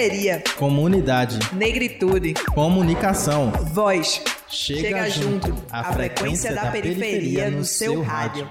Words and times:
Periferia. 0.00 0.42
Comunidade. 0.56 1.38
Negritude. 1.52 2.32
Comunicação. 2.54 3.52
Voz. 3.70 4.22
Chega, 4.48 4.80
Chega 4.80 5.10
junto. 5.10 5.48
junto. 5.48 5.62
A 5.70 5.92
frequência 5.92 6.54
da 6.54 6.70
periferia 6.70 7.50
no 7.50 7.64
seu 7.66 8.00
rádio. 8.00 8.48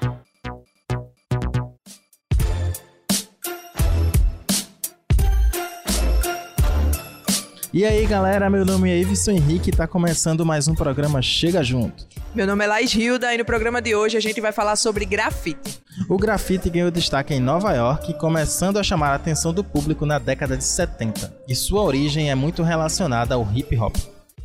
E 7.71 7.85
aí 7.85 8.03
galera, 8.07 8.49
meu 8.49 8.65
nome 8.65 8.89
é 8.89 8.97
Iveson 8.97 9.29
Henrique 9.29 9.69
e 9.69 9.71
tá 9.71 9.85
começando 9.85 10.43
mais 10.43 10.67
um 10.67 10.73
programa 10.73 11.21
Chega 11.21 11.63
Junto. 11.63 12.07
Meu 12.33 12.47
nome 12.47 12.65
é 12.65 12.67
Laís 12.67 12.95
Hilda 12.95 13.31
e 13.31 13.37
no 13.37 13.45
programa 13.45 13.79
de 13.79 13.93
hoje 13.93 14.17
a 14.17 14.19
gente 14.19 14.41
vai 14.41 14.51
falar 14.51 14.75
sobre 14.75 15.05
grafite. 15.05 15.79
O 16.09 16.17
grafite 16.17 16.67
ganhou 16.67 16.89
destaque 16.89 17.31
em 17.31 17.39
Nova 17.39 17.71
York, 17.73 18.15
começando 18.15 18.79
a 18.79 18.83
chamar 18.83 19.11
a 19.11 19.15
atenção 19.15 19.53
do 19.53 19.63
público 19.63 20.03
na 20.03 20.17
década 20.17 20.57
de 20.57 20.63
70, 20.63 21.31
e 21.47 21.53
sua 21.53 21.83
origem 21.83 22.31
é 22.31 22.33
muito 22.33 22.63
relacionada 22.63 23.35
ao 23.35 23.47
hip 23.53 23.77
hop. 23.77 23.95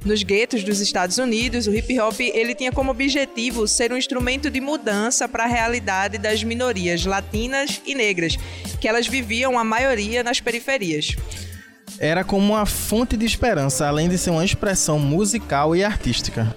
Nos 0.05 0.23
guetos 0.23 0.63
dos 0.63 0.81
Estados 0.81 1.17
Unidos, 1.17 1.67
o 1.67 1.75
hip 1.75 1.99
hop 1.99 2.21
ele 2.21 2.55
tinha 2.55 2.73
como 2.73 2.91
objetivo 2.91 3.67
ser 3.67 3.91
um 3.91 3.97
instrumento 3.97 4.51
de 4.51 4.61
mudança 4.61 5.27
para 5.27 5.45
a 5.45 5.49
realidade 5.49 6.19
das 6.19 6.45
minorias 6.45 7.07
latinas 7.07 7.81
e 7.87 7.95
negras, 7.95 8.37
que 8.79 8.87
elas 8.87 9.07
viviam 9.07 9.59
a 9.59 9.65
maioria 9.65 10.23
nas 10.23 10.41
periferias. 10.41 11.17
Era 11.99 12.25
como 12.25 12.53
uma 12.53 12.67
fonte 12.67 13.17
de 13.17 13.25
esperança, 13.25 13.87
além 13.87 14.09
de 14.09 14.19
ser 14.19 14.31
uma 14.31 14.45
expressão 14.45 14.99
musical 14.99 15.75
e 15.77 15.85
artística. 15.85 16.55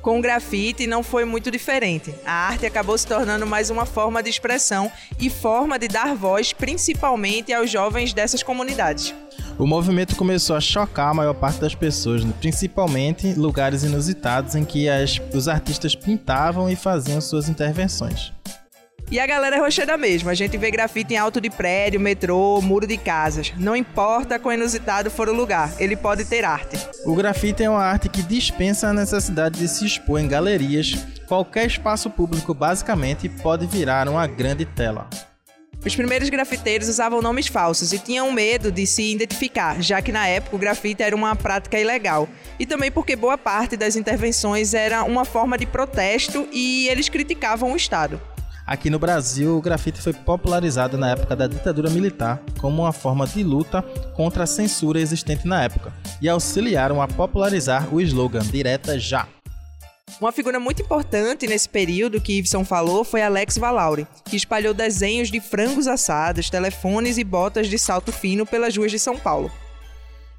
Com 0.00 0.18
o 0.18 0.22
grafite 0.22 0.86
não 0.86 1.02
foi 1.02 1.26
muito 1.26 1.50
diferente. 1.50 2.14
A 2.24 2.32
arte 2.32 2.64
acabou 2.64 2.96
se 2.96 3.06
tornando 3.06 3.46
mais 3.46 3.68
uma 3.68 3.84
forma 3.84 4.22
de 4.22 4.30
expressão 4.30 4.90
e 5.18 5.28
forma 5.28 5.78
de 5.78 5.88
dar 5.88 6.14
voz 6.14 6.54
principalmente 6.54 7.52
aos 7.52 7.70
jovens 7.70 8.14
dessas 8.14 8.42
comunidades. 8.42 9.14
O 9.58 9.66
movimento 9.66 10.16
começou 10.16 10.56
a 10.56 10.60
chocar 10.60 11.10
a 11.10 11.14
maior 11.14 11.34
parte 11.34 11.60
das 11.60 11.74
pessoas, 11.74 12.24
principalmente 12.40 13.34
lugares 13.34 13.82
inusitados 13.82 14.54
em 14.54 14.64
que 14.64 14.88
as, 14.88 15.20
os 15.34 15.48
artistas 15.48 15.94
pintavam 15.94 16.70
e 16.70 16.74
faziam 16.74 17.20
suas 17.20 17.50
intervenções. 17.50 18.32
E 19.10 19.18
a 19.18 19.26
galera 19.26 19.56
é 19.56 19.58
rocheira 19.58 19.96
mesmo. 19.96 20.30
A 20.30 20.34
gente 20.34 20.56
vê 20.56 20.70
grafite 20.70 21.14
em 21.14 21.16
alto 21.16 21.40
de 21.40 21.50
prédio, 21.50 21.98
metrô, 21.98 22.60
muro 22.62 22.86
de 22.86 22.96
casas. 22.96 23.52
Não 23.56 23.74
importa 23.74 24.38
quão 24.38 24.54
inusitado 24.54 25.10
for 25.10 25.28
o 25.28 25.34
lugar, 25.34 25.72
ele 25.80 25.96
pode 25.96 26.24
ter 26.24 26.44
arte. 26.44 26.78
O 27.04 27.16
grafite 27.16 27.64
é 27.64 27.68
uma 27.68 27.82
arte 27.82 28.08
que 28.08 28.22
dispensa 28.22 28.86
a 28.88 28.92
necessidade 28.92 29.58
de 29.58 29.66
se 29.66 29.84
expor 29.84 30.20
em 30.20 30.28
galerias. 30.28 30.94
Qualquer 31.26 31.66
espaço 31.66 32.08
público, 32.08 32.54
basicamente, 32.54 33.28
pode 33.28 33.66
virar 33.66 34.08
uma 34.08 34.28
grande 34.28 34.64
tela. 34.64 35.08
Os 35.84 35.96
primeiros 35.96 36.28
grafiteiros 36.28 36.88
usavam 36.88 37.22
nomes 37.22 37.46
falsos 37.46 37.92
e 37.92 37.98
tinham 37.98 38.30
medo 38.30 38.70
de 38.70 38.86
se 38.86 39.14
identificar, 39.14 39.80
já 39.80 40.02
que 40.02 40.12
na 40.12 40.26
época 40.26 40.54
o 40.54 40.58
grafite 40.58 41.02
era 41.02 41.16
uma 41.16 41.34
prática 41.34 41.80
ilegal. 41.80 42.28
E 42.58 42.66
também 42.66 42.92
porque 42.92 43.16
boa 43.16 43.38
parte 43.38 43.78
das 43.78 43.96
intervenções 43.96 44.74
era 44.74 45.02
uma 45.04 45.24
forma 45.24 45.56
de 45.56 45.64
protesto 45.64 46.46
e 46.52 46.86
eles 46.88 47.08
criticavam 47.08 47.72
o 47.72 47.76
Estado. 47.76 48.20
Aqui 48.70 48.88
no 48.88 49.00
Brasil, 49.00 49.56
o 49.56 49.60
grafite 49.60 50.00
foi 50.00 50.12
popularizado 50.12 50.96
na 50.96 51.10
época 51.10 51.34
da 51.34 51.48
ditadura 51.48 51.90
militar 51.90 52.40
como 52.60 52.82
uma 52.82 52.92
forma 52.92 53.26
de 53.26 53.42
luta 53.42 53.82
contra 54.14 54.44
a 54.44 54.46
censura 54.46 55.00
existente 55.00 55.44
na 55.44 55.64
época 55.64 55.92
e 56.22 56.28
auxiliaram 56.28 57.02
a 57.02 57.08
popularizar 57.08 57.92
o 57.92 58.00
slogan 58.00 58.44
Direta 58.44 58.96
Já. 58.96 59.26
Uma 60.20 60.30
figura 60.30 60.60
muito 60.60 60.82
importante 60.82 61.48
nesse 61.48 61.68
período 61.68 62.20
que 62.20 62.34
Iveson 62.34 62.64
falou 62.64 63.02
foi 63.02 63.22
Alex 63.22 63.58
Valauri, 63.58 64.06
que 64.24 64.36
espalhou 64.36 64.72
desenhos 64.72 65.32
de 65.32 65.40
frangos 65.40 65.88
assados, 65.88 66.48
telefones 66.48 67.18
e 67.18 67.24
botas 67.24 67.66
de 67.66 67.76
salto 67.76 68.12
fino 68.12 68.46
pelas 68.46 68.76
ruas 68.76 68.92
de 68.92 69.00
São 69.00 69.18
Paulo. 69.18 69.50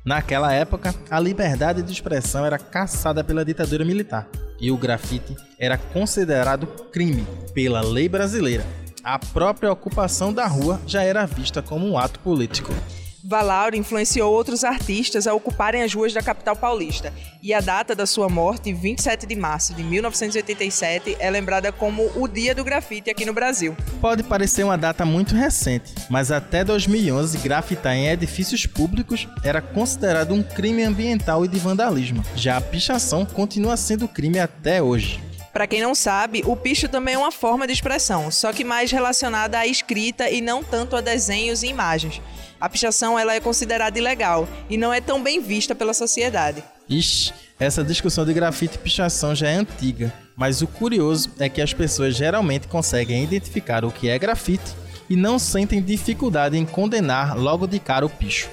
Naquela 0.03 0.51
época, 0.51 0.95
a 1.09 1.19
liberdade 1.19 1.83
de 1.83 1.91
expressão 1.91 2.43
era 2.43 2.57
caçada 2.57 3.23
pela 3.23 3.45
ditadura 3.45 3.85
militar 3.85 4.27
e 4.59 4.71
o 4.71 4.77
grafite 4.77 5.35
era 5.59 5.77
considerado 5.77 6.65
crime 6.91 7.25
pela 7.53 7.81
lei 7.81 8.09
brasileira. 8.09 8.65
A 9.03 9.19
própria 9.19 9.71
ocupação 9.71 10.33
da 10.33 10.47
rua 10.47 10.79
já 10.87 11.03
era 11.03 11.25
vista 11.25 11.61
como 11.61 11.87
um 11.87 11.97
ato 11.97 12.19
político. 12.19 12.71
Valauro 13.23 13.75
influenciou 13.75 14.33
outros 14.33 14.63
artistas 14.63 15.27
a 15.27 15.33
ocuparem 15.33 15.83
as 15.83 15.93
ruas 15.93 16.13
da 16.13 16.21
capital 16.21 16.55
paulista, 16.55 17.13
e 17.41 17.53
a 17.53 17.61
data 17.61 17.95
da 17.95 18.05
sua 18.05 18.27
morte, 18.29 18.73
27 18.73 19.25
de 19.25 19.35
março 19.35 19.73
de 19.73 19.83
1987, 19.83 21.17
é 21.19 21.29
lembrada 21.29 21.71
como 21.71 22.09
o 22.15 22.27
Dia 22.27 22.55
do 22.55 22.63
Grafite 22.63 23.09
aqui 23.09 23.25
no 23.25 23.33
Brasil. 23.33 23.75
Pode 23.99 24.23
parecer 24.23 24.63
uma 24.63 24.77
data 24.77 25.05
muito 25.05 25.35
recente, 25.35 25.93
mas 26.09 26.31
até 26.31 26.63
2011, 26.63 27.37
grafitar 27.39 27.95
em 27.95 28.07
edifícios 28.07 28.65
públicos 28.65 29.27
era 29.43 29.61
considerado 29.61 30.33
um 30.33 30.41
crime 30.43 30.83
ambiental 30.83 31.45
e 31.45 31.47
de 31.47 31.59
vandalismo. 31.59 32.23
Já 32.35 32.57
a 32.57 32.61
pichação 32.61 33.25
continua 33.25 33.77
sendo 33.77 34.07
crime 34.07 34.39
até 34.39 34.81
hoje. 34.81 35.30
Para 35.53 35.67
quem 35.67 35.81
não 35.81 35.93
sabe, 35.93 36.43
o 36.45 36.55
picho 36.55 36.87
também 36.87 37.15
é 37.15 37.17
uma 37.17 37.31
forma 37.31 37.67
de 37.67 37.73
expressão, 37.73 38.31
só 38.31 38.53
que 38.53 38.63
mais 38.63 38.89
relacionada 38.91 39.59
à 39.59 39.67
escrita 39.67 40.29
e 40.29 40.41
não 40.41 40.63
tanto 40.63 40.95
a 40.95 41.01
desenhos 41.01 41.61
e 41.61 41.67
imagens. 41.67 42.21
A 42.59 42.69
pichação 42.69 43.19
ela 43.19 43.33
é 43.33 43.39
considerada 43.39 43.97
ilegal 43.97 44.47
e 44.69 44.77
não 44.77 44.93
é 44.93 45.01
tão 45.01 45.21
bem 45.21 45.41
vista 45.41 45.75
pela 45.75 45.93
sociedade. 45.93 46.63
Ixi, 46.87 47.33
essa 47.59 47.83
discussão 47.83 48.25
de 48.25 48.33
grafite 48.33 48.75
e 48.75 48.79
pichação 48.79 49.35
já 49.35 49.49
é 49.49 49.55
antiga, 49.55 50.13
mas 50.35 50.61
o 50.61 50.67
curioso 50.67 51.31
é 51.37 51.49
que 51.49 51.61
as 51.61 51.73
pessoas 51.73 52.15
geralmente 52.15 52.67
conseguem 52.67 53.23
identificar 53.23 53.83
o 53.83 53.91
que 53.91 54.09
é 54.09 54.17
grafite 54.17 54.73
e 55.09 55.15
não 55.15 55.37
sentem 55.37 55.81
dificuldade 55.81 56.57
em 56.57 56.65
condenar 56.65 57.37
logo 57.37 57.67
de 57.67 57.79
cara 57.79 58.05
o 58.05 58.09
picho. 58.09 58.49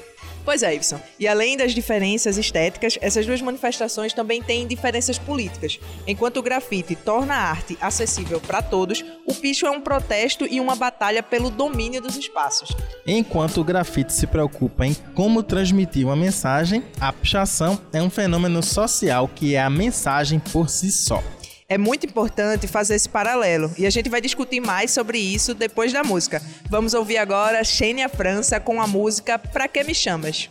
Pois 0.48 0.62
é, 0.62 0.75
Ibson. 0.75 0.98
E 1.20 1.28
além 1.28 1.59
das 1.59 1.75
diferenças 1.75 2.38
estéticas, 2.38 2.97
essas 3.03 3.26
duas 3.26 3.42
manifestações 3.42 4.14
também 4.14 4.42
têm 4.42 4.66
diferenças 4.66 5.19
políticas. 5.19 5.78
Enquanto 6.06 6.38
o 6.38 6.42
grafite 6.42 6.97
torna 6.97 7.34
a 7.34 7.50
arte 7.50 7.76
acessível 7.82 8.41
para 8.41 8.62
todos, 8.62 9.04
o 9.26 9.34
picho 9.34 9.66
é 9.66 9.70
um 9.70 9.78
protesto 9.78 10.47
e 10.50 10.59
uma 10.59 10.75
batalha 10.75 11.22
pelo 11.22 11.50
domínio 11.50 12.00
dos 12.00 12.16
espaços. 12.16 12.75
Enquanto 13.06 13.60
o 13.60 13.64
grafite 13.64 14.10
se 14.10 14.26
preocupa 14.26 14.86
em 14.86 14.94
como 15.14 15.42
transmitir 15.42 16.06
uma 16.06 16.16
mensagem, 16.16 16.82
a 16.98 17.12
pichação 17.12 17.78
é 17.92 18.00
um 18.00 18.09
fenômeno 18.09 18.62
social 18.62 19.28
que 19.28 19.54
é 19.54 19.60
a 19.60 19.69
mensagem 19.69 20.38
por 20.38 20.70
si 20.70 20.91
só. 20.91 21.22
É 21.71 21.77
muito 21.77 22.06
importante 22.06 22.67
fazer 22.67 22.95
esse 22.95 23.11
paralelo 23.11 23.71
e 23.77 23.84
a 23.84 23.91
gente 23.91 24.09
vai 24.09 24.23
discutir 24.23 24.59
mais 24.59 24.91
sobre 24.91 25.19
isso 25.19 25.53
depois 25.53 25.93
da 25.93 26.03
música. 26.03 26.41
Vamos 26.71 26.95
ouvir 26.95 27.19
agora 27.19 27.62
Xênia 27.62 28.09
França 28.09 28.59
com 28.59 28.81
a 28.81 28.87
música 28.87 29.39
Pra 29.39 29.69
Que 29.69 29.84
Me 29.84 29.95
Chamas? 29.95 30.49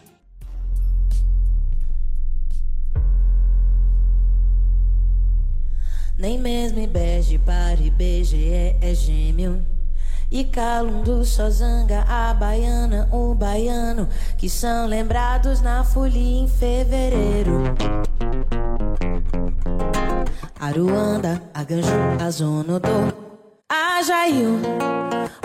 Nem 6.19 6.39
mesmo 6.39 6.85
bege 6.85 7.39
para 7.39 7.79
IBGE 7.81 8.49
é, 8.51 8.77
é 8.79 8.93
gêmeo. 8.93 9.65
E 10.29 10.43
Calundu 10.43 11.25
só 11.25 11.49
zanga 11.49 12.01
a 12.01 12.31
baiana, 12.35 13.09
o 13.11 13.33
baiano, 13.33 14.07
que 14.37 14.47
são 14.47 14.85
lembrados 14.85 15.61
na 15.61 15.83
folia 15.83 16.41
em 16.43 16.47
fevereiro. 16.47 17.63
Aruanda, 20.59 21.41
Aganju, 21.53 21.91
Azonodô, 22.19 23.13
Ajaiu. 23.69 24.59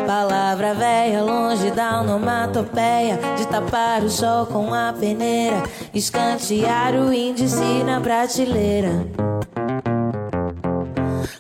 Palavra 0.07 0.75
velha, 0.75 1.23
longe 1.23 1.71
da 1.71 2.01
onomatopeia 2.01 3.19
De 3.37 3.47
tapar 3.47 4.03
o 4.03 4.11
sol 4.11 4.47
com 4.47 4.73
a 4.75 4.93
peneira 4.93 5.63
Escantear 5.95 6.95
o 6.95 7.13
índice 7.13 7.85
na 7.85 8.01
prateleira. 8.01 9.07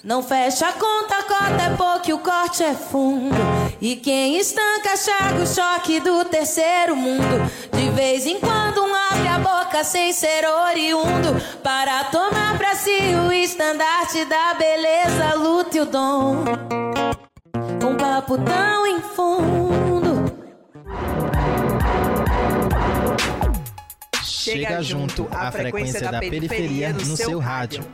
Não 0.05 0.23
fecha 0.23 0.69
a 0.69 0.73
conta, 0.73 1.23
cota 1.23 1.63
é 1.63 1.77
pouco, 1.77 2.13
o 2.13 2.19
corte 2.19 2.63
é 2.63 2.75
fundo. 2.75 3.35
E 3.81 3.97
quem 3.97 4.37
estanca, 4.37 4.97
chaga 4.97 5.43
o 5.43 5.47
choque 5.47 6.01
do 6.01 6.25
terceiro 6.25 6.95
mundo. 6.95 7.51
De 7.73 7.89
vez 7.91 8.27
em 8.27 8.39
quando 8.39 8.83
um 8.83 8.95
a 9.33 9.39
boca 9.39 9.83
sem 9.83 10.13
ser 10.13 10.45
oriundo. 10.47 11.41
Para 11.63 12.05
tomar 12.05 12.59
pra 12.59 12.75
si 12.75 13.15
o 13.27 13.33
estandarte 13.33 14.25
da 14.27 14.55
beleza, 14.55 15.35
luta 15.37 15.77
e 15.77 15.81
o 15.81 15.87
dom. 15.87 16.45
Um 17.83 17.97
papo 17.97 18.37
tão 18.39 18.87
em 18.87 19.01
fundo. 19.01 20.33
Chega 24.23 24.83
junto 24.83 25.27
a 25.31 25.51
frequência 25.51 26.11
da 26.11 26.19
periferia 26.19 26.93
no 26.93 27.17
seu 27.17 27.39
rádio. 27.39 27.85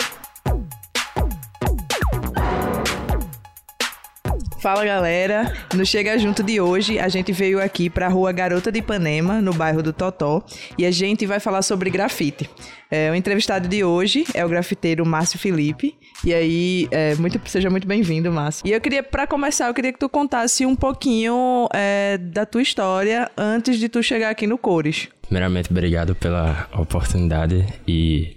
Fala 4.69 4.85
galera, 4.85 5.51
no 5.75 5.87
Chega 5.87 6.19
Junto 6.19 6.43
de 6.43 6.61
hoje 6.61 6.99
a 6.99 7.09
gente 7.09 7.33
veio 7.33 7.59
aqui 7.59 7.89
para 7.89 8.05
a 8.05 8.09
rua 8.11 8.31
Garota 8.33 8.71
de 8.71 8.81
Ipanema, 8.81 9.41
no 9.41 9.55
bairro 9.55 9.83
do 9.83 9.95
Totó, 9.95 10.45
e 10.77 10.85
a 10.85 10.91
gente 10.91 11.25
vai 11.25 11.41
falar 11.41 11.63
sobre 11.63 11.89
grafite. 11.89 12.51
É, 12.91 13.11
o 13.11 13.15
entrevistado 13.15 13.67
de 13.67 13.83
hoje 13.83 14.27
é 14.35 14.45
o 14.45 14.49
grafiteiro 14.49 15.07
Márcio 15.07 15.39
Felipe, 15.39 15.97
e 16.23 16.35
aí 16.35 16.87
é, 16.91 17.15
muito, 17.15 17.41
seja 17.49 17.71
muito 17.71 17.89
bem-vindo, 17.89 18.31
Márcio. 18.31 18.69
E 18.69 18.71
eu 18.71 18.79
queria, 18.79 19.03
para 19.03 19.27
começar, 19.27 19.69
eu 19.69 19.73
queria 19.73 19.91
que 19.91 19.99
tu 19.99 20.07
contasse 20.07 20.67
um 20.67 20.77
pouquinho 20.77 21.67
é, 21.73 22.19
da 22.19 22.45
tua 22.45 22.61
história 22.61 23.31
antes 23.39 23.79
de 23.79 23.89
tu 23.89 24.03
chegar 24.03 24.29
aqui 24.29 24.47
no 24.47 24.59
Cores. 24.59 25.09
Primeiramente, 25.23 25.71
obrigado 25.71 26.15
pela 26.15 26.69
oportunidade 26.75 27.65
e 27.87 28.37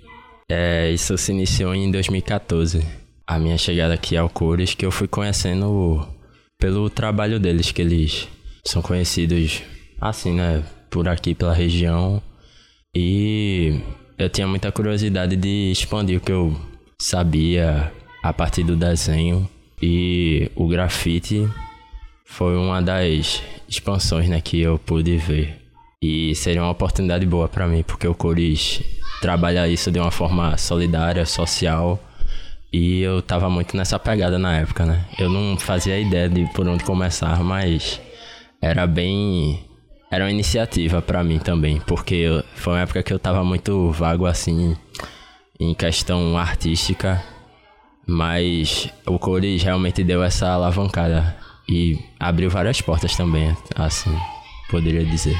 é, 0.50 0.90
isso 0.92 1.18
se 1.18 1.34
iniciou 1.34 1.76
em 1.76 1.92
2014. 1.92 2.88
A 3.28 3.38
minha 3.38 3.58
chegada 3.58 3.94
aqui 3.94 4.16
ao 4.16 4.30
Cores, 4.30 4.74
que 4.74 4.86
eu 4.86 4.92
fui 4.92 5.10
conhecendo 5.10 6.08
pelo 6.62 6.90
trabalho 6.92 7.40
deles, 7.40 7.72
que 7.72 7.82
eles 7.82 8.28
são 8.64 8.84
conhecidos 8.84 9.64
assim, 10.00 10.36
né, 10.36 10.64
por 10.92 11.10
aqui 11.10 11.34
pela 11.34 11.54
região. 11.54 12.22
E 12.96 13.82
eu 14.18 14.30
tinha 14.30 14.48
muita 14.48 14.72
curiosidade 14.72 15.36
de 15.36 15.72
expandir 15.72 16.20
o 16.20 16.22
que 16.22 16.32
eu 16.32 16.56
sabia 17.02 17.92
a 18.22 18.32
partir 18.32 18.64
do 18.64 18.76
desenho 18.76 19.50
e 19.82 20.52
o 20.56 20.68
grafite 20.68 21.50
foi 22.26 22.56
uma 22.56 22.80
das 22.80 23.42
expansões 23.68 24.30
né, 24.30 24.40
que 24.40 24.62
eu 24.62 24.78
pude 24.78 25.18
ver. 25.18 25.58
E 26.00 26.36
seria 26.36 26.62
uma 26.62 26.72
oportunidade 26.72 27.26
boa 27.26 27.48
para 27.48 27.68
mim, 27.68 27.84
porque 27.84 28.08
o 28.08 28.14
Cores 28.14 28.84
trabalha 29.20 29.68
isso 29.68 29.92
de 29.92 30.00
uma 30.00 30.12
forma 30.12 30.58
solidária, 30.58 31.26
social. 31.26 32.00
E 32.74 33.02
eu 33.02 33.22
tava 33.22 33.50
muito 33.50 33.76
nessa 33.76 34.00
pegada 34.00 34.40
na 34.40 34.58
época, 34.58 34.86
né? 34.86 35.06
Eu 35.20 35.30
não 35.30 35.58
fazia 35.58 36.00
ideia 36.00 36.30
de 36.30 36.46
por 36.54 36.68
onde 36.68 36.84
começar, 36.84 37.44
mas 37.44 38.00
era 38.62 38.88
bem. 38.88 39.66
Era 40.10 40.26
uma 40.26 40.32
iniciativa 40.32 41.02
para 41.02 41.24
mim 41.24 41.40
também, 41.40 41.80
porque 41.82 42.28
foi 42.56 42.74
uma 42.74 42.82
época 42.82 43.04
que 43.04 43.14
eu 43.14 43.20
tava 43.20 43.44
muito 43.44 43.92
vago 43.92 44.26
assim 44.26 44.76
em 45.60 45.74
questão 45.74 46.38
artística, 46.38 47.24
mas 48.08 48.90
o 49.06 49.20
Cores 49.20 49.62
realmente 49.64 50.04
deu 50.04 50.24
essa 50.24 50.50
alavancada 50.50 51.38
e 51.70 52.00
abriu 52.20 52.50
várias 52.50 52.82
portas 52.82 53.16
também, 53.16 53.56
assim, 53.76 54.14
poderia 54.70 55.06
dizer. 55.06 55.38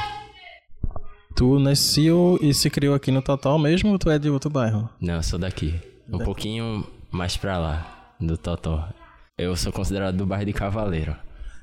Tu 1.36 1.60
nasceu 1.60 2.38
e 2.42 2.54
se 2.54 2.70
criou 2.70 2.94
aqui 2.94 3.10
no 3.10 3.22
Total 3.22 3.58
mesmo 3.58 3.92
ou 3.92 4.00
tu 4.00 4.10
é 4.10 4.20
de 4.20 4.30
outro 4.30 4.50
bairro? 4.50 4.90
Não, 5.00 5.16
eu 5.16 5.24
sou 5.24 5.40
daqui. 5.40 5.74
Um 6.12 6.20
pouquinho 6.20 6.86
mais 7.12 7.36
pra 7.36 7.58
lá, 7.58 8.14
do 8.20 8.38
Total. 8.38 8.90
Eu 9.38 9.56
sou 9.56 9.72
considerado 9.72 10.16
do 10.16 10.26
bairro 10.26 10.46
de 10.46 10.54
Cavaleiro. 10.54 11.16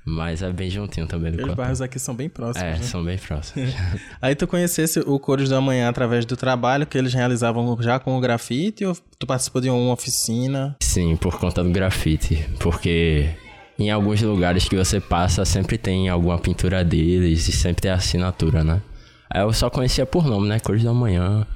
Mas 0.04 0.42
é 0.42 0.50
bem 0.50 0.70
juntinho 0.70 1.06
também 1.06 1.30
do 1.30 1.46
Os 1.46 1.54
bairros 1.54 1.82
aqui 1.82 1.98
são 1.98 2.14
bem 2.14 2.30
próximos. 2.30 2.66
É, 2.66 2.72
né? 2.72 2.82
são 2.82 3.04
bem 3.04 3.18
próximos. 3.18 3.74
Aí 4.22 4.34
tu 4.34 4.46
conhecesse 4.46 5.00
o 5.00 5.18
Cores 5.18 5.50
da 5.50 5.60
Manhã 5.60 5.88
através 5.88 6.24
do 6.24 6.34
trabalho 6.34 6.86
que 6.86 6.96
eles 6.96 7.12
realizavam 7.12 7.76
já 7.80 7.98
com 7.98 8.16
o 8.16 8.20
grafite 8.20 8.86
ou 8.86 8.96
tu 9.18 9.26
participou 9.26 9.60
de 9.60 9.68
uma 9.68 9.92
oficina? 9.92 10.76
Sim, 10.82 11.14
por 11.16 11.38
conta 11.38 11.62
do 11.62 11.70
grafite. 11.70 12.48
Porque 12.58 13.28
em 13.78 13.90
alguns 13.90 14.22
lugares 14.22 14.66
que 14.66 14.76
você 14.76 14.98
passa 14.98 15.44
sempre 15.44 15.76
tem 15.76 16.08
alguma 16.08 16.38
pintura 16.38 16.82
deles 16.82 17.46
e 17.46 17.52
sempre 17.52 17.82
tem 17.82 17.90
assinatura, 17.90 18.64
né? 18.64 18.80
Aí 19.30 19.42
eu 19.42 19.52
só 19.52 19.68
conhecia 19.68 20.06
por 20.06 20.24
nome, 20.24 20.48
né? 20.48 20.58
Cores 20.58 20.82
da 20.82 20.94
Manhã. 20.94 21.46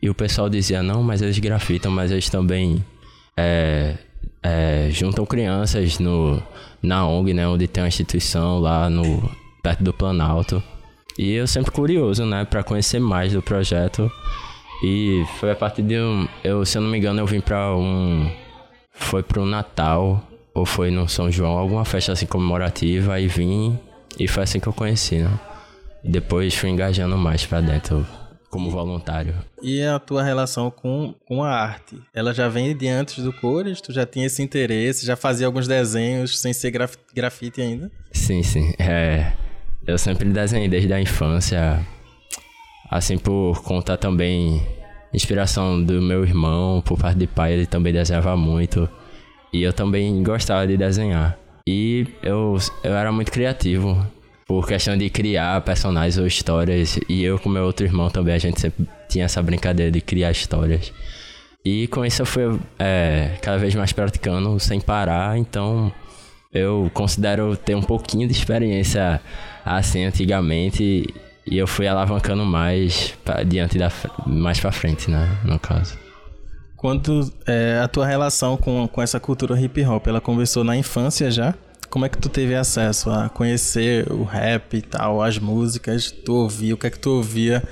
E 0.00 0.08
o 0.08 0.14
pessoal 0.14 0.48
dizia, 0.48 0.84
não, 0.84 1.02
mas 1.02 1.20
eles 1.20 1.38
grafitam, 1.40 1.90
mas 1.90 2.12
eles 2.12 2.30
também 2.30 2.84
é, 3.38 3.94
é, 4.42 4.88
juntam 4.90 5.24
crianças 5.24 6.00
no, 6.00 6.42
na 6.82 7.06
ONG, 7.06 7.32
né? 7.32 7.46
Onde 7.46 7.68
tem 7.68 7.84
uma 7.84 7.88
instituição 7.88 8.58
lá 8.58 8.90
no, 8.90 9.30
perto 9.62 9.84
do 9.84 9.92
Planalto. 9.92 10.60
E 11.16 11.34
eu 11.34 11.46
sempre 11.46 11.70
curioso, 11.70 12.24
né? 12.24 12.44
Pra 12.44 12.64
conhecer 12.64 12.98
mais 12.98 13.32
do 13.32 13.40
projeto. 13.40 14.10
E 14.82 15.24
foi 15.38 15.52
a 15.52 15.56
partir 15.56 15.82
de 15.82 15.98
um... 15.98 16.26
Eu, 16.42 16.64
se 16.66 16.78
eu 16.78 16.82
não 16.82 16.90
me 16.90 16.98
engano, 16.98 17.20
eu 17.20 17.26
vim 17.26 17.40
pra 17.40 17.76
um... 17.76 18.28
Foi 18.92 19.22
pro 19.22 19.46
Natal, 19.46 20.20
ou 20.52 20.66
foi 20.66 20.90
no 20.90 21.08
São 21.08 21.30
João, 21.30 21.56
alguma 21.56 21.84
festa 21.84 22.10
assim 22.10 22.26
comemorativa. 22.26 23.14
Aí 23.14 23.28
vim 23.28 23.78
e 24.18 24.26
foi 24.26 24.42
assim 24.42 24.58
que 24.58 24.66
eu 24.66 24.72
conheci, 24.72 25.18
né? 25.18 25.30
E 26.02 26.10
depois 26.10 26.54
fui 26.54 26.70
engajando 26.70 27.16
mais 27.16 27.46
pra 27.46 27.60
dentro 27.60 28.04
como 28.50 28.70
voluntário. 28.70 29.34
E 29.62 29.82
a 29.82 29.98
tua 29.98 30.22
relação 30.22 30.70
com, 30.70 31.14
com 31.26 31.42
a 31.42 31.50
arte? 31.50 32.00
Ela 32.14 32.32
já 32.32 32.48
vem 32.48 32.76
de 32.76 32.88
antes 32.88 33.22
do 33.22 33.32
Cores? 33.32 33.80
Tu 33.80 33.92
já 33.92 34.06
tinha 34.06 34.26
esse 34.26 34.42
interesse? 34.42 35.06
Já 35.06 35.16
fazia 35.16 35.46
alguns 35.46 35.66
desenhos 35.66 36.38
sem 36.38 36.52
ser 36.52 36.70
graf 36.70 36.94
grafite 37.14 37.60
ainda? 37.60 37.90
Sim, 38.12 38.42
sim. 38.42 38.72
É, 38.78 39.32
eu 39.86 39.98
sempre 39.98 40.28
desenhei 40.30 40.68
desde 40.68 40.92
a 40.92 41.00
infância. 41.00 41.86
Assim, 42.90 43.18
por 43.18 43.62
conta 43.62 43.96
também 43.96 44.66
inspiração 45.12 45.82
do 45.82 46.00
meu 46.00 46.22
irmão, 46.24 46.82
por 46.82 46.98
parte 46.98 47.18
de 47.18 47.26
pai, 47.26 47.52
ele 47.52 47.66
também 47.66 47.92
desenhava 47.92 48.36
muito. 48.36 48.88
E 49.52 49.62
eu 49.62 49.72
também 49.72 50.22
gostava 50.22 50.66
de 50.66 50.76
desenhar. 50.76 51.38
E 51.66 52.06
eu, 52.22 52.56
eu 52.82 52.94
era 52.94 53.12
muito 53.12 53.30
criativo 53.30 54.06
por 54.48 54.66
questão 54.66 54.96
de 54.96 55.10
criar 55.10 55.60
personagens 55.60 56.16
ou 56.16 56.26
histórias. 56.26 56.98
E 57.06 57.22
eu 57.22 57.38
com 57.38 57.50
meu 57.50 57.64
outro 57.64 57.84
irmão 57.84 58.08
também, 58.08 58.34
a 58.34 58.38
gente 58.38 58.58
sempre 58.58 58.88
tinha 59.06 59.26
essa 59.26 59.42
brincadeira 59.42 59.92
de 59.92 60.00
criar 60.00 60.30
histórias. 60.30 60.90
E 61.62 61.86
com 61.88 62.04
isso 62.04 62.22
eu 62.22 62.26
fui 62.26 62.58
é, 62.78 63.36
cada 63.42 63.58
vez 63.58 63.74
mais 63.74 63.92
praticando 63.92 64.58
sem 64.58 64.80
parar, 64.80 65.36
então 65.36 65.92
eu 66.52 66.90
considero 66.94 67.54
ter 67.56 67.74
um 67.74 67.82
pouquinho 67.82 68.26
de 68.26 68.32
experiência 68.32 69.20
assim 69.66 70.04
antigamente 70.04 71.04
e 71.46 71.58
eu 71.58 71.66
fui 71.66 71.86
alavancando 71.86 72.44
mais 72.44 73.12
pra, 73.22 73.42
diante 73.42 73.76
da 73.78 73.92
mais 74.26 74.58
para 74.58 74.72
frente, 74.72 75.10
né, 75.10 75.28
no 75.44 75.58
caso. 75.58 75.98
Quando 76.74 77.30
é, 77.46 77.80
a 77.82 77.88
tua 77.88 78.06
relação 78.06 78.56
com, 78.56 78.88
com 78.88 79.02
essa 79.02 79.20
cultura 79.20 79.60
hip 79.60 79.84
hop, 79.84 80.06
ela 80.06 80.20
começou 80.22 80.64
na 80.64 80.76
infância 80.76 81.30
já? 81.30 81.54
Como 81.90 82.04
é 82.04 82.08
que 82.08 82.18
tu 82.18 82.28
teve 82.28 82.54
acesso 82.54 83.10
a 83.10 83.28
conhecer 83.28 84.10
o 84.12 84.22
rap 84.22 84.76
e 84.76 84.82
tal, 84.82 85.22
as 85.22 85.38
músicas, 85.38 86.10
tu 86.10 86.34
ouvia, 86.34 86.74
o 86.74 86.76
que 86.76 86.86
é 86.86 86.90
que 86.90 86.98
tu 86.98 87.10
ouvia 87.10 87.62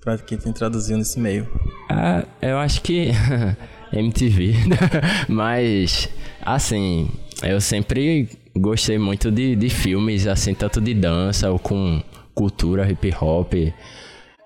pra 0.00 0.16
quem 0.16 0.38
te 0.38 0.48
introduziu 0.48 0.96
nesse 0.96 1.18
meio? 1.18 1.48
Ah, 1.90 2.24
eu 2.40 2.58
acho 2.58 2.80
que 2.82 3.10
MTV, 3.92 4.54
mas 5.28 6.08
assim, 6.42 7.10
eu 7.42 7.60
sempre 7.60 8.28
gostei 8.56 8.98
muito 8.98 9.30
de, 9.30 9.56
de 9.56 9.68
filmes, 9.68 10.26
assim, 10.26 10.54
tanto 10.54 10.80
de 10.80 10.94
dança 10.94 11.50
ou 11.50 11.58
com 11.58 12.02
cultura 12.34 12.88
hip 12.90 13.12
hop, 13.20 13.54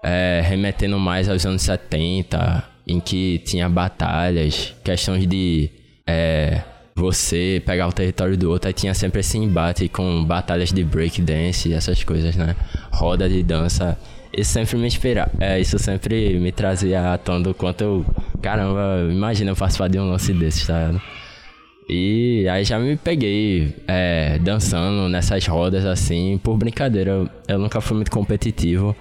é, 0.02 0.42
remetendo 0.44 0.98
mais 0.98 1.28
aos 1.28 1.44
anos 1.44 1.62
70, 1.62 2.64
em 2.86 3.00
que 3.00 3.40
tinha 3.40 3.68
batalhas, 3.68 4.74
questões 4.82 5.26
de 5.26 5.70
é, 6.06 6.62
você 6.98 7.62
pegar 7.64 7.86
o 7.88 7.92
território 7.92 8.36
do 8.36 8.50
outro, 8.50 8.68
aí 8.68 8.74
tinha 8.74 8.92
sempre 8.92 9.20
esse 9.20 9.38
embate 9.38 9.88
com 9.88 10.24
batalhas 10.24 10.72
de 10.72 10.82
breakdance 10.82 11.68
e 11.68 11.72
essas 11.72 12.02
coisas, 12.02 12.34
né? 12.36 12.56
Roda 12.90 13.28
de 13.28 13.42
dança. 13.42 13.96
Isso 14.36 14.52
sempre 14.52 14.76
me 14.76 14.86
inspira, 14.86 15.30
é, 15.40 15.58
isso 15.58 15.78
sempre 15.78 16.38
me 16.38 16.52
trazia 16.52 17.14
à 17.14 17.18
tona 17.18 17.44
do 17.44 17.54
quanto 17.54 17.82
eu. 17.82 18.06
Caramba, 18.42 19.08
imagina 19.10 19.52
eu 19.52 19.56
participar 19.56 19.88
de 19.88 19.98
um 19.98 20.10
lance 20.10 20.32
desse, 20.32 20.66
tá 20.66 20.78
ligado? 20.78 21.02
E 21.88 22.46
aí 22.48 22.64
já 22.64 22.78
me 22.78 22.96
peguei 22.96 23.74
é, 23.86 24.38
dançando 24.38 25.08
nessas 25.08 25.46
rodas 25.46 25.86
assim, 25.86 26.38
por 26.42 26.58
brincadeira. 26.58 27.12
Eu, 27.12 27.28
eu, 27.48 27.58
nunca 27.58 27.80
fui 27.80 27.96
muito 27.96 28.10
competitivo, 28.10 28.94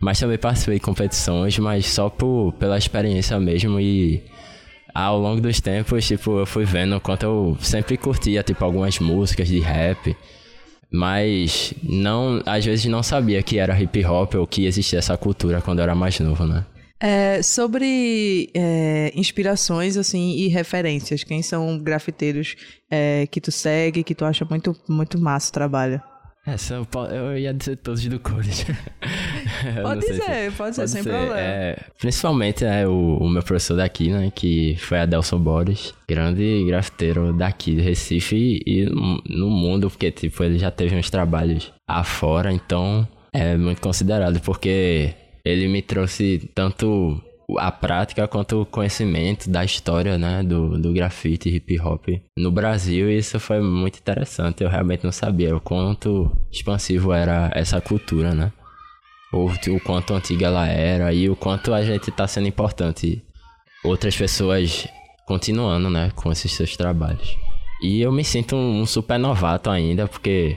mas 0.00 0.18
também 0.18 0.38
participei 0.38 0.76
de 0.76 0.80
competições, 0.80 1.58
mas 1.58 1.86
só 1.86 2.08
por, 2.08 2.54
pela 2.54 2.78
experiência 2.78 3.38
mesmo 3.38 3.78
e 3.78 4.22
ao 4.94 5.18
longo 5.18 5.40
dos 5.40 5.60
tempos, 5.60 6.06
tipo, 6.06 6.38
eu 6.38 6.46
fui 6.46 6.64
vendo 6.64 6.96
o 6.96 7.00
quanto 7.00 7.24
eu 7.24 7.56
sempre 7.60 7.96
curtia, 7.96 8.42
tipo, 8.42 8.64
algumas 8.64 8.98
músicas 8.98 9.48
de 9.48 9.60
rap. 9.60 10.16
Mas 10.90 11.72
não, 11.82 12.42
às 12.44 12.64
vezes 12.64 12.84
não 12.84 13.02
sabia 13.02 13.42
que 13.42 13.58
era 13.58 13.80
hip 13.80 14.04
hop 14.04 14.34
ou 14.34 14.46
que 14.46 14.66
existia 14.66 14.98
essa 14.98 15.16
cultura 15.16 15.62
quando 15.62 15.78
eu 15.78 15.84
era 15.84 15.94
mais 15.94 16.20
novo, 16.20 16.44
né? 16.46 16.66
É, 17.00 17.42
sobre 17.42 18.50
é, 18.54 19.10
inspirações 19.16 19.96
assim 19.96 20.36
e 20.36 20.46
referências, 20.46 21.24
quem 21.24 21.42
são 21.42 21.76
grafiteiros 21.76 22.54
é, 22.88 23.26
que 23.28 23.40
tu 23.40 23.50
segue, 23.50 24.04
que 24.04 24.14
tu 24.14 24.24
acha 24.24 24.44
muito, 24.48 24.76
muito 24.88 25.18
massa 25.18 25.48
o 25.48 25.52
trabalho? 25.52 26.00
É, 26.46 26.56
são, 26.56 26.86
eu 27.10 27.38
ia 27.38 27.54
dizer 27.54 27.76
todos 27.76 28.04
do 28.04 28.20
Cores. 28.20 28.64
pode 29.82 30.00
dizer, 30.00 30.22
se, 30.22 30.56
pode, 30.56 30.56
pode 30.56 30.76
ser, 30.76 30.88
sem 30.88 31.02
problema. 31.02 31.38
É, 31.38 31.78
principalmente 31.98 32.64
é, 32.64 32.86
o, 32.86 33.18
o, 33.18 33.28
meu 33.28 33.42
professor 33.42 33.76
daqui, 33.76 34.10
né, 34.10 34.30
que 34.34 34.76
foi 34.78 35.00
Adelson 35.00 35.38
Borges, 35.38 35.94
grande 36.08 36.64
grafiteiro 36.66 37.32
daqui 37.32 37.76
de 37.76 37.82
Recife 37.82 38.36
e, 38.36 38.62
e 38.66 38.86
no 38.86 39.50
mundo, 39.50 39.90
porque 39.90 40.10
tipo, 40.10 40.42
ele 40.42 40.58
já 40.58 40.70
teve 40.70 40.96
uns 40.96 41.10
trabalhos 41.10 41.72
afora, 41.86 42.52
então 42.52 43.06
é 43.32 43.56
muito 43.56 43.80
considerado, 43.80 44.40
porque 44.40 45.14
ele 45.44 45.68
me 45.68 45.82
trouxe 45.82 46.50
tanto 46.54 47.20
a 47.58 47.70
prática 47.70 48.26
quanto 48.28 48.62
o 48.62 48.66
conhecimento 48.66 49.50
da 49.50 49.64
história, 49.64 50.16
né, 50.18 50.42
do, 50.42 50.78
do 50.78 50.92
grafite 50.92 51.48
hip 51.48 51.78
hop 51.80 52.06
no 52.38 52.50
Brasil 52.50 53.10
e 53.10 53.18
isso 53.18 53.38
foi 53.40 53.60
muito 53.60 53.98
interessante. 53.98 54.62
Eu 54.62 54.70
realmente 54.70 55.04
não 55.04 55.12
sabia 55.12 55.54
o 55.54 55.60
quanto 55.60 56.30
expansivo 56.50 57.12
era 57.12 57.50
essa 57.54 57.80
cultura, 57.80 58.34
né? 58.34 58.52
Ou 59.32 59.50
o 59.50 59.80
quanto 59.80 60.14
antiga 60.14 60.46
ela 60.46 60.68
era 60.68 61.12
e 61.12 61.30
o 61.30 61.34
quanto 61.34 61.72
a 61.72 61.82
gente 61.82 62.10
está 62.10 62.26
sendo 62.26 62.46
importante. 62.46 63.22
Outras 63.82 64.14
pessoas 64.14 64.86
continuando, 65.26 65.88
né, 65.88 66.12
com 66.14 66.30
esses 66.30 66.52
seus 66.52 66.76
trabalhos. 66.76 67.36
E 67.82 68.00
eu 68.00 68.12
me 68.12 68.22
sinto 68.22 68.54
um, 68.54 68.82
um 68.82 68.86
super 68.86 69.18
novato 69.18 69.70
ainda, 69.70 70.06
porque 70.06 70.56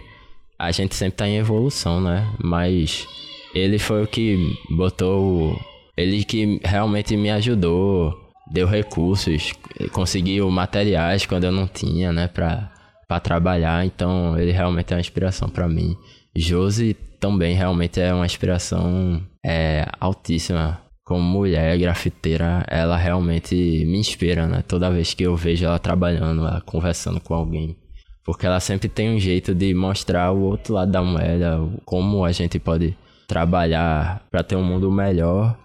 a 0.59 0.71
gente 0.71 0.93
sempre 0.93 1.15
está 1.15 1.27
em 1.27 1.37
evolução, 1.37 2.01
né? 2.01 2.31
Mas 2.43 3.07
ele 3.53 3.79
foi 3.79 4.03
o 4.03 4.07
que 4.07 4.37
botou. 4.69 5.59
Ele 5.97 6.23
que 6.23 6.59
realmente 6.63 7.15
me 7.15 7.31
ajudou, 7.31 8.13
deu 8.51 8.67
recursos, 8.67 9.53
conseguiu 9.91 10.51
materiais 10.51 11.25
quando 11.25 11.45
eu 11.45 11.51
não 11.51 11.67
tinha, 11.67 12.11
né, 12.11 12.27
pra, 12.27 12.71
pra 13.07 13.19
trabalhar. 13.19 13.85
Então 13.85 14.37
ele 14.37 14.51
realmente 14.51 14.93
é 14.93 14.95
uma 14.97 15.01
inspiração 15.01 15.49
para 15.49 15.67
mim. 15.67 15.95
Josi 16.35 16.95
também 17.25 17.55
realmente 17.55 17.99
é 17.99 18.13
uma 18.13 18.25
inspiração 18.25 19.19
é, 19.43 19.87
altíssima. 19.99 20.79
Como 21.03 21.21
mulher 21.21 21.77
grafiteira, 21.77 22.63
ela 22.67 22.95
realmente 22.97 23.55
me 23.55 23.97
inspira, 23.97 24.47
né? 24.47 24.63
Toda 24.67 24.91
vez 24.91 25.13
que 25.13 25.23
eu 25.23 25.35
vejo 25.35 25.65
ela 25.65 25.79
trabalhando, 25.79 26.41
ela 26.41 26.61
conversando 26.61 27.19
com 27.19 27.33
alguém. 27.33 27.75
Porque 28.23 28.45
ela 28.45 28.59
sempre 28.59 28.87
tem 28.89 29.09
um 29.15 29.19
jeito 29.19 29.53
de 29.53 29.73
mostrar 29.73 30.31
o 30.31 30.41
outro 30.41 30.75
lado 30.75 30.91
da 30.91 31.01
moeda, 31.01 31.59
como 31.83 32.25
a 32.25 32.31
gente 32.31 32.59
pode 32.59 32.95
trabalhar 33.27 34.23
para 34.31 34.43
ter 34.43 34.55
um 34.55 34.63
mundo 34.63 34.91
melhor 34.91 35.57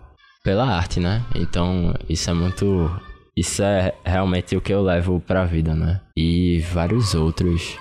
pela 0.43 0.65
arte, 0.65 0.99
né? 0.99 1.23
Então, 1.35 1.95
isso 2.09 2.31
é 2.31 2.35
muito 2.35 2.91
isso 3.37 3.63
é 3.63 3.95
realmente 4.05 4.57
o 4.57 4.61
que 4.61 4.73
eu 4.73 4.83
levo 4.83 5.21
pra 5.21 5.45
vida, 5.45 5.75
né? 5.75 6.01
E 6.17 6.61
vários 6.73 7.15
outros. 7.15 7.77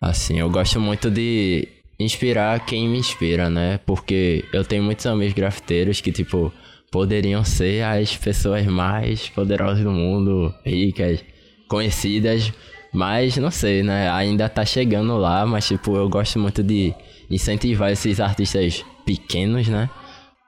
Assim, 0.00 0.38
eu 0.38 0.48
gosto 0.50 0.80
muito 0.80 1.10
de 1.10 1.75
inspirar 1.98 2.64
quem 2.64 2.88
me 2.88 2.98
inspira, 2.98 3.48
né? 3.48 3.78
Porque 3.86 4.44
eu 4.52 4.64
tenho 4.64 4.82
muitos 4.82 5.06
amigos 5.06 5.34
grafiteiros 5.34 6.00
que, 6.00 6.12
tipo, 6.12 6.52
poderiam 6.90 7.44
ser 7.44 7.82
as 7.82 8.16
pessoas 8.16 8.64
mais 8.66 9.28
poderosas 9.28 9.82
do 9.82 9.90
mundo, 9.90 10.54
ricas, 10.64 11.24
conhecidas, 11.68 12.52
mas 12.92 13.36
não 13.36 13.50
sei, 13.50 13.82
né? 13.82 14.10
Ainda 14.10 14.48
tá 14.48 14.64
chegando 14.64 15.16
lá, 15.16 15.44
mas, 15.46 15.66
tipo, 15.66 15.96
eu 15.96 16.08
gosto 16.08 16.38
muito 16.38 16.62
de 16.62 16.94
incentivar 17.30 17.90
esses 17.90 18.20
artistas 18.20 18.84
pequenos, 19.04 19.68
né? 19.68 19.90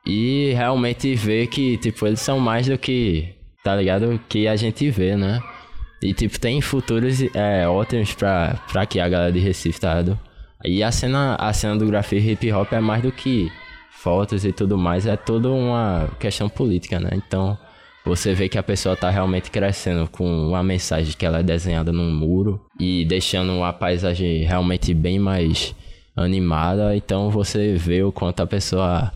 E 0.07 0.53
realmente 0.55 1.15
ver 1.15 1.49
que, 1.49 1.77
tipo, 1.79 2.07
eles 2.07 2.21
são 2.21 2.39
mais 2.39 2.67
do 2.67 2.79
que, 2.79 3.35
tá 3.63 3.75
ligado? 3.77 4.19
Que 4.29 4.49
a 4.49 4.57
gente 4.57 4.89
vê, 4.91 5.17
né? 5.17 5.41
E, 6.01 6.15
tipo, 6.15 6.39
tem 6.39 6.61
futuros 6.61 7.21
é, 7.35 7.67
ótimos 7.69 8.15
pra, 8.15 8.63
pra 8.71 8.87
que 8.87 9.01
a 9.01 9.09
galera 9.09 9.33
de 9.33 9.41
Recife, 9.41 9.81
tá 9.81 9.95
ligado? 9.95 10.28
E 10.65 10.83
a 10.83 10.91
cena, 10.91 11.37
a 11.37 11.53
cena 11.53 11.77
do 11.77 11.87
grafite 11.87 12.31
hip 12.31 12.53
hop 12.53 12.73
é 12.73 12.81
mais 12.81 13.03
do 13.03 13.13
que 13.13 13.51
fotos 13.91 14.45
e 14.45 14.53
tudo 14.53 14.77
mais, 14.79 15.07
é 15.07 15.17
toda 15.17 15.51
uma 15.51 16.09
questão 16.19 16.49
política, 16.49 16.99
né? 16.99 17.11
Então, 17.13 17.59
você 18.05 18.35
vê 18.35 18.49
que 18.49 18.59
a 18.59 18.63
pessoa 18.63 18.97
tá 18.97 19.11
realmente 19.11 19.51
crescendo 19.51 20.09
com 20.09 20.25
uma 20.49 20.63
mensagem 20.63 21.15
que 21.17 21.27
ela 21.27 21.41
é 21.41 21.43
desenhada 21.43 21.93
num 21.93 22.11
muro 22.11 22.61
e 22.79 23.05
deixando 23.05 23.63
a 23.63 23.73
paisagem 23.73 24.45
realmente 24.45 24.95
bem 24.95 25.19
mais 25.19 25.75
animada. 26.17 26.97
Então, 26.97 27.31
você 27.31 27.75
vê 27.75 28.03
o 28.03 28.11
quanto 28.11 28.41
a 28.41 28.47
pessoa 28.47 29.13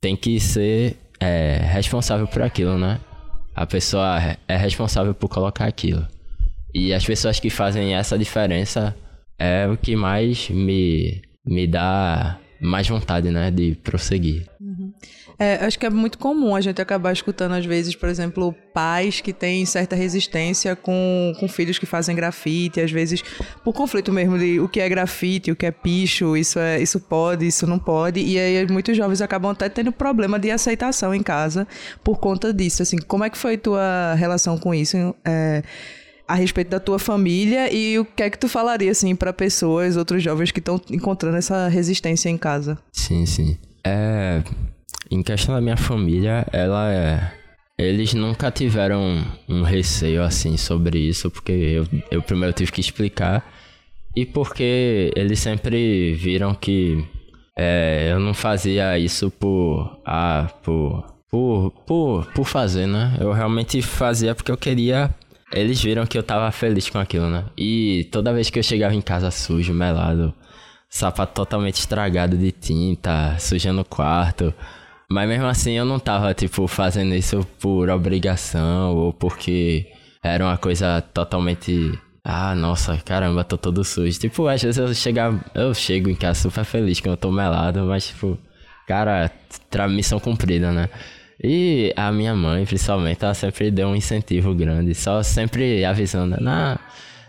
tem 0.00 0.16
que 0.16 0.38
ser 0.38 0.96
é, 1.18 1.60
responsável 1.62 2.26
por 2.26 2.42
aquilo, 2.42 2.78
né? 2.78 3.00
A 3.54 3.66
pessoa 3.66 4.18
é 4.46 4.56
responsável 4.56 5.14
por 5.14 5.28
colocar 5.28 5.66
aquilo. 5.66 6.06
E 6.72 6.94
as 6.94 7.04
pessoas 7.04 7.40
que 7.40 7.50
fazem 7.50 7.94
essa 7.94 8.16
diferença 8.16 8.96
é 9.40 9.66
o 9.66 9.76
que 9.76 9.96
mais 9.96 10.50
me, 10.50 11.22
me 11.46 11.66
dá 11.66 12.38
mais 12.60 12.86
vontade, 12.86 13.30
né, 13.30 13.50
de 13.50 13.74
prosseguir. 13.82 14.46
Uhum. 14.60 14.92
É, 15.38 15.54
acho 15.64 15.78
que 15.78 15.86
é 15.86 15.90
muito 15.90 16.18
comum 16.18 16.54
a 16.54 16.60
gente 16.60 16.82
acabar 16.82 17.14
escutando, 17.14 17.52
às 17.52 17.64
vezes, 17.64 17.96
por 17.96 18.10
exemplo, 18.10 18.54
pais 18.74 19.22
que 19.22 19.32
têm 19.32 19.64
certa 19.64 19.96
resistência 19.96 20.76
com, 20.76 21.32
com 21.40 21.48
filhos 21.48 21.78
que 21.78 21.86
fazem 21.86 22.14
grafite, 22.14 22.78
às 22.78 22.90
vezes 22.90 23.22
por 23.64 23.72
conflito 23.72 24.12
mesmo 24.12 24.38
de 24.38 24.60
o 24.60 24.68
que 24.68 24.78
é 24.78 24.86
grafite, 24.86 25.50
o 25.50 25.56
que 25.56 25.64
é 25.64 25.70
picho, 25.70 26.36
isso, 26.36 26.58
é, 26.58 26.82
isso 26.82 27.00
pode, 27.00 27.46
isso 27.46 27.66
não 27.66 27.78
pode, 27.78 28.20
e 28.20 28.38
aí 28.38 28.66
muitos 28.70 28.94
jovens 28.94 29.22
acabam 29.22 29.52
até 29.52 29.70
tendo 29.70 29.90
problema 29.90 30.38
de 30.38 30.50
aceitação 30.50 31.14
em 31.14 31.22
casa 31.22 31.66
por 32.04 32.18
conta 32.18 32.52
disso. 32.52 32.82
Assim, 32.82 32.98
como 32.98 33.24
é 33.24 33.30
que 33.30 33.38
foi 33.38 33.56
tua 33.56 34.14
relação 34.18 34.58
com 34.58 34.74
isso? 34.74 35.14
É, 35.24 35.62
a 36.30 36.34
respeito 36.34 36.68
da 36.68 36.78
tua 36.78 36.98
família 36.98 37.72
e 37.74 37.98
o 37.98 38.04
que 38.04 38.22
é 38.22 38.30
que 38.30 38.38
tu 38.38 38.48
falaria 38.48 38.92
assim 38.92 39.16
para 39.16 39.32
pessoas, 39.32 39.96
outros 39.96 40.22
jovens 40.22 40.52
que 40.52 40.60
estão 40.60 40.80
encontrando 40.88 41.36
essa 41.36 41.66
resistência 41.66 42.28
em 42.28 42.38
casa? 42.38 42.78
Sim, 42.92 43.26
sim. 43.26 43.58
É, 43.84 44.40
em 45.10 45.24
questão 45.24 45.56
da 45.56 45.60
minha 45.60 45.76
família, 45.76 46.46
ela 46.52 46.92
é 46.92 47.32
eles 47.76 48.14
nunca 48.14 48.50
tiveram 48.50 49.24
um 49.48 49.62
receio 49.62 50.22
assim 50.22 50.56
sobre 50.56 50.98
isso, 50.98 51.30
porque 51.30 51.50
eu, 51.50 51.86
eu 52.10 52.22
primeiro 52.22 52.52
tive 52.52 52.70
que 52.70 52.80
explicar 52.80 53.44
e 54.14 54.24
porque 54.24 55.10
eles 55.16 55.40
sempre 55.40 56.12
viram 56.14 56.54
que 56.54 57.02
é, 57.58 58.10
eu 58.12 58.20
não 58.20 58.34
fazia 58.34 58.96
isso 58.98 59.30
por 59.30 59.98
ah, 60.06 60.48
por, 60.62 61.04
por 61.28 61.70
por 61.86 62.26
por 62.32 62.44
fazer, 62.44 62.86
né? 62.86 63.16
Eu 63.18 63.32
realmente 63.32 63.82
fazia 63.82 64.34
porque 64.34 64.52
eu 64.52 64.58
queria 64.58 65.12
eles 65.52 65.82
viram 65.82 66.06
que 66.06 66.16
eu 66.16 66.22
tava 66.22 66.50
feliz 66.52 66.88
com 66.88 66.98
aquilo, 66.98 67.28
né? 67.28 67.44
E 67.56 68.08
toda 68.12 68.32
vez 68.32 68.50
que 68.50 68.58
eu 68.58 68.62
chegava 68.62 68.94
em 68.94 69.00
casa 69.00 69.30
sujo, 69.30 69.72
melado, 69.74 70.32
sapato 70.88 71.34
totalmente 71.34 71.76
estragado 71.76 72.36
de 72.36 72.52
tinta, 72.52 73.36
sujando 73.38 73.80
o 73.80 73.84
quarto. 73.84 74.54
Mas 75.10 75.28
mesmo 75.28 75.46
assim 75.46 75.72
eu 75.72 75.84
não 75.84 75.98
tava, 75.98 76.32
tipo, 76.34 76.66
fazendo 76.68 77.14
isso 77.14 77.44
por 77.60 77.90
obrigação 77.90 78.94
ou 78.96 79.12
porque 79.12 79.86
era 80.22 80.44
uma 80.44 80.56
coisa 80.56 81.00
totalmente. 81.12 81.98
Ah, 82.22 82.54
nossa, 82.54 82.96
caramba, 82.98 83.42
tô 83.44 83.56
todo 83.58 83.82
sujo. 83.82 84.18
Tipo, 84.20 84.46
às 84.46 84.62
vezes 84.62 84.78
eu 84.78 84.94
chegar, 84.94 85.32
eu 85.54 85.74
chego 85.74 86.10
em 86.10 86.14
casa 86.14 86.40
super 86.42 86.64
feliz 86.64 87.00
quando 87.00 87.12
eu 87.12 87.16
tô 87.16 87.32
melado, 87.32 87.84
mas 87.86 88.08
tipo, 88.08 88.38
cara, 88.86 89.30
missão 89.88 90.20
cumprida, 90.20 90.70
né? 90.70 90.88
E 91.42 91.92
a 91.96 92.12
minha 92.12 92.34
mãe, 92.34 92.66
principalmente, 92.66 93.24
ela 93.24 93.32
sempre 93.32 93.70
deu 93.70 93.88
um 93.88 93.96
incentivo 93.96 94.54
grande, 94.54 94.94
só 94.94 95.22
sempre 95.22 95.82
avisando, 95.84 96.36
não, 96.38 96.78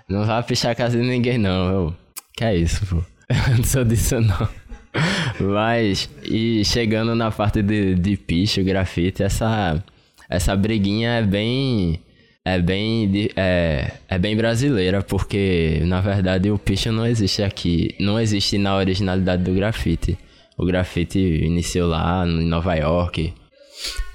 não 0.09 0.25
vai 0.25 0.43
pichar 0.43 0.71
a 0.71 0.75
casa 0.75 0.97
de 0.97 1.03
ninguém 1.07 1.37
não, 1.37 1.69
eu, 1.69 1.95
que 2.35 2.43
é 2.43 2.55
isso, 2.55 2.85
pô, 2.87 2.97
eu 3.29 3.57
não 3.57 3.63
sou 3.63 3.85
disso 3.85 4.19
não. 4.19 4.49
Mas, 5.39 6.09
e 6.23 6.63
chegando 6.65 7.15
na 7.15 7.31
parte 7.31 7.61
de, 7.61 7.95
de 7.95 8.17
picho, 8.17 8.61
grafite, 8.65 9.23
essa, 9.23 9.81
essa 10.29 10.57
briguinha 10.57 11.11
é 11.11 11.23
bem, 11.23 12.01
é 12.43 12.59
bem, 12.59 13.29
é, 13.37 13.91
é 14.09 14.19
bem 14.19 14.35
brasileira, 14.35 15.01
porque, 15.01 15.79
na 15.85 16.01
verdade, 16.01 16.51
o 16.51 16.59
picho 16.59 16.91
não 16.91 17.05
existe 17.05 17.41
aqui, 17.41 17.95
não 17.97 18.19
existe 18.19 18.57
na 18.57 18.75
originalidade 18.75 19.43
do 19.43 19.53
grafite. 19.53 20.17
O 20.57 20.65
grafite 20.65 21.17
iniciou 21.17 21.87
lá 21.89 22.27
em 22.27 22.45
Nova 22.45 22.75
York, 22.75 23.33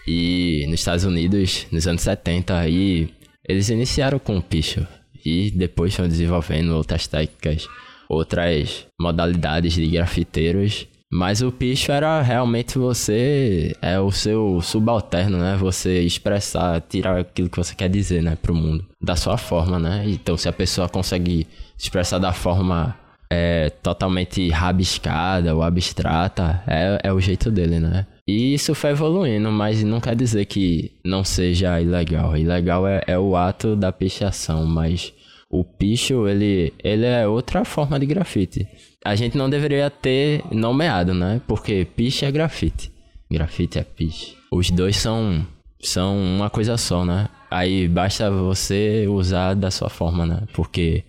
e 0.07 0.65
nos 0.69 0.81
Estados 0.81 1.05
Unidos, 1.05 1.67
nos 1.73 1.87
anos 1.87 2.03
70, 2.03 2.69
e 2.69 3.09
eles 3.49 3.69
iniciaram 3.69 4.19
com 4.19 4.39
o 4.39 4.43
picho. 4.43 4.87
E 5.25 5.51
depois 5.51 5.95
foram 5.95 6.09
desenvolvendo 6.09 6.77
outras 6.77 7.07
técnicas, 7.07 7.69
outras 8.09 8.87
modalidades 9.01 9.73
de 9.75 9.87
grafiteiros. 9.89 10.87
Mas 11.11 11.41
o 11.41 11.53
picho 11.53 11.93
era 11.93 12.21
realmente 12.21 12.79
você, 12.79 13.75
é 13.81 13.99
o 13.99 14.11
seu 14.11 14.61
subalterno, 14.61 15.39
né? 15.39 15.57
Você 15.57 16.01
expressar, 16.03 16.81
tirar 16.81 17.21
aquilo 17.21 17.49
que 17.49 17.57
você 17.57 17.75
quer 17.75 17.89
dizer, 17.89 18.23
né, 18.23 18.37
pro 18.41 18.55
mundo. 18.55 18.85
Da 19.01 19.15
sua 19.15 19.37
forma, 19.37 19.79
né? 19.79 20.05
Então 20.07 20.37
se 20.37 20.49
a 20.49 20.53
pessoa 20.53 20.89
consegue 20.89 21.47
expressar 21.79 22.19
da 22.19 22.33
forma 22.33 22.97
é, 23.31 23.71
totalmente 23.83 24.49
rabiscada 24.51 25.55
ou 25.55 25.63
abstrata, 25.63 26.63
é, 26.67 27.01
é 27.05 27.13
o 27.13 27.21
jeito 27.21 27.51
dele, 27.51 27.79
né? 27.79 28.07
E 28.27 28.55
isso 28.55 28.75
foi 28.75 28.91
evoluindo, 28.91 29.53
mas 29.53 29.85
não 29.85 30.01
quer 30.01 30.17
dizer 30.17 30.47
que 30.47 30.91
não 31.05 31.23
seja 31.23 31.81
ilegal. 31.81 32.37
Ilegal 32.37 32.87
é, 32.87 33.01
é 33.07 33.17
o 33.17 33.37
ato 33.37 33.77
da 33.77 33.93
pichação, 33.93 34.67
mas 34.67 35.13
o 35.49 35.63
picho, 35.63 36.27
ele, 36.27 36.75
ele 36.83 37.07
é 37.07 37.27
outra 37.27 37.65
forma 37.65 38.01
de 38.01 38.07
grafite. 38.07 38.67
A 39.05 39.15
gente 39.15 39.39
não 39.39 39.49
deveria 39.49 39.89
ter 39.89 40.43
nomeado, 40.51 41.15
né? 41.15 41.41
Porque 41.47 41.85
piche 41.85 42.25
é 42.25 42.33
grafite. 42.33 42.91
Grafite 43.31 43.79
é 43.79 43.85
piche. 43.85 44.35
Os 44.51 44.71
dois 44.71 44.97
são, 44.97 45.47
são 45.81 46.19
uma 46.19 46.51
coisa 46.51 46.77
só, 46.77 47.05
né? 47.05 47.29
Aí 47.49 47.87
basta 47.87 48.29
você 48.29 49.07
usar 49.09 49.55
da 49.55 49.71
sua 49.71 49.89
forma, 49.89 50.27
né? 50.27 50.43
Porque 50.53 51.05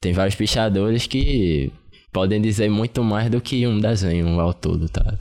tem 0.00 0.12
vários 0.12 0.34
pichadores 0.34 1.06
que 1.06 1.72
podem 2.12 2.40
dizer 2.40 2.68
muito 2.68 3.04
mais 3.04 3.30
do 3.30 3.40
que 3.40 3.64
um 3.68 3.78
desenho 3.78 4.40
ao 4.40 4.52
todo, 4.52 4.88
tá? 4.88 5.16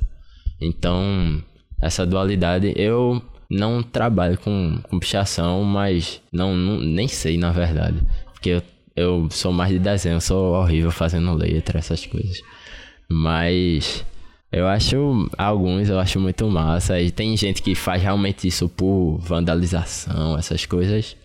Então, 0.65 1.43
essa 1.79 2.05
dualidade, 2.05 2.73
eu 2.75 3.21
não 3.49 3.83
trabalho 3.83 4.37
com, 4.37 4.79
com 4.89 4.99
pichação, 4.99 5.63
mas 5.63 6.21
não, 6.31 6.55
não, 6.55 6.79
nem 6.79 7.07
sei 7.07 7.37
na 7.37 7.51
verdade. 7.51 8.01
Porque 8.33 8.49
eu, 8.49 8.63
eu 8.95 9.27
sou 9.29 9.51
mais 9.51 9.71
de 9.71 9.79
desenho, 9.79 10.19
sou 10.19 10.53
horrível 10.55 10.91
fazendo 10.91 11.33
letra, 11.33 11.79
essas 11.79 12.05
coisas. 12.05 12.41
Mas 13.09 14.03
eu 14.51 14.67
acho 14.67 15.29
alguns 15.37 15.89
eu 15.89 15.99
acho 15.99 16.19
muito 16.19 16.49
massa. 16.49 16.99
E 16.99 17.11
tem 17.11 17.35
gente 17.37 17.61
que 17.61 17.75
faz 17.75 18.01
realmente 18.01 18.47
isso 18.47 18.67
por 18.69 19.17
vandalização, 19.19 20.37
essas 20.37 20.65
coisas 20.65 21.15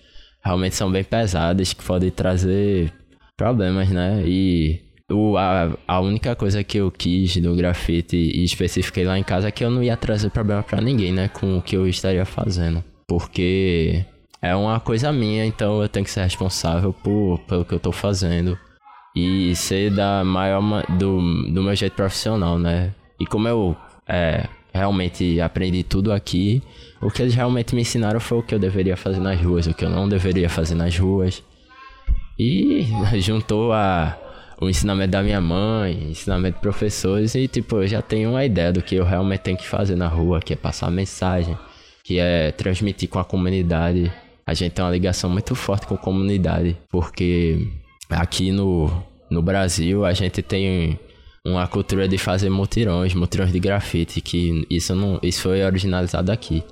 realmente 0.43 0.75
são 0.75 0.91
bem 0.91 1.05
pesadas 1.05 1.73
que 1.73 1.85
podem 1.85 2.11
trazer 2.11 2.93
problemas, 3.37 3.89
né? 3.91 4.23
E 4.27 4.83
o, 5.11 5.37
a, 5.37 5.77
a 5.87 6.01
única 6.01 6.35
coisa 6.37 6.63
que 6.63 6.79
eu 6.79 6.91
quis 6.91 7.37
do 7.37 7.55
grafite 7.55 8.17
e 8.17 8.45
especifiquei 8.45 9.05
lá 9.05 9.19
em 9.19 9.23
casa 9.23 9.49
é 9.49 9.51
que 9.51 9.65
eu 9.65 9.71
não 9.71 9.83
ia 9.83 9.97
trazer 9.97 10.31
problema 10.31 10.63
para 10.63 10.81
ninguém, 10.81 11.13
né? 11.13 11.29
Com 11.29 11.59
o 11.59 11.63
que 11.63 11.77
eu 11.77 11.87
estaria 11.87 12.25
fazendo. 12.25 12.83
Porque 13.07 14.05
é 14.41 14.55
uma 14.55 14.79
coisa 14.81 15.13
minha, 15.13 15.45
então 15.45 15.83
eu 15.83 15.89
tenho 15.89 16.05
que 16.05 16.11
ser 16.11 16.23
responsável 16.23 16.93
por, 16.93 17.39
pelo 17.41 17.65
que 17.65 17.75
eu 17.75 17.81
tô 17.81 17.93
fazendo. 17.93 18.59
E 19.15 19.55
ser 19.57 19.91
da 19.91 20.23
maior 20.25 20.63
do, 20.97 21.21
do 21.53 21.63
meu 21.63 21.75
jeito 21.75 21.95
profissional, 21.95 22.59
né? 22.59 22.95
E 23.19 23.27
como 23.27 23.49
eu 23.49 23.77
é, 24.09 24.47
realmente 24.73 25.41
aprendi 25.41 25.83
tudo 25.83 26.13
aqui, 26.13 26.63
o 27.03 27.11
que 27.11 27.23
eles 27.23 27.35
realmente 27.35 27.75
me 27.75 27.83
ensinaram 27.83 28.21
foi 28.21 28.39
o 28.39 28.43
que 28.43 28.55
eu 28.55 28.59
deveria 28.59 28.97
fazer 28.97 29.21
nas 29.21 29.41
ruas, 29.41 29.67
o 29.67 29.75
que 29.75 29.85
eu 29.85 29.91
não 29.91 30.09
deveria 30.09 30.49
fazer 30.49 30.77
nas 30.77 30.97
ruas. 30.97 31.43
E 32.39 32.87
juntou 33.21 33.73
a 33.73 34.17
o 34.61 34.69
ensinamento 34.69 35.13
da 35.13 35.23
minha 35.23 35.41
mãe, 35.41 36.11
ensinamento 36.11 36.57
de 36.57 36.61
professores 36.61 37.35
e 37.35 37.49
tipo, 37.49 37.77
eu 37.77 37.89
já 37.89 38.03
tenho 38.03 38.31
uma 38.31 38.45
ideia 38.45 38.73
do 38.73 38.83
que 38.83 38.95
eu 38.95 39.05
realmente 39.05 39.41
tenho 39.41 39.57
que 39.57 39.67
fazer 39.67 39.97
na 39.97 40.07
rua, 40.07 40.41
que 40.41 40.53
é 40.53 40.57
passar 40.57 40.91
mensagem, 40.91 41.57
que 42.05 42.19
é 42.19 42.53
transmitir 42.53 43.09
com 43.09 43.19
a 43.19 43.25
comunidade. 43.25 44.13
A 44.47 44.53
gente 44.53 44.73
tem 44.73 44.85
uma 44.85 44.91
ligação 44.91 45.31
muito 45.31 45.55
forte 45.55 45.87
com 45.87 45.95
a 45.95 45.99
comunidade, 45.99 46.77
porque 46.91 47.67
aqui 48.11 48.53
no, 48.53 48.91
no 49.31 49.41
Brasil 49.41 50.05
a 50.05 50.13
gente 50.13 50.43
tem 50.43 50.99
uma 51.43 51.67
cultura 51.67 52.07
de 52.07 52.19
fazer 52.19 52.51
mutirões, 52.51 53.15
mutirões 53.15 53.53
de 53.53 53.59
grafite, 53.59 54.21
que 54.21 54.67
isso 54.69 54.95
não, 54.95 55.19
isso 55.23 55.43
foi 55.43 55.65
originalizado 55.65 56.31
aqui 56.31 56.63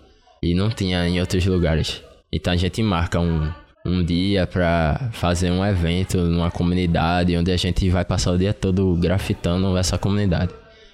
e 0.42 0.54
não 0.54 0.68
tinha 0.68 1.08
em 1.08 1.20
outros 1.20 1.46
lugares. 1.46 2.02
Então 2.30 2.52
a 2.52 2.56
gente 2.56 2.82
marca 2.82 3.18
um 3.18 3.50
um 3.88 4.04
dia 4.04 4.46
para 4.46 5.08
fazer 5.12 5.50
um 5.50 5.64
evento 5.64 6.18
numa 6.18 6.50
comunidade 6.50 7.36
onde 7.36 7.50
a 7.50 7.56
gente 7.56 7.88
vai 7.90 8.04
passar 8.04 8.32
o 8.32 8.38
dia 8.38 8.52
todo 8.52 8.94
grafitando 8.96 9.76
essa 9.76 9.98
comunidade. 9.98 10.52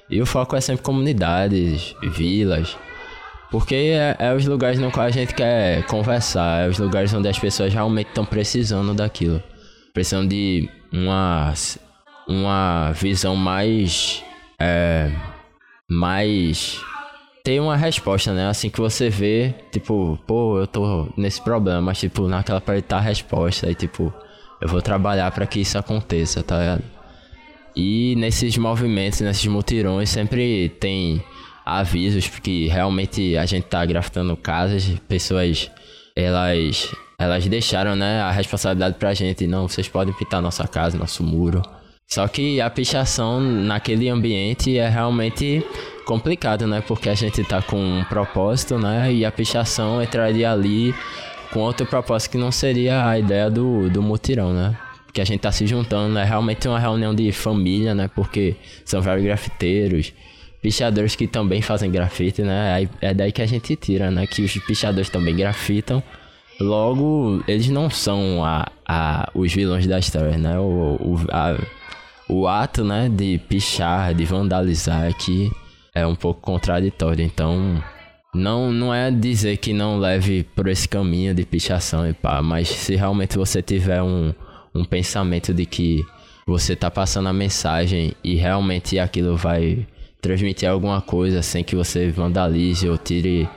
E 0.08 0.20
o 0.20 0.26
foco 0.26 0.54
é 0.54 0.60
sempre 0.60 0.82
comunidades, 0.82 1.94
vilas, 2.02 2.76
porque 3.50 3.74
é, 3.74 4.16
é 4.18 4.34
os 4.34 4.46
lugares 4.46 4.78
no 4.78 4.90
qual 4.90 5.06
a 5.06 5.10
gente 5.10 5.34
quer 5.34 5.84
conversar, 5.86 6.66
é 6.66 6.68
os 6.68 6.78
lugares 6.78 7.12
onde 7.14 7.28
as 7.28 7.38
pessoas 7.38 7.72
realmente 7.72 8.08
estão 8.08 8.24
precisando 8.24 8.94
daquilo. 8.94 9.42
Precisando 9.92 10.28
de 10.28 10.68
uma, 10.92 11.52
uma 12.28 12.92
visão 12.92 13.36
mais. 13.36 14.24
É, 14.60 15.10
mais 15.88 16.80
ter 17.44 17.60
uma 17.60 17.76
resposta, 17.76 18.32
né? 18.32 18.48
Assim 18.48 18.70
que 18.70 18.80
você 18.80 19.10
vê, 19.10 19.54
tipo, 19.70 20.18
pô, 20.26 20.58
eu 20.58 20.66
tô 20.66 21.06
nesse 21.14 21.42
problema, 21.42 21.82
mas 21.82 22.00
tipo, 22.00 22.26
naquela 22.26 22.60
parte 22.60 22.82
tá 22.82 22.96
a 22.96 23.00
resposta 23.00 23.70
e 23.70 23.74
tipo, 23.74 24.12
eu 24.62 24.66
vou 24.66 24.80
trabalhar 24.80 25.30
para 25.30 25.46
que 25.46 25.60
isso 25.60 25.76
aconteça, 25.76 26.42
tá 26.42 26.58
ligado? 26.58 26.82
E 27.76 28.16
nesses 28.16 28.56
movimentos, 28.56 29.20
nesses 29.20 29.46
mutirões, 29.46 30.08
sempre 30.08 30.70
tem 30.80 31.22
avisos, 31.66 32.26
porque 32.26 32.66
realmente 32.70 33.36
a 33.36 33.44
gente 33.44 33.64
tá 33.64 33.84
grafitando 33.84 34.34
casas, 34.36 34.88
pessoas, 35.06 35.70
elas, 36.16 36.94
elas 37.18 37.46
deixaram, 37.46 37.94
né, 37.94 38.22
a 38.22 38.30
responsabilidade 38.30 38.96
pra 38.98 39.12
gente, 39.12 39.46
não, 39.46 39.68
vocês 39.68 39.88
podem 39.88 40.14
pintar 40.14 40.40
nossa 40.40 40.66
casa, 40.66 40.96
nosso 40.96 41.22
muro. 41.22 41.60
Só 42.06 42.26
que 42.26 42.60
a 42.60 42.70
pichação 42.70 43.40
naquele 43.40 44.08
ambiente 44.08 44.78
é 44.78 44.88
realmente 44.88 45.64
complicado, 46.04 46.66
né? 46.66 46.82
Porque 46.86 47.08
a 47.08 47.14
gente 47.14 47.42
tá 47.42 47.60
com 47.62 47.76
um 47.76 48.04
propósito, 48.04 48.78
né? 48.78 49.12
E 49.12 49.24
a 49.24 49.32
pichação 49.32 50.02
entraria 50.02 50.52
ali 50.52 50.94
com 51.52 51.60
outro 51.60 51.86
propósito 51.86 52.32
que 52.32 52.38
não 52.38 52.52
seria 52.52 53.08
a 53.08 53.18
ideia 53.18 53.50
do, 53.50 53.88
do 53.90 54.02
mutirão, 54.02 54.52
né? 54.52 54.76
Porque 55.06 55.20
a 55.20 55.24
gente 55.24 55.40
tá 55.40 55.52
se 55.52 55.66
juntando, 55.66 56.18
é 56.18 56.24
realmente 56.24 56.66
uma 56.66 56.78
reunião 56.78 57.14
de 57.14 57.30
família, 57.32 57.94
né? 57.94 58.10
Porque 58.14 58.56
são 58.84 59.00
vários 59.00 59.24
grafiteiros, 59.24 60.12
pichadores 60.60 61.14
que 61.14 61.26
também 61.26 61.62
fazem 61.62 61.90
grafite, 61.90 62.42
né? 62.42 62.88
É 63.00 63.14
daí 63.14 63.32
que 63.32 63.42
a 63.42 63.46
gente 63.46 63.74
tira, 63.76 64.10
né? 64.10 64.26
Que 64.26 64.42
os 64.42 64.52
pichadores 64.58 65.08
também 65.08 65.34
grafitam. 65.34 66.02
Logo, 66.60 67.42
eles 67.48 67.68
não 67.68 67.90
são 67.90 68.44
a, 68.44 68.68
a, 68.86 69.28
os 69.34 69.52
vilões 69.52 69.86
da 69.86 69.98
história, 69.98 70.36
né? 70.36 70.58
O, 70.58 70.96
o, 71.00 71.20
a, 71.30 71.56
o 72.28 72.48
ato, 72.48 72.84
né, 72.84 73.08
de 73.08 73.38
pichar, 73.48 74.14
de 74.14 74.24
vandalizar 74.24 75.06
aqui 75.06 75.50
é 75.50 75.63
um 76.02 76.14
pouco 76.14 76.40
contraditório. 76.40 77.24
Então, 77.24 77.82
não, 78.34 78.72
não 78.72 78.92
é 78.92 79.10
dizer 79.10 79.58
que 79.58 79.72
não 79.72 79.98
leve 79.98 80.42
por 80.42 80.66
esse 80.66 80.88
caminho 80.88 81.32
de 81.32 81.44
pichação 81.44 82.08
e 82.08 82.12
pá, 82.12 82.42
mas 82.42 82.68
se 82.68 82.96
realmente 82.96 83.36
você 83.36 83.62
tiver 83.62 84.02
um, 84.02 84.34
um 84.74 84.84
pensamento 84.84 85.54
de 85.54 85.64
que 85.64 86.04
você 86.46 86.74
tá 86.74 86.90
passando 86.90 87.28
a 87.28 87.32
mensagem 87.32 88.12
e 88.24 88.34
realmente 88.34 88.98
aquilo 88.98 89.36
vai 89.36 89.86
transmitir 90.20 90.68
alguma 90.68 91.00
coisa 91.00 91.42
sem 91.42 91.62
que 91.62 91.76
você 91.76 92.08
vandalize 92.10 92.88
ou 92.88 92.98
tire 92.98 93.48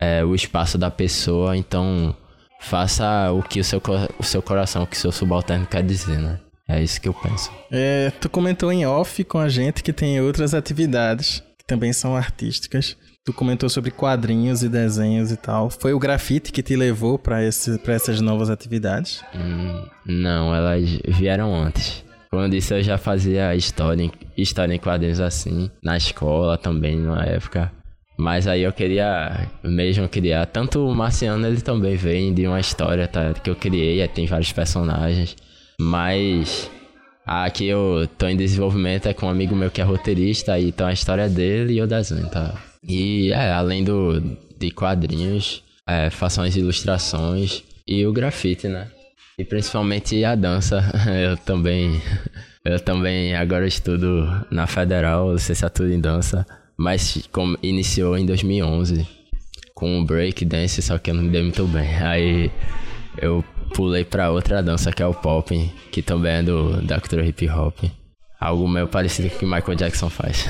é, 0.00 0.24
o 0.24 0.34
espaço 0.34 0.78
da 0.78 0.90
pessoa, 0.90 1.56
então 1.56 2.16
faça 2.60 3.30
o 3.30 3.42
que 3.42 3.60
o 3.60 3.64
seu, 3.64 3.80
o 4.18 4.22
seu 4.22 4.40
coração, 4.40 4.84
o 4.84 4.86
que 4.86 4.96
o 4.96 4.98
seu 4.98 5.12
subalterno 5.12 5.66
quer 5.66 5.82
dizer, 5.82 6.18
né? 6.18 6.40
É 6.66 6.82
isso 6.82 6.98
que 6.98 7.08
eu 7.08 7.14
penso. 7.14 7.52
É, 7.70 8.10
tu 8.20 8.30
comentou 8.30 8.72
em 8.72 8.86
off 8.86 9.22
com 9.24 9.38
a 9.38 9.50
gente 9.50 9.82
que 9.82 9.92
tem 9.92 10.18
outras 10.20 10.54
atividades 10.54 11.42
que 11.64 11.66
também 11.66 11.92
são 11.92 12.14
artísticas. 12.14 12.96
Tu 13.24 13.32
comentou 13.32 13.70
sobre 13.70 13.90
quadrinhos 13.90 14.62
e 14.62 14.68
desenhos 14.68 15.32
e 15.32 15.36
tal. 15.36 15.70
Foi 15.70 15.94
o 15.94 15.98
grafite 15.98 16.52
que 16.52 16.62
te 16.62 16.76
levou 16.76 17.18
para 17.18 17.42
essas 17.42 18.20
novas 18.20 18.50
atividades? 18.50 19.24
Hum, 19.34 19.86
não, 20.04 20.54
elas 20.54 20.98
vieram 21.08 21.54
antes. 21.54 22.04
Eu 22.30 22.48
disse, 22.48 22.74
eu 22.74 22.82
já 22.82 22.98
fazia 22.98 23.54
história, 23.54 24.10
história 24.36 24.74
em 24.74 24.78
quadrinhos 24.78 25.20
assim, 25.20 25.70
na 25.82 25.96
escola 25.96 26.58
também, 26.58 26.96
numa 26.96 27.24
época. 27.24 27.72
Mas 28.18 28.46
aí 28.46 28.62
eu 28.62 28.72
queria 28.72 29.48
mesmo 29.62 30.08
criar. 30.08 30.46
Tanto 30.46 30.86
o 30.86 30.94
Marciano, 30.94 31.46
ele 31.46 31.60
também 31.60 31.96
vem 31.96 32.34
de 32.34 32.46
uma 32.46 32.60
história 32.60 33.08
tá, 33.08 33.32
que 33.32 33.48
eu 33.48 33.56
criei, 33.56 34.06
tem 34.08 34.26
vários 34.26 34.52
personagens. 34.52 35.34
Mas 35.80 36.70
a 37.26 37.48
que 37.50 37.66
eu 37.66 38.08
tô 38.18 38.26
em 38.26 38.36
desenvolvimento 38.36 39.06
é 39.06 39.14
com 39.14 39.26
um 39.26 39.30
amigo 39.30 39.56
meu 39.56 39.70
que 39.70 39.80
é 39.80 39.84
roteirista, 39.84 40.58
e 40.58 40.68
então 40.68 40.86
a 40.86 40.92
história 40.92 41.28
dele 41.28 41.74
e 41.74 41.78
eu 41.78 41.86
desenho, 41.86 42.28
tá? 42.28 42.54
E 42.82 43.32
é, 43.32 43.52
além 43.52 43.82
do, 43.82 44.20
de 44.58 44.70
quadrinhos, 44.70 45.62
é, 45.86 46.10
faço 46.10 46.40
as 46.42 46.54
ilustrações 46.56 47.62
e 47.86 48.06
o 48.06 48.12
grafite, 48.12 48.68
né? 48.68 48.88
E 49.38 49.44
principalmente 49.44 50.24
a 50.24 50.34
dança. 50.34 50.80
Eu 51.28 51.36
também, 51.36 52.00
eu 52.64 52.78
também 52.78 53.34
agora 53.34 53.66
estudo 53.66 54.26
na 54.50 54.66
Federal, 54.66 55.32
licenciatura 55.32 55.92
em 55.92 56.00
dança, 56.00 56.46
mas 56.76 57.28
como 57.32 57.58
iniciou 57.62 58.16
em 58.16 58.24
2011 58.24 59.06
com 59.74 60.00
o 60.00 60.04
break 60.04 60.44
dance, 60.44 60.80
só 60.80 60.98
que 60.98 61.10
eu 61.10 61.14
não 61.14 61.24
me 61.24 61.30
dei 61.30 61.42
muito 61.42 61.66
bem. 61.66 61.96
Aí 61.96 62.50
eu 63.18 63.44
pulei 63.64 64.04
pra 64.04 64.30
outra 64.30 64.62
dança 64.62 64.92
que 64.92 65.02
é 65.02 65.06
o 65.06 65.14
pop, 65.14 65.72
que 65.90 66.02
também 66.02 66.32
é 66.32 66.42
do, 66.42 66.82
da 66.82 67.00
cultura 67.00 67.24
hip 67.24 67.48
hop. 67.48 67.78
Algo 68.40 68.68
meio 68.68 68.88
parecido 68.88 69.30
com 69.30 69.36
o 69.36 69.38
que 69.38 69.46
Michael 69.46 69.74
Jackson 69.76 70.10
faz. 70.10 70.46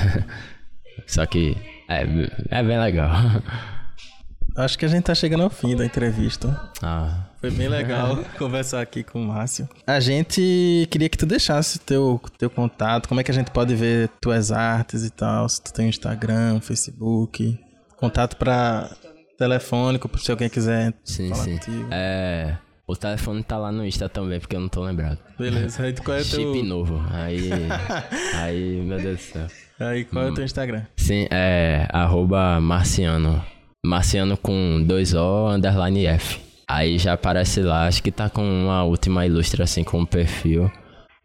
Só 1.07 1.25
que 1.25 1.55
é, 1.89 2.05
é 2.49 2.63
bem 2.63 2.79
legal. 2.79 3.11
Acho 4.55 4.79
que 4.79 4.85
a 4.85 4.87
gente 4.87 5.03
tá 5.03 5.13
chegando 5.13 5.43
ao 5.43 5.49
fim 5.49 5.75
da 5.75 5.85
entrevista. 5.85 6.71
Ah. 6.81 7.25
Foi 7.41 7.51
bem 7.51 7.67
legal 7.67 8.23
conversar 8.39 8.81
aqui 8.81 9.03
com 9.03 9.21
o 9.21 9.27
Márcio. 9.27 9.67
A 9.85 9.99
gente 9.99 10.87
queria 10.89 11.09
que 11.09 11.17
tu 11.17 11.25
deixasse 11.25 11.77
teu, 11.79 12.21
teu 12.37 12.49
contato, 12.49 13.09
como 13.09 13.19
é 13.19 13.23
que 13.23 13.31
a 13.31 13.33
gente 13.33 13.51
pode 13.51 13.75
ver 13.75 14.09
tuas 14.21 14.53
artes 14.53 15.03
e 15.03 15.09
tal, 15.09 15.47
se 15.49 15.61
tu 15.61 15.73
tem 15.73 15.89
Instagram, 15.89 16.61
Facebook, 16.61 17.59
contato 17.97 18.37
para 18.37 18.89
telefônico, 19.37 20.09
se 20.17 20.31
alguém 20.31 20.49
quiser 20.49 20.93
sim, 21.03 21.29
falar 21.29 21.43
sim. 21.43 21.57
contigo. 21.57 21.87
É, 21.91 22.57
o 22.87 22.95
telefone 22.95 23.43
tá 23.43 23.57
lá 23.57 23.71
no 23.71 23.85
Insta 23.85 24.07
também, 24.07 24.39
porque 24.39 24.55
eu 24.55 24.59
não 24.59 24.69
tô 24.69 24.83
lembrado. 24.83 25.17
Beleza, 25.39 25.83
aí 25.83 25.93
qual 25.93 26.17
é 26.17 26.23
teu... 26.23 26.53
Chip 26.53 26.63
novo. 26.63 27.03
Aí. 27.11 27.49
aí, 28.37 28.81
meu 28.81 28.99
Deus 28.99 29.17
do 29.17 29.23
céu. 29.23 29.47
Aí, 29.79 30.05
qual 30.05 30.25
é 30.25 30.29
o 30.29 30.33
teu 30.33 30.45
Instagram? 30.45 30.83
Sim, 30.95 31.27
é 31.31 31.87
arroba 31.91 32.59
Marciano. 32.61 33.43
Marciano 33.83 34.37
com 34.37 34.83
dois 34.85 35.13
O, 35.13 35.49
underline 35.49 36.05
F. 36.05 36.39
Aí 36.67 36.97
já 36.97 37.13
aparece 37.13 37.61
lá, 37.61 37.87
acho 37.87 38.01
que 38.01 38.11
tá 38.11 38.29
com 38.29 38.43
uma 38.43 38.83
última 38.83 39.25
ilustra 39.25 39.63
assim 39.63 39.83
com 39.83 39.99
um 39.99 40.05
perfil. 40.05 40.71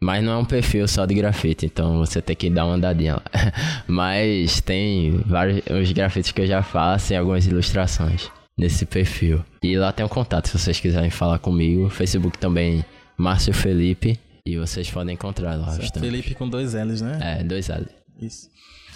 Mas 0.03 0.23
não 0.23 0.33
é 0.33 0.37
um 0.37 0.45
perfil 0.45 0.87
só 0.87 1.05
de 1.05 1.13
grafite, 1.13 1.67
então 1.67 1.99
você 1.99 2.21
tem 2.21 2.35
que 2.35 2.49
dar 2.49 2.65
uma 2.65 2.73
andadinha 2.73 3.15
lá. 3.15 3.23
Mas 3.87 4.59
tem 4.61 5.21
vários 5.27 5.61
os 5.69 5.91
grafites 5.91 6.31
que 6.31 6.41
eu 6.41 6.47
já 6.47 6.63
faço 6.63 7.13
e 7.13 7.15
algumas 7.15 7.45
ilustrações 7.45 8.31
nesse 8.57 8.85
perfil. 8.85 9.43
E 9.63 9.77
lá 9.77 9.91
tem 9.91 10.05
um 10.05 10.09
contato 10.09 10.47
se 10.47 10.57
vocês 10.57 10.79
quiserem 10.79 11.09
falar 11.09 11.39
comigo. 11.39 11.89
Facebook 11.89 12.37
também, 12.37 12.83
Márcio 13.17 13.53
Felipe. 13.53 14.19
E 14.45 14.57
vocês 14.57 14.89
podem 14.89 15.13
encontrar 15.13 15.55
lá. 15.55 15.71
Felipe 15.73 16.33
com 16.33 16.49
dois 16.49 16.73
L's, 16.73 17.01
né? 17.01 17.19
É, 17.39 17.43
dois 17.43 17.67
L's. 17.69 17.89
Isso. 18.19 18.49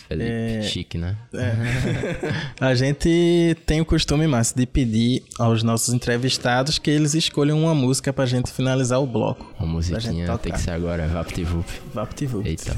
Felipe, 0.08 0.30
É. 0.30 0.62
chique, 0.62 0.98
né? 0.98 1.16
A 2.62 2.76
gente 2.76 3.56
tem 3.66 3.82
o 3.82 3.86
costume, 3.86 4.28
Márcio, 4.28 4.56
de 4.56 4.66
pedir 4.66 5.24
aos 5.40 5.64
nossos 5.64 5.94
entrevistados 5.94 6.78
que 6.78 6.92
eles 6.92 7.14
escolham 7.16 7.60
uma 7.60 7.74
música 7.74 8.14
pra 8.14 8.26
gente 8.26 8.52
finalizar 8.52 9.02
o 9.02 9.08
bloco. 9.08 9.52
Uma 9.60 9.68
musiquinha 9.68 10.38
tem 10.38 10.52
que 10.52 10.60
ser 10.60 10.72
agora, 10.72 11.08
VaptVup. 11.08 11.66
VaptVup. 11.94 12.48
Eita. 12.48 12.76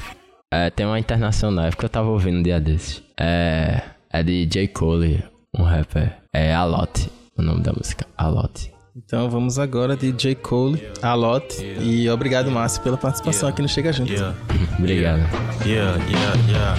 É, 0.54 0.70
tem 0.70 0.86
uma 0.86 0.98
internacional 1.00 1.66
é 1.66 1.72
que 1.72 1.84
eu 1.84 1.90
tava 1.90 2.08
ouvindo 2.08 2.38
um 2.40 2.44
dia 2.44 2.60
desses. 2.60 3.04
É, 3.20 3.82
é 4.10 4.24
de 4.24 4.46
J. 4.46 4.68
Cole, 4.70 5.22
um 5.58 5.64
rapper. 5.64 6.14
É 6.34 6.54
A 6.54 6.64
Lot, 6.66 7.10
o 7.38 7.42
nome 7.42 7.62
da 7.62 7.72
música. 7.74 8.06
A 8.18 8.28
Lot. 8.28 8.72
Então 8.96 9.30
vamos 9.30 9.60
agora 9.60 9.96
de 9.96 10.12
J. 10.12 10.36
Cole, 10.36 10.82
A 11.02 11.14
Lot. 11.14 11.64
E 11.64 12.10
obrigado, 12.10 12.50
Márcio, 12.50 12.82
pela 12.82 12.98
participação 12.98 13.48
aqui 13.50 13.62
no 13.62 13.68
Chega 13.70 13.94
Junto. 13.94 14.12
Yeah, 14.12 14.36
Obrigado. 14.80 15.20
yeah, 15.66 15.98
yeah, 16.10 16.36
yeah, 16.50 16.76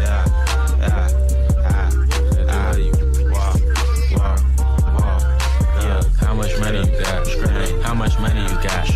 yeah, 0.00 0.24
yeah, 0.80 1.06
ah, 1.66 1.88
ah, 2.48 2.76
yeah. 5.82 6.00
How 6.20 6.34
much 7.94 8.18
money 8.20 8.40
you 8.42 8.62
got? 8.62 8.95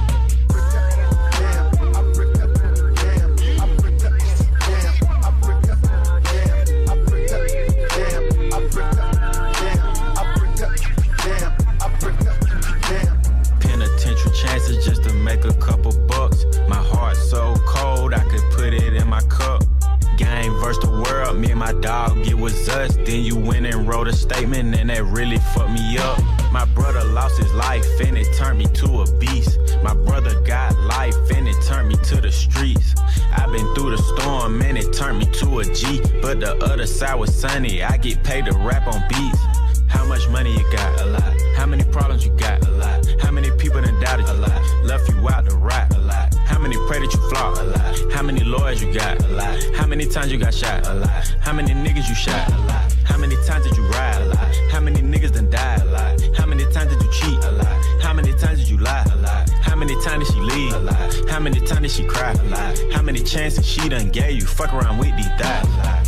Then 22.71 23.25
you 23.25 23.35
went 23.35 23.65
and 23.65 23.85
wrote 23.85 24.07
a 24.07 24.13
statement, 24.13 24.75
and 24.75 24.89
that 24.89 25.03
really 25.03 25.37
fucked 25.53 25.71
me 25.71 25.97
up. 25.97 26.19
My 26.51 26.65
brother 26.65 27.03
lost 27.03 27.37
his 27.37 27.51
life, 27.53 27.85
and 27.99 28.17
it 28.17 28.33
turned 28.37 28.59
me 28.59 28.65
to 28.75 29.01
a 29.01 29.17
beast. 29.17 29.59
My 29.83 29.93
brother 29.93 30.39
got 30.41 30.79
life, 30.79 31.15
and 31.35 31.47
it 31.47 31.61
turned 31.63 31.89
me 31.89 31.95
to 31.95 32.21
the 32.21 32.31
streets. 32.31 32.95
I've 33.33 33.51
been 33.51 33.73
through 33.75 33.97
the 33.97 33.97
storm, 33.97 34.61
and 34.61 34.77
it 34.77 34.93
turned 34.93 35.19
me 35.19 35.25
to 35.39 35.59
a 35.59 35.65
G. 35.65 36.01
But 36.21 36.39
the 36.39 36.55
other 36.63 36.87
side 36.87 37.15
was 37.15 37.35
sunny, 37.35 37.83
I 37.83 37.97
get 37.97 38.23
paid 38.23 38.45
to 38.45 38.53
rap 38.53 38.87
on 38.87 39.03
beats. 39.09 39.60
How 39.91 40.05
much 40.05 40.27
money 40.29 40.51
you 40.57 40.71
got? 40.71 41.01
A 41.01 41.05
lot. 41.05 41.33
How 41.55 41.65
many 41.65 41.83
problems 41.83 42.25
you 42.25 42.31
got? 42.31 42.65
A 42.67 42.71
lot. 42.71 43.05
How 43.21 43.31
many 43.31 43.51
people 43.51 43.81
done 43.81 43.99
doubted 43.99 44.27
you? 44.27 44.33
A 44.33 44.45
lot. 44.45 44.61
Left 44.83 45.07
you 45.09 45.29
out 45.29 45.47
to 45.49 45.55
rot? 45.55 45.93
A 45.95 45.99
lot. 45.99 46.33
How 46.45 46.59
many 46.59 46.75
pray 46.87 46.99
that 46.99 47.13
you 47.13 47.29
flop? 47.29 47.57
A 47.57 47.63
lot. 47.63 48.13
How 48.13 48.23
many 48.23 48.43
lawyers 48.43 48.81
you 48.81 48.93
got? 48.93 49.23
A 49.23 49.27
lot. 49.27 49.63
How 49.75 49.85
many 49.85 50.05
times 50.05 50.31
you 50.31 50.37
got 50.37 50.53
shot? 50.53 50.87
A 50.87 50.93
lot. 50.93 51.09
How 51.39 51.53
many 51.53 51.73
niggas 51.73 52.07
you 52.09 52.15
shot? 52.15 52.47
A 52.51 52.57
lot. 52.69 52.93
How 53.03 53.17
many 53.17 53.35
times 53.45 53.67
did 53.67 53.77
you 53.77 53.85
ride? 53.89 54.21
A 54.21 54.25
lot. 54.25 54.55
How 54.71 54.79
many 54.79 55.01
niggas 55.01 55.33
done 55.33 55.49
died? 55.49 55.81
A 55.81 55.85
lot. 55.85 56.21
How 56.37 56.45
many 56.45 56.63
times 56.71 56.89
did 56.93 57.03
you 57.03 57.11
cheat? 57.11 57.43
A 57.43 57.51
lot. 57.51 58.01
How 58.01 58.13
many 58.13 58.33
times 58.33 58.59
did 58.59 58.69
you 58.69 58.77
lie? 58.77 59.03
A 59.11 59.15
lot. 59.17 59.49
How 59.61 59.75
many 59.75 59.95
times 60.03 60.27
did 60.27 60.33
she 60.33 60.41
leave? 60.41 60.73
A 60.73 60.79
lot. 60.79 61.29
How 61.29 61.39
many 61.39 61.59
times 61.59 61.81
did 61.81 61.91
she 61.91 62.05
cry? 62.05 62.31
A 62.31 62.43
lot. 62.45 62.79
How 62.93 63.01
many 63.01 63.21
chances 63.23 63.65
she 63.65 63.89
done 63.89 64.09
gave 64.09 64.35
you? 64.39 64.45
Fuck 64.45 64.73
around 64.73 64.97
with 64.97 65.15
these 65.17 65.31
thighs. 65.39 65.65
A 65.65 65.77
lot. 65.77 66.07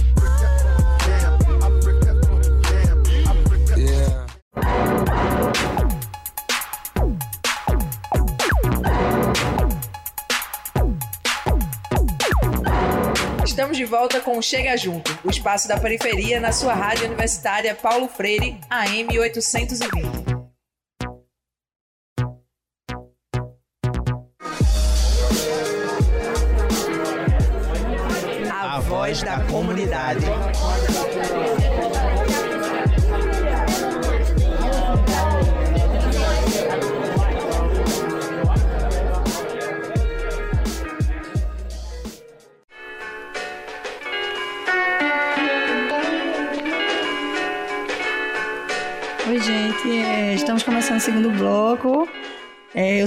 Volta 13.94 14.20
com 14.20 14.42
Chega 14.42 14.76
Junto, 14.76 15.20
o 15.24 15.30
espaço 15.30 15.68
da 15.68 15.80
periferia 15.80 16.40
na 16.40 16.52
sua 16.52 16.74
rádio 16.74 17.06
universitária 17.06 17.76
Paulo 17.76 18.08
Freire, 18.08 18.58
AM 18.68 19.20
820. 19.20 20.23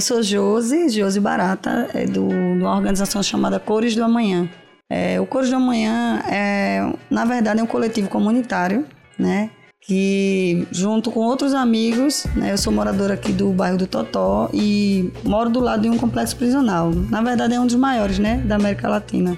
Sou 0.07 0.23
Josi, 0.23 0.87
Josi 0.87 1.19
Barata, 1.19 1.89
é 1.93 2.05
do, 2.05 2.29
de 2.29 2.61
uma 2.61 2.73
organização 2.73 3.21
chamada 3.21 3.59
Cores 3.59 3.93
do 3.93 4.01
Amanhã. 4.01 4.49
É, 4.89 5.19
o 5.19 5.25
Cores 5.25 5.49
do 5.49 5.57
Amanhã, 5.57 6.23
é, 6.31 6.93
na 7.09 7.25
verdade, 7.25 7.59
é 7.59 7.63
um 7.63 7.67
coletivo 7.67 8.07
comunitário, 8.07 8.85
né? 9.19 9.49
Que, 9.81 10.65
junto 10.71 11.11
com 11.11 11.19
outros 11.19 11.53
amigos, 11.53 12.25
né? 12.37 12.53
Eu 12.53 12.57
sou 12.57 12.71
moradora 12.71 13.15
aqui 13.15 13.33
do 13.33 13.49
bairro 13.49 13.77
do 13.77 13.85
Totó 13.85 14.49
e 14.53 15.11
moro 15.25 15.49
do 15.49 15.59
lado 15.59 15.81
de 15.81 15.89
um 15.89 15.97
complexo 15.97 16.37
prisional. 16.37 16.89
Na 17.09 17.21
verdade, 17.21 17.55
é 17.55 17.59
um 17.59 17.65
dos 17.65 17.75
maiores, 17.75 18.17
né? 18.17 18.37
Da 18.45 18.55
América 18.55 18.87
Latina, 18.87 19.37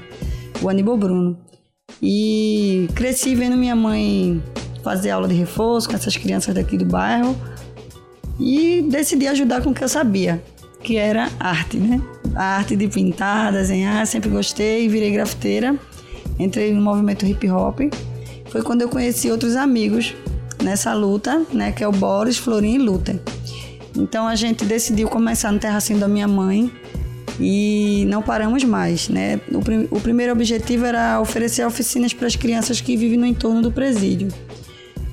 o 0.62 0.70
Aníbal 0.70 0.98
Bruno. 0.98 1.36
E 2.00 2.88
cresci 2.94 3.34
vendo 3.34 3.58
minha 3.58 3.76
mãe 3.76 4.40
fazer 4.84 5.10
aula 5.10 5.28
de 5.28 5.34
reforço 5.34 5.90
com 5.90 5.96
essas 5.96 6.16
crianças 6.16 6.54
daqui 6.54 6.78
do 6.78 6.86
bairro 6.86 7.36
e 8.40 8.84
decidi 8.84 9.28
ajudar 9.28 9.62
com 9.62 9.72
o 9.72 9.74
que 9.74 9.84
eu 9.84 9.90
sabia, 9.90 10.42
que 10.84 10.98
era 10.98 11.30
arte, 11.40 11.78
né? 11.78 12.02
A 12.36 12.58
arte 12.58 12.76
de 12.76 12.88
pintar, 12.88 13.52
desenhar, 13.52 14.06
sempre 14.08 14.30
gostei, 14.30 14.88
virei 14.88 15.12
grafiteira, 15.12 15.76
entrei 16.38 16.74
no 16.74 16.82
movimento 16.82 17.26
hip 17.26 17.50
hop. 17.50 17.80
Foi 18.50 18.62
quando 18.62 18.82
eu 18.82 18.90
conheci 18.90 19.30
outros 19.30 19.56
amigos 19.56 20.16
nessa 20.64 20.94
luta, 20.94 21.46
né? 21.54 21.72
Que 21.72 21.84
é 21.84 21.88
o 21.88 21.92
Boris, 21.92 22.38
Florim 22.38 22.76
e 22.76 22.78
Luther. 22.78 23.20
Então 23.98 24.28
a 24.28 24.36
gente 24.36 24.66
decidiu 24.66 25.08
começar 25.10 25.52
no 25.52 25.60
terracinho 25.60 26.00
da 26.00 26.08
minha 26.08 26.28
mãe 26.28 26.72
e 27.40 28.06
não 28.08 28.22
paramos 28.22 28.64
mais, 28.64 29.10
né? 29.10 29.40
O, 29.52 29.60
prim- 29.60 29.88
o 29.92 30.00
primeiro 30.00 30.32
objetivo 30.32 30.86
era 30.86 31.20
oferecer 31.20 31.66
oficinas 31.66 32.14
para 32.14 32.28
as 32.28 32.36
crianças 32.36 32.80
que 32.82 32.96
vivem 32.96 33.18
no 33.18 33.26
entorno 33.26 33.62
do 33.62 33.72
presídio 33.72 34.30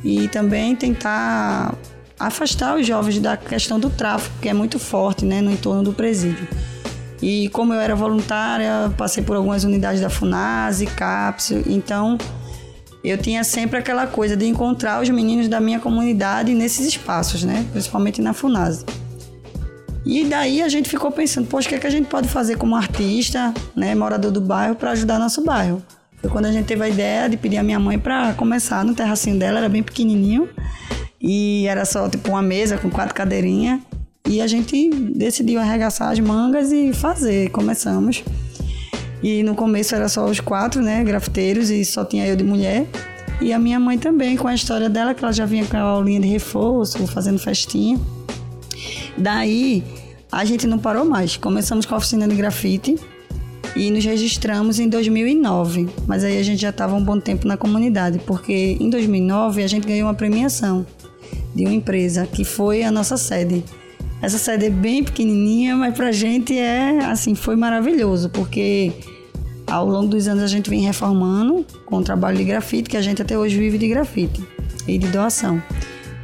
e 0.04 0.28
também 0.28 0.76
tentar 0.76 1.74
afastar 2.18 2.76
os 2.76 2.86
jovens 2.86 3.18
da 3.18 3.36
questão 3.36 3.78
do 3.78 3.90
tráfico, 3.90 4.34
que 4.40 4.48
é 4.48 4.54
muito 4.54 4.78
forte, 4.78 5.24
né, 5.24 5.40
no 5.40 5.50
entorno 5.50 5.82
do 5.82 5.92
presídio. 5.92 6.46
E 7.22 7.48
como 7.50 7.72
eu 7.72 7.80
era 7.80 7.94
voluntária, 7.94 8.92
passei 8.96 9.22
por 9.22 9.36
algumas 9.36 9.64
unidades 9.64 10.00
da 10.00 10.10
FUNASE, 10.10 10.86
CAPS, 10.86 11.50
então 11.66 12.18
eu 13.02 13.16
tinha 13.16 13.44
sempre 13.44 13.78
aquela 13.78 14.06
coisa 14.06 14.36
de 14.36 14.46
encontrar 14.46 15.00
os 15.00 15.08
meninos 15.08 15.48
da 15.48 15.60
minha 15.60 15.78
comunidade 15.78 16.52
nesses 16.52 16.86
espaços, 16.86 17.42
né, 17.44 17.66
principalmente 17.72 18.20
na 18.20 18.32
FUNASE. 18.32 18.84
E 20.04 20.24
daí 20.24 20.62
a 20.62 20.68
gente 20.68 20.88
ficou 20.88 21.10
pensando, 21.10 21.48
poxa, 21.48 21.66
o 21.66 21.68
que, 21.70 21.74
é 21.74 21.78
que 21.78 21.86
a 21.86 21.90
gente 21.90 22.06
pode 22.06 22.28
fazer 22.28 22.56
como 22.56 22.76
artista, 22.76 23.52
né, 23.74 23.94
morador 23.94 24.30
do 24.30 24.40
bairro, 24.40 24.76
para 24.76 24.92
ajudar 24.92 25.18
nosso 25.18 25.42
bairro? 25.42 25.82
Foi 26.18 26.30
quando 26.30 26.46
a 26.46 26.52
gente 26.52 26.66
teve 26.66 26.84
a 26.84 26.88
ideia 26.88 27.28
de 27.28 27.36
pedir 27.36 27.56
a 27.56 27.62
minha 27.62 27.78
mãe 27.78 27.98
para 27.98 28.32
começar 28.34 28.84
no 28.84 28.94
terracinho 28.94 29.38
dela, 29.38 29.58
era 29.58 29.68
bem 29.68 29.82
pequenininho. 29.82 30.48
E 31.20 31.66
era 31.66 31.84
só 31.84 32.08
tipo 32.08 32.30
uma 32.30 32.42
mesa 32.42 32.76
com 32.78 32.90
quatro 32.90 33.14
cadeirinhas. 33.14 33.80
E 34.28 34.40
a 34.40 34.46
gente 34.46 34.90
decidiu 34.90 35.60
arregaçar 35.60 36.10
as 36.10 36.18
mangas 36.18 36.72
e 36.72 36.92
fazer. 36.92 37.50
Começamos. 37.50 38.24
E 39.22 39.42
no 39.42 39.54
começo 39.54 39.94
era 39.94 40.08
só 40.08 40.26
os 40.26 40.40
quatro, 40.40 40.82
né, 40.82 41.02
grafiteiros, 41.02 41.70
e 41.70 41.84
só 41.84 42.04
tinha 42.04 42.26
eu 42.26 42.36
de 42.36 42.44
mulher. 42.44 42.86
E 43.40 43.52
a 43.52 43.58
minha 43.58 43.78
mãe 43.78 43.98
também, 43.98 44.36
com 44.36 44.48
a 44.48 44.54
história 44.54 44.88
dela, 44.88 45.14
que 45.14 45.24
ela 45.24 45.32
já 45.32 45.46
vinha 45.46 45.64
com 45.64 45.76
a 45.76 45.80
aulinha 45.80 46.20
de 46.20 46.26
reforço, 46.26 47.06
fazendo 47.06 47.38
festinha. 47.38 47.98
Daí, 49.16 49.82
a 50.30 50.44
gente 50.44 50.66
não 50.66 50.78
parou 50.78 51.04
mais. 51.04 51.36
Começamos 51.36 51.86
com 51.86 51.94
a 51.94 51.98
oficina 51.98 52.26
de 52.26 52.34
grafite 52.34 52.96
e 53.74 53.90
nos 53.90 54.04
registramos 54.04 54.78
em 54.78 54.88
2009. 54.88 55.88
Mas 56.06 56.24
aí 56.24 56.38
a 56.38 56.42
gente 56.42 56.60
já 56.60 56.70
estava 56.70 56.94
um 56.94 57.02
bom 57.02 57.20
tempo 57.20 57.46
na 57.46 57.56
comunidade, 57.56 58.18
porque 58.26 58.76
em 58.80 58.90
2009 58.90 59.62
a 59.62 59.66
gente 59.66 59.86
ganhou 59.86 60.08
uma 60.08 60.14
premiação 60.14 60.86
de 61.56 61.64
uma 61.64 61.72
empresa 61.72 62.26
que 62.26 62.44
foi 62.44 62.82
a 62.82 62.90
nossa 62.90 63.16
sede. 63.16 63.64
Essa 64.20 64.38
sede 64.38 64.66
é 64.66 64.70
bem 64.70 65.02
pequenininha, 65.02 65.74
mas 65.74 65.94
pra 65.94 66.12
gente 66.12 66.56
é 66.56 67.04
assim, 67.06 67.34
foi 67.34 67.56
maravilhoso, 67.56 68.28
porque 68.28 68.92
ao 69.66 69.88
longo 69.88 70.08
dos 70.08 70.28
anos 70.28 70.42
a 70.42 70.46
gente 70.46 70.68
vem 70.68 70.80
reformando 70.80 71.66
com 71.86 71.96
o 71.96 72.02
trabalho 72.02 72.36
de 72.36 72.44
grafite, 72.44 72.90
que 72.90 72.96
a 72.96 73.02
gente 73.02 73.22
até 73.22 73.38
hoje 73.38 73.58
vive 73.58 73.78
de 73.78 73.88
grafite 73.88 74.44
e 74.86 74.98
de 74.98 75.06
doação. 75.08 75.62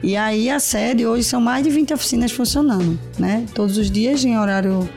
E 0.03 0.16
aí 0.16 0.51
a 0.51 0.61
sede 0.61 1.07
hoje 1.07 1.25
são 1.25 1.40
mais 1.40 1.64
de 1.64 1.71
20 1.71 1.95
oficinas 1.95 2.31
funcionando, 2.33 2.99
né? 3.18 3.47
Todos 3.55 3.79
os 3.79 3.90
dias 3.90 4.25
em 4.25 4.37
horário 4.37 4.88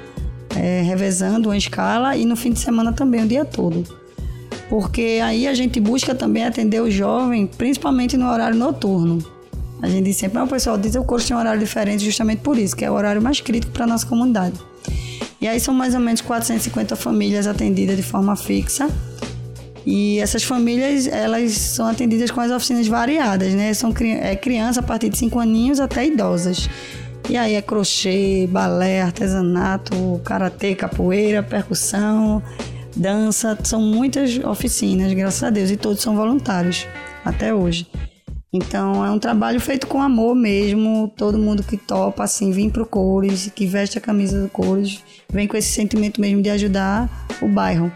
é, 0.55 0.81
revezando 0.81 1.49
uma 1.49 1.57
escala 1.57 2.17
e 2.17 2.25
no 2.25 2.35
fim 2.35 2.51
de 2.51 2.59
semana 2.59 2.91
também 2.91 3.23
o 3.23 3.27
dia 3.27 3.45
todo. 3.45 3.83
Porque 4.67 5.19
aí 5.23 5.47
a 5.47 5.53
gente 5.53 5.79
busca 5.79 6.15
também 6.15 6.43
atender 6.43 6.81
o 6.81 6.89
jovem, 6.89 7.45
principalmente 7.45 8.17
no 8.17 8.27
horário 8.27 8.57
noturno. 8.57 9.34
A 9.81 9.89
gente 9.89 10.05
diz 10.05 10.17
sempre, 10.17 10.39
o 10.39 10.47
pessoal 10.47 10.77
diz 10.77 10.93
que 10.93 10.97
o 10.97 11.03
curso 11.03 11.27
tem 11.27 11.35
um 11.35 11.39
horário 11.39 11.59
diferente 11.59 12.03
justamente 12.03 12.39
por 12.39 12.57
isso, 12.57 12.75
que 12.75 12.85
é 12.85 12.89
o 12.89 12.93
horário 12.93 13.21
mais 13.21 13.41
crítico 13.41 13.71
para 13.71 13.83
a 13.83 13.87
nossa 13.87 14.05
comunidade. 14.05 14.59
E 15.39 15.47
aí 15.47 15.59
são 15.59 15.73
mais 15.73 15.93
ou 15.93 15.99
menos 15.99 16.21
450 16.21 16.95
famílias 16.95 17.45
atendidas 17.45 17.95
de 17.95 18.03
forma 18.03 18.35
fixa. 18.35 18.89
E 19.85 20.17
essas 20.19 20.43
famílias, 20.43 21.05
elas 21.05 21.51
são 21.51 21.85
atendidas 21.85 22.31
com 22.31 22.41
as 22.41 22.49
oficinas 22.49 22.87
variadas, 22.87 23.53
né? 23.53 23.71
São 23.73 23.93
é, 23.99 24.35
crianças 24.35 24.79
a 24.79 24.81
partir 24.81 25.09
de 25.09 25.17
5 25.17 25.39
aninhos 25.39 25.79
até 25.79 26.05
idosas. 26.05 26.67
E 27.29 27.37
aí 27.37 27.53
é 27.53 27.61
crochê, 27.61 28.47
balé, 28.49 29.01
artesanato, 29.01 30.19
karatê, 30.23 30.73
capoeira, 30.73 31.43
percussão, 31.43 32.41
dança. 32.95 33.57
São 33.63 33.81
muitas 33.81 34.39
oficinas, 34.39 35.13
graças 35.13 35.43
a 35.43 35.51
Deus, 35.51 35.69
e 35.69 35.77
todos 35.77 36.01
são 36.01 36.15
voluntários 36.15 36.87
até 37.23 37.53
hoje. 37.53 37.87
Então 38.55 39.05
é 39.05 39.11
um 39.11 39.19
trabalho 39.19 39.59
feito 39.59 39.85
com 39.85 40.01
amor 40.01 40.33
mesmo. 40.33 41.11
Todo 41.17 41.37
mundo 41.37 41.61
que 41.61 41.75
topa, 41.75 42.23
assim, 42.23 42.51
vem 42.51 42.69
pro 42.69 42.85
Cores, 42.85 43.51
que 43.53 43.65
veste 43.65 43.97
a 43.97 44.01
camisa 44.01 44.41
do 44.41 44.47
Cores, 44.47 45.03
vem 45.29 45.45
com 45.45 45.57
esse 45.57 45.73
sentimento 45.73 46.21
mesmo 46.21 46.41
de 46.41 46.49
ajudar 46.49 47.27
o 47.41 47.47
bairro. 47.49 47.91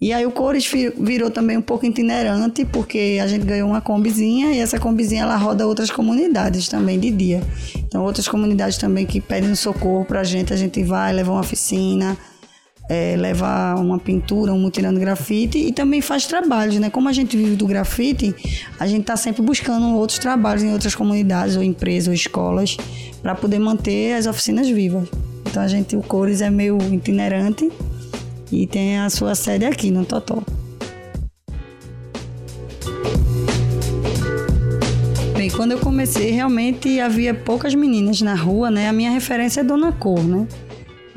E 0.00 0.12
aí 0.12 0.24
o 0.24 0.30
Cores 0.30 0.70
virou 0.96 1.28
também 1.28 1.56
um 1.56 1.62
pouco 1.62 1.84
itinerante, 1.84 2.64
porque 2.64 3.18
a 3.20 3.26
gente 3.26 3.44
ganhou 3.44 3.68
uma 3.68 3.80
combizinha 3.80 4.52
e 4.52 4.60
essa 4.60 4.78
combizinha 4.78 5.22
ela 5.22 5.36
roda 5.36 5.66
outras 5.66 5.90
comunidades 5.90 6.68
também 6.68 7.00
de 7.00 7.10
dia. 7.10 7.42
Então 7.76 8.04
outras 8.04 8.28
comunidades 8.28 8.78
também 8.78 9.04
que 9.04 9.20
pedem 9.20 9.52
socorro 9.56 10.04
pra 10.04 10.22
gente, 10.22 10.52
a 10.52 10.56
gente 10.56 10.84
vai, 10.84 11.12
leva 11.12 11.32
uma 11.32 11.40
oficina, 11.40 12.16
é, 12.88 13.14
leva 13.16 13.74
uma 13.78 13.98
pintura, 13.98 14.52
um 14.52 14.58
mutirão 14.58 14.92
de 14.94 15.00
grafite 15.00 15.58
e 15.58 15.72
também 15.72 16.00
faz 16.00 16.26
trabalhos, 16.26 16.76
né? 16.76 16.88
Como 16.88 17.08
a 17.08 17.12
gente 17.12 17.36
vive 17.36 17.54
do 17.54 17.66
grafite, 17.66 18.34
a 18.80 18.86
gente 18.86 19.02
está 19.02 19.16
sempre 19.16 19.42
buscando 19.42 19.94
outros 19.94 20.18
trabalhos 20.18 20.62
em 20.62 20.72
outras 20.72 20.94
comunidades 20.94 21.56
ou 21.56 21.62
empresas 21.62 22.08
ou 22.08 22.14
escolas 22.14 22.76
para 23.22 23.34
poder 23.34 23.58
manter 23.58 24.14
as 24.14 24.26
oficinas 24.26 24.68
vivas. 24.68 25.06
Então 25.46 25.62
a 25.62 25.68
gente, 25.68 25.96
o 25.96 26.02
Cores 26.02 26.40
é 26.40 26.48
meio 26.48 26.78
itinerante 26.92 27.70
e 28.50 28.66
tem 28.66 28.98
a 28.98 29.10
sua 29.10 29.34
sede 29.34 29.66
aqui 29.66 29.90
no 29.90 30.04
Totó. 30.04 30.42
Bem, 35.36 35.50
quando 35.50 35.72
eu 35.72 35.78
comecei, 35.78 36.30
realmente 36.30 36.98
havia 37.00 37.32
poucas 37.32 37.74
meninas 37.74 38.20
na 38.20 38.34
rua, 38.34 38.70
né? 38.70 38.88
A 38.88 38.92
minha 38.92 39.10
referência 39.10 39.60
é 39.60 39.64
Dona 39.64 39.92
Cor, 39.92 40.22
né? 40.22 40.48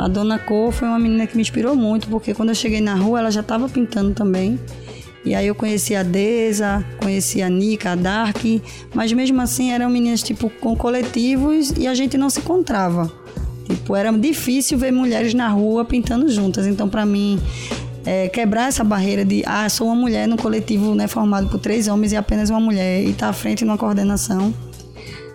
A 0.01 0.07
Dona 0.07 0.39
Cor 0.39 0.71
foi 0.71 0.87
uma 0.87 0.97
menina 0.97 1.27
que 1.27 1.35
me 1.35 1.43
inspirou 1.43 1.75
muito, 1.75 2.07
porque 2.07 2.33
quando 2.33 2.49
eu 2.49 2.55
cheguei 2.55 2.81
na 2.81 2.95
rua, 2.95 3.19
ela 3.19 3.29
já 3.29 3.41
estava 3.41 3.69
pintando 3.69 4.15
também. 4.15 4.59
E 5.23 5.35
aí 5.35 5.45
eu 5.45 5.53
conheci 5.53 5.95
a 5.95 6.01
Deza, 6.01 6.83
conheci 6.97 7.39
a 7.39 7.47
Nika, 7.47 7.91
a 7.91 7.95
Dark, 7.95 8.43
mas 8.95 9.13
mesmo 9.13 9.39
assim 9.39 9.71
eram 9.71 9.91
meninas 9.91 10.23
tipo 10.23 10.49
com 10.59 10.75
coletivos 10.75 11.71
e 11.77 11.85
a 11.85 11.93
gente 11.93 12.17
não 12.17 12.31
se 12.31 12.39
encontrava. 12.39 13.11
Tipo, 13.67 13.95
era 13.95 14.11
difícil 14.11 14.75
ver 14.75 14.91
mulheres 14.91 15.35
na 15.35 15.47
rua 15.49 15.85
pintando 15.85 16.27
juntas. 16.29 16.65
Então, 16.65 16.89
para 16.89 17.05
mim, 17.05 17.39
é, 18.03 18.27
quebrar 18.27 18.69
essa 18.69 18.83
barreira 18.83 19.23
de 19.23 19.43
ah, 19.45 19.69
sou 19.69 19.85
uma 19.85 19.95
mulher 19.95 20.27
no 20.27 20.35
coletivo 20.35 20.95
né, 20.95 21.07
formado 21.07 21.47
por 21.47 21.59
três 21.59 21.87
homens 21.87 22.11
e 22.11 22.15
apenas 22.15 22.49
uma 22.49 22.59
mulher 22.59 23.03
e 23.03 23.11
estar 23.11 23.27
tá 23.27 23.29
à 23.29 23.33
frente 23.33 23.63
numa 23.63 23.77
coordenação 23.77 24.51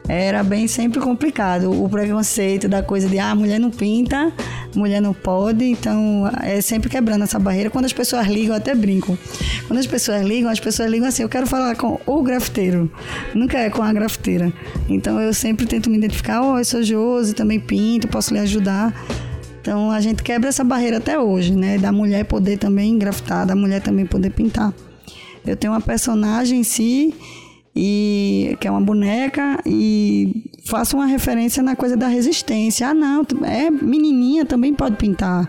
era 0.09 0.43
bem 0.43 0.69
sempre 0.69 1.01
complicado. 1.01 1.71
O 1.71 1.89
preconceito 1.89 2.69
da 2.69 2.83
coisa 2.83 3.09
de 3.09 3.19
ah, 3.19 3.35
mulher 3.35 3.59
não 3.59 3.71
pinta, 3.71 4.33
mulher 4.75 5.01
não 5.01 5.13
pode, 5.13 5.65
então 5.65 6.31
é 6.43 6.61
sempre 6.61 6.89
quebrando 6.89 7.25
essa 7.25 7.39
barreira. 7.39 7.71
Quando 7.71 7.87
as 7.87 7.93
pessoas 7.93 8.27
ligam, 8.27 8.55
eu 8.55 8.59
até 8.59 8.75
brinco. 8.75 9.19
Quando 9.67 9.79
as 9.79 9.87
pessoas 9.87 10.23
ligam, 10.23 10.51
as 10.51 10.61
pessoas 10.61 10.91
ligam 10.91 11.09
assim, 11.09 11.23
eu 11.23 11.29
quero 11.29 11.47
falar 11.47 11.77
com 11.77 12.01
o 12.07 12.23
grafiteiro, 12.23 12.91
nunca 13.35 13.59
é 13.59 13.69
com 13.69 13.83
a 13.83 13.93
grafiteira. 13.93 14.53
Então 14.89 15.21
eu 15.21 15.35
sempre 15.35 15.67
tento 15.67 15.91
me 15.91 15.97
identificar, 15.97 16.43
oh, 16.43 16.59
eu 16.59 16.65
sou 16.65 16.83
Josi, 16.83 17.35
também 17.35 17.59
pinto, 17.59 18.07
posso 18.07 18.33
lhe 18.33 18.41
ajudar. 18.41 18.95
Então 19.61 19.91
a 19.91 20.01
gente 20.01 20.23
quebra 20.23 20.49
essa 20.49 20.63
barreira 20.63 20.99
até 20.99 21.19
hoje, 21.19 21.53
né? 21.53 21.79
Da 21.79 21.91
mulher 21.91 22.25
poder 22.25 22.57
também 22.57 22.97
grafitar, 22.97 23.45
da 23.45 23.57
mulher 23.57 23.83
também 23.83 24.07
poder 24.07 24.31
pintar. 24.31 24.73
Eu 25.45 25.57
tenho 25.57 25.73
uma 25.73 25.81
personagem 25.81 26.61
em 26.61 26.65
si 26.65 27.13
e 27.77 28.57
que 28.59 28.67
é 28.67 28.71
uma 28.71 28.81
boneca 28.81 29.61
e 29.67 30.51
faço 30.65 30.97
uma 30.97 31.05
referência 31.05 31.63
na 31.63 31.77
coisa 31.77 31.95
da 31.95 32.09
resistência. 32.09 32.89
Ah, 32.89 32.95
não, 32.95 33.23
é 33.45 33.71
menininha 33.71 34.47
também 34.47 34.73
pode 34.73 34.97
pintar. 34.97 35.47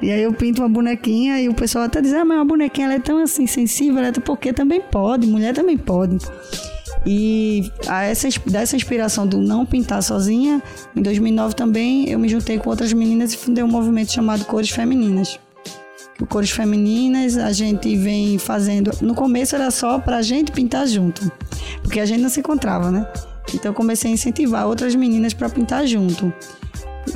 E 0.00 0.10
aí 0.10 0.22
eu 0.22 0.32
pinto 0.32 0.62
uma 0.62 0.68
bonequinha 0.68 1.38
e 1.38 1.48
o 1.48 1.54
pessoal 1.54 1.84
até 1.84 2.00
diz: 2.00 2.14
"Ah, 2.14 2.24
mas 2.24 2.38
uma 2.38 2.44
bonequinha 2.46 2.86
ela 2.86 2.94
é 2.94 2.98
tão 2.98 3.18
assim 3.18 3.46
sensível, 3.46 3.98
ela 3.98 4.08
é 4.08 4.12
porque 4.12 4.50
também 4.52 4.80
pode, 4.80 5.26
mulher 5.26 5.52
também 5.52 5.76
pode". 5.76 6.16
E 7.06 7.70
essa, 7.86 8.28
dessa 8.46 8.74
inspiração 8.74 9.26
do 9.26 9.38
não 9.38 9.66
pintar 9.66 10.02
sozinha, 10.02 10.62
em 10.96 11.02
2009 11.02 11.54
também 11.54 12.08
eu 12.08 12.18
me 12.18 12.28
juntei 12.28 12.58
com 12.58 12.70
outras 12.70 12.92
meninas 12.94 13.34
e 13.34 13.36
fundei 13.36 13.62
um 13.62 13.68
movimento 13.68 14.12
chamado 14.12 14.44
Cores 14.46 14.70
Femininas 14.70 15.38
cores 16.26 16.50
femininas, 16.50 17.36
a 17.36 17.52
gente 17.52 17.96
vem 17.96 18.38
fazendo. 18.38 18.90
No 19.00 19.14
começo 19.14 19.54
era 19.54 19.70
só 19.70 19.98
pra 19.98 20.22
gente 20.22 20.52
pintar 20.52 20.86
junto, 20.86 21.30
porque 21.82 22.00
a 22.00 22.06
gente 22.06 22.20
não 22.20 22.28
se 22.28 22.40
encontrava, 22.40 22.90
né? 22.90 23.06
Então 23.54 23.70
eu 23.70 23.74
comecei 23.74 24.10
a 24.10 24.14
incentivar 24.14 24.66
outras 24.66 24.94
meninas 24.94 25.32
para 25.32 25.48
pintar 25.48 25.86
junto. 25.86 26.32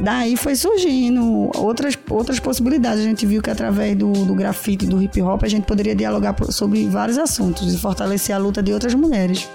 Daí 0.00 0.36
foi 0.36 0.54
surgindo 0.54 1.50
outras, 1.56 1.98
outras 2.08 2.40
possibilidades. 2.40 3.00
A 3.00 3.04
gente 3.04 3.26
viu 3.26 3.42
que 3.42 3.50
através 3.50 3.96
do, 3.96 4.12
do 4.12 4.34
grafite, 4.34 4.86
do 4.86 5.02
hip 5.02 5.20
hop, 5.20 5.42
a 5.44 5.48
gente 5.48 5.64
poderia 5.64 5.94
dialogar 5.94 6.34
sobre 6.50 6.86
vários 6.86 7.18
assuntos 7.18 7.74
e 7.74 7.78
fortalecer 7.78 8.34
a 8.34 8.38
luta 8.38 8.62
de 8.62 8.72
outras 8.72 8.94
mulheres. 8.94 9.48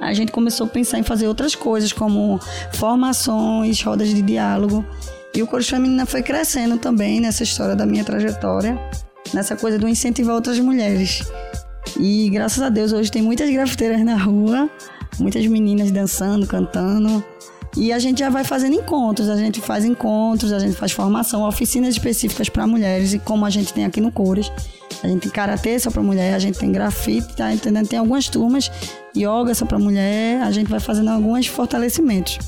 A 0.00 0.12
gente 0.12 0.30
começou 0.30 0.66
a 0.66 0.70
pensar 0.70 0.98
em 0.98 1.02
fazer 1.02 1.26
outras 1.26 1.54
coisas, 1.54 1.92
como 1.92 2.38
formações, 2.72 3.82
rodas 3.82 4.08
de 4.08 4.22
diálogo. 4.22 4.84
E 5.38 5.42
o 5.42 5.46
Cores 5.46 5.68
Feminina 5.68 6.04
foi 6.04 6.20
crescendo 6.20 6.78
também 6.78 7.20
nessa 7.20 7.44
história 7.44 7.76
da 7.76 7.86
minha 7.86 8.02
trajetória, 8.02 8.76
nessa 9.32 9.54
coisa 9.54 9.78
do 9.78 9.86
incentivar 9.86 10.34
outras 10.34 10.58
mulheres. 10.58 11.22
E 11.96 12.28
graças 12.28 12.60
a 12.60 12.68
Deus 12.68 12.92
hoje 12.92 13.08
tem 13.08 13.22
muitas 13.22 13.48
grafiteiras 13.48 14.04
na 14.04 14.16
rua, 14.16 14.68
muitas 15.16 15.46
meninas 15.46 15.92
dançando, 15.92 16.44
cantando. 16.44 17.24
E 17.76 17.92
a 17.92 18.00
gente 18.00 18.18
já 18.18 18.30
vai 18.30 18.42
fazendo 18.42 18.74
encontros, 18.74 19.28
a 19.28 19.36
gente 19.36 19.60
faz 19.60 19.84
encontros, 19.84 20.52
a 20.52 20.58
gente 20.58 20.74
faz 20.74 20.90
formação, 20.90 21.46
oficinas 21.46 21.90
específicas 21.90 22.48
para 22.48 22.66
mulheres, 22.66 23.12
e 23.12 23.20
como 23.20 23.46
a 23.46 23.50
gente 23.50 23.72
tem 23.72 23.84
aqui 23.84 24.00
no 24.00 24.10
Cores. 24.10 24.50
A 25.04 25.06
gente 25.06 25.20
tem 25.20 25.30
karatê 25.30 25.78
só 25.78 25.88
para 25.88 26.02
mulher, 26.02 26.34
a 26.34 26.40
gente 26.40 26.58
tem 26.58 26.72
grafite, 26.72 27.36
tá 27.36 27.54
entendendo? 27.54 27.86
Tem 27.86 28.00
algumas 28.00 28.28
turmas, 28.28 28.72
yoga 29.16 29.54
só 29.54 29.64
para 29.64 29.78
mulher, 29.78 30.42
a 30.42 30.50
gente 30.50 30.68
vai 30.68 30.80
fazendo 30.80 31.10
alguns 31.10 31.46
fortalecimentos. 31.46 32.40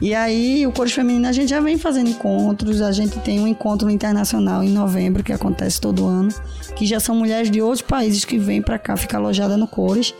E 0.00 0.14
aí, 0.14 0.66
o 0.66 0.72
Cores 0.72 0.92
Feminino, 0.92 1.28
a 1.28 1.32
gente 1.32 1.50
já 1.50 1.60
vem 1.60 1.76
fazendo 1.76 2.08
encontros. 2.08 2.80
A 2.80 2.90
gente 2.90 3.18
tem 3.18 3.38
um 3.38 3.46
encontro 3.46 3.90
internacional 3.90 4.62
em 4.62 4.70
novembro, 4.70 5.22
que 5.22 5.32
acontece 5.32 5.78
todo 5.78 6.06
ano, 6.06 6.30
que 6.74 6.86
já 6.86 6.98
são 6.98 7.14
mulheres 7.14 7.50
de 7.50 7.60
outros 7.60 7.82
países 7.82 8.24
que 8.24 8.38
vêm 8.38 8.62
para 8.62 8.78
cá 8.78 8.96
ficar 8.96 9.18
alojada 9.18 9.58
no 9.58 9.66
Cores, 9.66 10.14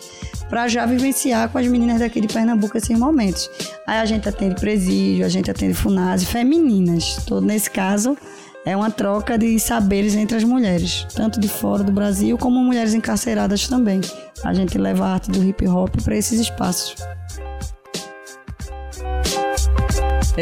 para 0.51 0.69
já 0.69 0.85
vivenciar 0.85 1.49
com 1.49 1.57
as 1.57 1.67
meninas 1.67 2.01
daqui 2.01 2.21
de 2.21 2.29
Pernambuco 2.29 2.77
esses 2.77 2.99
momentos. 2.99 3.49
Aí 3.87 3.99
a 3.99 4.05
gente 4.05 4.29
atende 4.29 4.57
presídio, 4.57 5.25
a 5.25 5.29
gente 5.31 5.51
atende 5.51 5.73
funase, 5.73 6.27
femininas. 6.27 7.17
Todo 7.27 7.47
nesse 7.47 7.71
caso, 7.71 8.19
é 8.67 8.77
uma 8.77 8.91
troca 8.91 9.39
de 9.39 9.59
saberes 9.59 10.15
entre 10.15 10.37
as 10.37 10.45
mulheres, 10.45 11.07
tanto 11.15 11.41
de 11.41 11.49
fora 11.49 11.83
do 11.83 11.91
Brasil 11.91 12.37
como 12.37 12.63
mulheres 12.63 12.93
encarceradas 12.93 13.67
também. 13.67 14.03
A 14.45 14.53
gente 14.53 14.77
leva 14.77 15.07
a 15.07 15.15
arte 15.15 15.31
do 15.31 15.43
hip 15.43 15.67
hop 15.67 16.03
para 16.03 16.17
esses 16.17 16.39
espaços. 16.39 16.95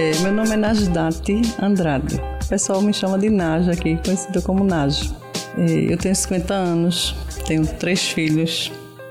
É, 0.01 0.17
meu 0.21 0.33
nome 0.33 0.53
é 0.53 0.57
Najdati 0.57 1.43
Andrade. 1.61 2.23
O 2.45 2.49
pessoal 2.49 2.81
me 2.81 2.95
chama 2.95 3.19
de 3.19 3.29
Naj 3.29 3.69
aqui, 3.69 3.99
conhecido 4.05 4.41
como 4.41 4.63
Naj. 4.63 5.13
É, 5.57 5.93
eu 5.93 5.99
tenho 5.99 6.15
50 6.15 6.55
anos, 6.55 7.17
tenho 7.49 7.67
três 7.67 8.09
filhos, 8.09 8.71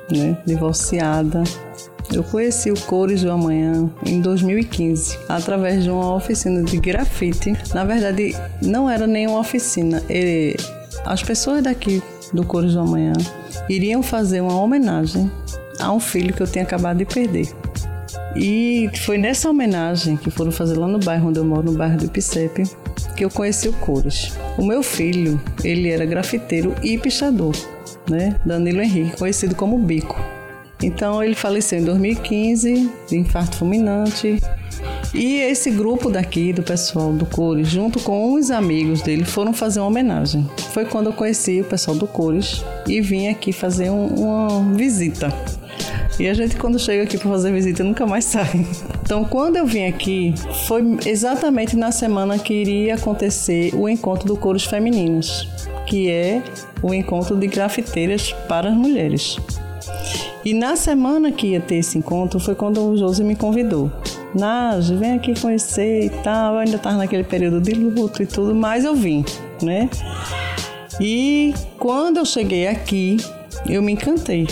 né? 0.09 0.37
Divorciada. 0.45 1.43
Eu 2.09 2.23
conheci 2.23 2.71
o 2.71 2.79
Cores 2.79 3.21
do 3.21 3.29
Amanhã 3.29 3.91
em 4.05 4.21
2015, 4.21 5.19
através 5.27 5.83
de 5.83 5.89
uma 5.89 6.15
oficina 6.15 6.63
de 6.63 6.77
grafite. 6.77 7.53
Na 7.73 7.83
verdade, 7.83 8.33
não 8.61 8.89
era 8.89 9.05
nenhuma 9.05 9.39
oficina. 9.39 10.01
Ele, 10.07 10.55
as 11.05 11.21
pessoas 11.21 11.61
daqui 11.63 12.01
do 12.31 12.45
Cores 12.45 12.75
do 12.75 12.79
Amanhã 12.79 13.11
iriam 13.67 14.01
fazer 14.01 14.39
uma 14.39 14.57
homenagem 14.57 15.29
a 15.81 15.91
um 15.91 15.99
filho 15.99 16.33
que 16.33 16.41
eu 16.41 16.47
tinha 16.47 16.63
acabado 16.63 16.99
de 16.99 17.05
perder. 17.05 17.53
E 18.35 18.89
foi 19.03 19.17
nessa 19.17 19.49
homenagem 19.49 20.15
que 20.15 20.29
foram 20.29 20.51
fazer 20.51 20.77
lá 20.77 20.87
no 20.87 20.99
bairro 20.99 21.29
onde 21.29 21.39
eu 21.39 21.45
moro, 21.45 21.71
no 21.71 21.77
bairro 21.77 21.97
do 21.97 22.05
Ipicepe, 22.05 22.63
que 23.15 23.25
eu 23.25 23.29
conheci 23.29 23.67
o 23.67 23.73
Cores. 23.73 24.33
O 24.57 24.65
meu 24.65 24.83
filho, 24.83 25.41
ele 25.63 25.89
era 25.89 26.05
grafiteiro 26.05 26.75
e 26.83 26.97
pichador, 26.97 27.55
né? 28.09 28.35
Danilo 28.45 28.81
Henrique, 28.81 29.17
conhecido 29.17 29.55
como 29.55 29.77
Bico. 29.79 30.19
Então 30.81 31.23
ele 31.23 31.33
faleceu 31.33 31.79
em 31.79 31.85
2015 31.85 32.91
de 33.07 33.17
infarto 33.17 33.57
fulminante. 33.57 34.41
E 35.13 35.39
esse 35.39 35.71
grupo 35.71 36.09
daqui, 36.09 36.53
do 36.53 36.61
pessoal 36.61 37.11
do 37.11 37.25
Cores, 37.25 37.67
junto 37.67 37.99
com 37.99 38.33
uns 38.33 38.51
amigos 38.51 39.01
dele, 39.01 39.25
foram 39.25 39.53
fazer 39.53 39.79
uma 39.79 39.87
homenagem. 39.87 40.47
Foi 40.73 40.85
quando 40.85 41.07
eu 41.07 41.13
conheci 41.13 41.61
o 41.61 41.63
pessoal 41.63 41.97
do 41.97 42.05
Cores 42.05 42.63
e 42.87 43.01
vim 43.01 43.27
aqui 43.27 43.51
fazer 43.51 43.89
um, 43.89 44.05
uma 44.07 44.75
visita. 44.75 45.33
E 46.19 46.27
a 46.27 46.33
gente, 46.33 46.55
quando 46.55 46.79
chega 46.79 47.03
aqui 47.03 47.17
para 47.17 47.29
fazer 47.29 47.51
visita, 47.53 47.83
nunca 47.83 48.05
mais 48.05 48.25
sai. 48.25 48.65
Então, 49.03 49.23
quando 49.23 49.55
eu 49.55 49.65
vim 49.65 49.85
aqui, 49.85 50.33
foi 50.65 50.97
exatamente 51.05 51.75
na 51.75 51.91
semana 51.91 52.39
que 52.39 52.53
iria 52.53 52.95
acontecer 52.95 53.73
o 53.75 53.87
encontro 53.87 54.27
do 54.27 54.35
Coros 54.35 54.65
Femininos, 54.65 55.47
que 55.85 56.09
é 56.09 56.43
o 56.81 56.93
encontro 56.93 57.37
de 57.37 57.47
grafiteiras 57.47 58.33
para 58.49 58.69
as 58.69 58.75
mulheres. 58.75 59.37
E 60.43 60.53
na 60.53 60.75
semana 60.75 61.31
que 61.31 61.47
ia 61.47 61.61
ter 61.61 61.75
esse 61.75 61.97
encontro 61.97 62.39
foi 62.39 62.55
quando 62.55 62.81
o 62.81 62.97
Josi 62.97 63.23
me 63.23 63.35
convidou. 63.35 63.91
Nage, 64.33 64.95
vem 64.95 65.13
aqui 65.13 65.39
conhecer 65.39 66.05
e 66.05 66.09
tal. 66.09 66.55
Eu 66.55 66.59
ainda 66.59 66.77
estava 66.77 66.97
naquele 66.97 67.23
período 67.23 67.61
de 67.61 67.73
luto 67.73 68.23
e 68.23 68.25
tudo, 68.25 68.55
mas 68.55 68.83
eu 68.83 68.95
vim, 68.95 69.23
né? 69.61 69.89
E 70.99 71.53
quando 71.77 72.17
eu 72.17 72.25
cheguei 72.25 72.67
aqui, 72.67 73.17
eu 73.67 73.81
me 73.81 73.93
encantei 73.93 74.47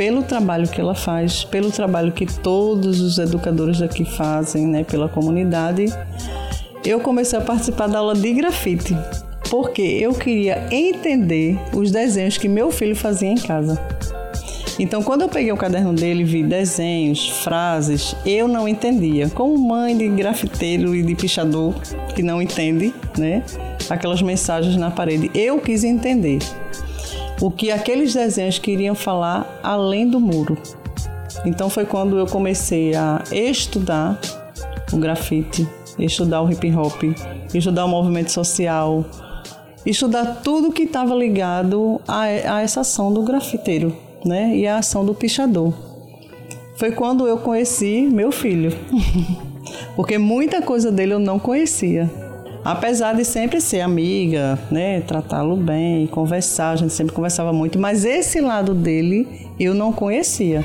pelo 0.00 0.22
trabalho 0.22 0.66
que 0.66 0.80
ela 0.80 0.94
faz, 0.94 1.44
pelo 1.44 1.70
trabalho 1.70 2.10
que 2.10 2.24
todos 2.24 3.02
os 3.02 3.18
educadores 3.18 3.80
daqui 3.80 4.02
fazem, 4.02 4.66
né, 4.66 4.82
pela 4.82 5.10
comunidade. 5.10 5.94
Eu 6.82 7.00
comecei 7.00 7.38
a 7.38 7.42
participar 7.42 7.86
da 7.86 7.98
aula 7.98 8.14
de 8.14 8.32
grafite, 8.32 8.96
porque 9.50 9.82
eu 9.82 10.14
queria 10.14 10.66
entender 10.70 11.60
os 11.74 11.90
desenhos 11.90 12.38
que 12.38 12.48
meu 12.48 12.70
filho 12.70 12.96
fazia 12.96 13.28
em 13.28 13.36
casa. 13.36 13.78
Então, 14.78 15.02
quando 15.02 15.20
eu 15.20 15.28
peguei 15.28 15.52
o 15.52 15.56
caderno 15.58 15.92
dele, 15.92 16.24
vi 16.24 16.42
desenhos, 16.44 17.28
frases, 17.44 18.16
eu 18.24 18.48
não 18.48 18.66
entendia. 18.66 19.28
Como 19.28 19.58
mãe 19.58 19.94
de 19.94 20.08
grafiteiro 20.08 20.96
e 20.96 21.02
de 21.02 21.14
pichador 21.14 21.74
que 22.14 22.22
não 22.22 22.40
entende, 22.40 22.94
né? 23.18 23.42
Aquelas 23.90 24.22
mensagens 24.22 24.76
na 24.76 24.90
parede, 24.90 25.30
eu 25.34 25.60
quis 25.60 25.84
entender 25.84 26.38
o 27.40 27.50
que 27.50 27.70
aqueles 27.70 28.12
desenhos 28.14 28.58
queriam 28.58 28.94
falar 28.94 29.60
além 29.62 30.08
do 30.08 30.20
muro. 30.20 30.58
Então 31.44 31.70
foi 31.70 31.86
quando 31.86 32.18
eu 32.18 32.26
comecei 32.26 32.94
a 32.94 33.22
estudar 33.32 34.20
o 34.92 34.96
grafite, 34.96 35.66
estudar 35.98 36.42
o 36.42 36.50
hip 36.50 36.74
hop, 36.74 37.02
estudar 37.54 37.84
o 37.84 37.88
movimento 37.88 38.30
social, 38.30 39.04
estudar 39.86 40.40
tudo 40.42 40.72
que 40.72 40.82
estava 40.82 41.14
ligado 41.14 42.00
a, 42.06 42.22
a, 42.22 42.62
essa 42.62 42.80
ação 42.80 43.12
do 43.12 43.22
grafiteiro, 43.22 43.96
né? 44.24 44.54
E 44.56 44.66
a 44.66 44.78
ação 44.78 45.04
do 45.04 45.14
pichador. 45.14 45.72
Foi 46.76 46.92
quando 46.92 47.26
eu 47.26 47.38
conheci 47.38 48.02
meu 48.02 48.32
filho, 48.32 48.72
porque 49.96 50.18
muita 50.18 50.60
coisa 50.62 50.90
dele 50.90 51.14
eu 51.14 51.18
não 51.18 51.38
conhecia. 51.38 52.10
Apesar 52.64 53.14
de 53.14 53.24
sempre 53.24 53.60
ser 53.60 53.80
amiga, 53.80 54.58
né, 54.70 55.00
tratá-lo 55.00 55.56
bem, 55.56 56.06
conversar, 56.06 56.70
a 56.70 56.76
gente 56.76 56.92
sempre 56.92 57.14
conversava 57.14 57.52
muito, 57.52 57.78
mas 57.78 58.04
esse 58.04 58.40
lado 58.40 58.74
dele 58.74 59.26
eu 59.58 59.74
não 59.74 59.92
conhecia. 59.92 60.64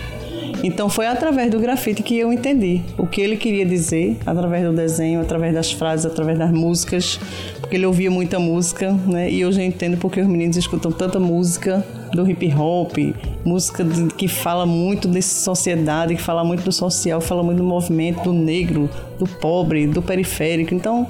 Então 0.63 0.89
foi 0.89 1.07
através 1.07 1.49
do 1.51 1.59
grafite 1.59 2.03
que 2.03 2.17
eu 2.17 2.31
entendi 2.33 2.81
o 2.97 3.07
que 3.07 3.21
ele 3.21 3.37
queria 3.37 3.65
dizer, 3.65 4.17
através 4.25 4.65
do 4.65 4.73
desenho, 4.73 5.21
através 5.21 5.53
das 5.53 5.71
frases, 5.71 6.05
através 6.05 6.37
das 6.37 6.51
músicas, 6.51 7.19
porque 7.59 7.75
ele 7.75 7.85
ouvia 7.85 8.11
muita 8.11 8.39
música, 8.39 8.91
né? 9.07 9.29
E 9.29 9.45
hoje 9.45 9.61
eu 9.61 9.65
entendo 9.65 9.97
porque 9.97 10.19
os 10.19 10.27
meninos 10.27 10.57
escutam 10.57 10.91
tanta 10.91 11.19
música 11.19 11.85
do 12.13 12.29
hip 12.29 12.53
hop, 12.53 12.97
música 13.43 13.85
que 14.17 14.27
fala 14.27 14.65
muito 14.65 15.07
de 15.07 15.21
sociedade, 15.21 16.15
que 16.15 16.21
fala 16.21 16.43
muito 16.43 16.63
do 16.63 16.71
social, 16.71 17.19
fala 17.21 17.43
muito 17.43 17.57
do 17.57 17.63
movimento 17.63 18.23
do 18.23 18.33
negro, 18.33 18.89
do 19.19 19.27
pobre, 19.27 19.87
do 19.87 20.01
periférico. 20.01 20.73
Então, 20.73 21.07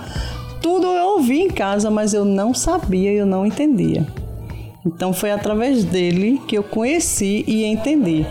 tudo 0.65 0.87
eu 0.87 1.09
ouvi 1.09 1.41
em 1.41 1.47
casa, 1.47 1.91
mas 1.91 2.11
eu 2.11 2.25
não 2.25 2.51
sabia 2.51 3.11
eu 3.11 3.23
não 3.23 3.45
entendia. 3.45 4.03
Então 4.83 5.13
foi 5.13 5.29
através 5.29 5.83
dele 5.83 6.41
que 6.47 6.57
eu 6.57 6.63
conheci 6.63 7.43
e 7.45 7.63
entendi. 7.65 8.25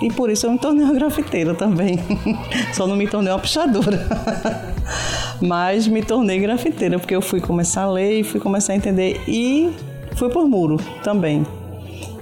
E 0.00 0.08
por 0.08 0.30
isso 0.30 0.46
eu 0.46 0.52
me 0.52 0.58
tornei 0.58 0.84
uma 0.84 0.94
grafiteira 0.94 1.52
também. 1.52 1.98
Só 2.72 2.86
não 2.86 2.94
me 2.94 3.08
tornei 3.08 3.32
uma 3.32 3.40
pichadora. 3.40 4.06
Mas 5.42 5.88
me 5.88 6.00
tornei 6.00 6.38
grafiteira, 6.38 6.96
porque 6.96 7.16
eu 7.16 7.20
fui 7.20 7.40
começar 7.40 7.82
a 7.82 7.90
ler 7.90 8.20
e 8.20 8.22
fui 8.22 8.38
começar 8.38 8.72
a 8.72 8.76
entender. 8.76 9.20
E 9.26 9.74
fui 10.14 10.28
por 10.28 10.46
muro 10.46 10.76
também. 11.02 11.44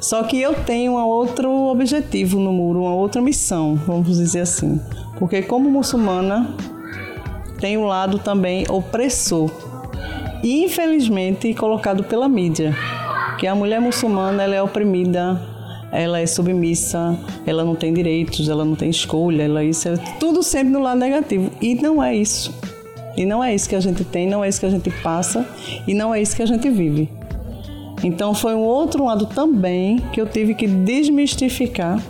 Só 0.01 0.23
que 0.23 0.41
eu 0.41 0.55
tenho 0.55 0.93
um 0.93 1.07
outro 1.07 1.51
objetivo 1.69 2.41
no 2.41 2.55
muro, 2.55 2.81
uma 2.81 2.95
outra 2.95 3.21
missão, 3.21 3.75
vamos 3.87 4.17
dizer 4.17 4.41
assim. 4.41 4.81
Porque 5.19 5.43
como 5.43 5.71
muçulmana, 5.71 6.57
tem 7.61 7.77
um 7.77 7.85
lado 7.85 8.19
também 8.19 8.65
opressor 8.69 9.51
e 10.43 10.65
infelizmente 10.65 11.53
colocado 11.55 12.05
pela 12.05 12.29
mídia, 12.29 12.75
que 13.39 13.47
a 13.47 13.55
mulher 13.55 13.81
muçulmana 13.81 14.43
ela 14.43 14.55
é 14.55 14.63
oprimida, 14.63 15.41
ela 15.91 16.21
é 16.21 16.27
submissa, 16.27 17.19
ela 17.47 17.65
não 17.65 17.75
tem 17.75 17.93
direitos, 17.93 18.49
ela 18.49 18.65
não 18.65 18.75
tem 18.75 18.91
escolha, 18.91 19.43
ela 19.43 19.65
isso 19.65 19.89
é 19.89 19.97
tudo 20.21 20.43
sempre 20.43 20.73
no 20.73 20.81
lado 20.81 20.99
negativo 20.99 21.51
e 21.61 21.75
não 21.75 22.03
é 22.03 22.15
isso. 22.15 22.55
E 23.17 23.27
não 23.27 23.43
é 23.43 23.53
isso 23.53 23.69
que 23.69 23.75
a 23.75 23.81
gente 23.81 24.05
tem, 24.05 24.29
não 24.29 24.45
é 24.45 24.49
isso 24.49 24.61
que 24.61 24.67
a 24.67 24.71
gente 24.71 24.91
passa 25.03 25.45
e 25.87 25.93
não 25.93 26.15
é 26.15 26.23
isso 26.23 26.37
que 26.37 26.43
a 26.43 26.47
gente 26.47 26.71
vive. 26.71 27.11
Então 28.05 28.33
foi 28.33 28.55
um 28.55 28.61
outro 28.61 29.05
lado 29.05 29.27
também 29.27 29.99
que 30.13 30.21
eu 30.21 30.27
tive 30.27 30.55
que 30.55 30.69
desmistificar 30.69 32.01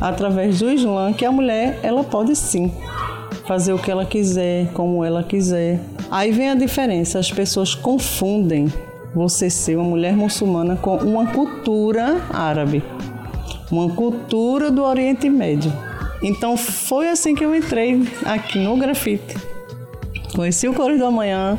através 0.00 0.58
do 0.58 0.68
Islã 0.68 1.12
que 1.12 1.24
a 1.24 1.30
mulher 1.30 1.78
ela 1.84 2.02
pode 2.02 2.34
sim 2.34 2.72
fazer 3.50 3.72
o 3.72 3.78
que 3.80 3.90
ela 3.90 4.06
quiser, 4.06 4.68
como 4.74 5.04
ela 5.04 5.24
quiser. 5.24 5.80
Aí 6.08 6.30
vem 6.30 6.50
a 6.50 6.54
diferença, 6.54 7.18
as 7.18 7.32
pessoas 7.32 7.74
confundem 7.74 8.72
você 9.12 9.50
ser 9.50 9.74
uma 9.74 9.82
mulher 9.82 10.14
muçulmana 10.14 10.76
com 10.76 10.94
uma 10.98 11.32
cultura 11.32 12.22
árabe, 12.32 12.80
uma 13.68 13.92
cultura 13.92 14.70
do 14.70 14.84
Oriente 14.84 15.28
Médio. 15.28 15.72
Então 16.22 16.56
foi 16.56 17.08
assim 17.08 17.34
que 17.34 17.44
eu 17.44 17.52
entrei 17.52 18.00
aqui 18.24 18.60
no 18.60 18.76
grafite. 18.76 19.34
Conheci 20.32 20.68
o 20.68 20.72
Cores 20.72 21.00
do 21.00 21.06
Amanhã. 21.06 21.58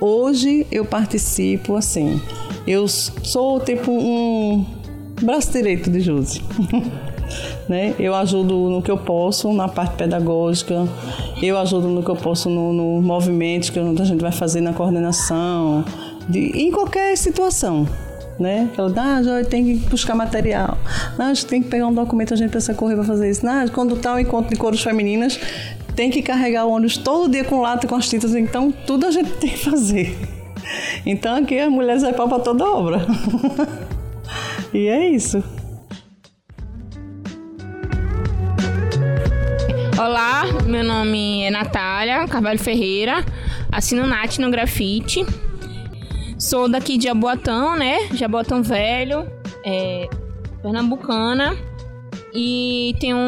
Hoje 0.00 0.66
eu 0.68 0.84
participo 0.84 1.76
assim. 1.76 2.20
Eu 2.66 2.88
sou 2.88 3.60
tipo 3.60 3.92
um 3.92 4.66
braço 5.22 5.52
direito 5.52 5.88
de 5.90 6.00
Josi. 6.00 6.42
né? 7.68 7.94
Eu 7.98 8.14
ajudo 8.14 8.70
no 8.70 8.82
que 8.82 8.90
eu 8.90 8.98
posso 8.98 9.52
na 9.52 9.68
parte 9.68 9.96
pedagógica, 9.96 10.86
eu 11.42 11.58
ajudo 11.58 11.88
no 11.88 12.02
que 12.02 12.10
eu 12.10 12.16
posso 12.16 12.48
no, 12.48 12.72
no 12.72 13.02
movimento 13.02 13.72
que 13.72 13.78
a 13.78 14.04
gente 14.04 14.20
vai 14.20 14.32
fazer 14.32 14.60
na 14.60 14.72
coordenação, 14.72 15.84
de, 16.28 16.38
em 16.60 16.70
qualquer 16.70 17.16
situação. 17.16 17.86
Né? 18.38 18.70
Ela 18.78 18.90
ah, 18.96 19.44
tem 19.44 19.64
que 19.64 19.74
buscar 19.90 20.14
material. 20.14 20.78
Ah, 21.18 21.32
tem 21.46 21.62
que 21.62 21.68
pegar 21.68 21.86
um 21.86 21.92
documento, 21.92 22.32
a 22.32 22.36
gente 22.36 22.50
precisa 22.50 22.72
correr 22.72 22.94
para 22.94 23.04
fazer 23.04 23.30
isso. 23.30 23.46
Ah, 23.46 23.66
quando 23.70 23.96
está 23.96 24.14
o 24.14 24.18
encontro 24.18 24.48
de 24.48 24.56
coros 24.56 24.82
femininas, 24.82 25.38
tem 25.94 26.10
que 26.10 26.22
carregar 26.22 26.64
o 26.64 26.70
ônibus 26.70 26.96
todo 26.96 27.30
dia 27.30 27.44
com 27.44 27.60
lata 27.60 27.84
e 27.84 27.88
com 27.88 27.96
as 27.96 28.08
tintas, 28.08 28.34
então 28.34 28.72
tudo 28.86 29.04
a 29.06 29.10
gente 29.10 29.30
tem 29.36 29.50
que 29.50 29.58
fazer. 29.58 30.18
Então 31.04 31.36
aqui 31.36 31.58
as 31.58 31.70
mulheres 31.70 32.02
vai 32.02 32.14
para 32.14 32.38
toda 32.38 32.64
obra. 32.64 33.06
e 34.72 34.86
é 34.86 35.08
isso. 35.08 35.42
Olá, 40.02 40.44
meu 40.66 40.82
nome 40.82 41.42
é 41.42 41.50
Natália 41.50 42.26
Carvalho 42.26 42.58
Ferreira, 42.58 43.22
assino 43.70 44.06
Nath 44.06 44.38
no 44.38 44.50
grafite. 44.50 45.26
Sou 46.38 46.70
daqui 46.70 46.96
de 46.96 47.04
Jaboatão, 47.04 47.76
né? 47.76 48.08
Jaboatão 48.14 48.62
Velho, 48.62 49.30
é, 49.62 50.08
pernambucana. 50.62 51.54
E 52.32 52.96
tenho 52.98 53.18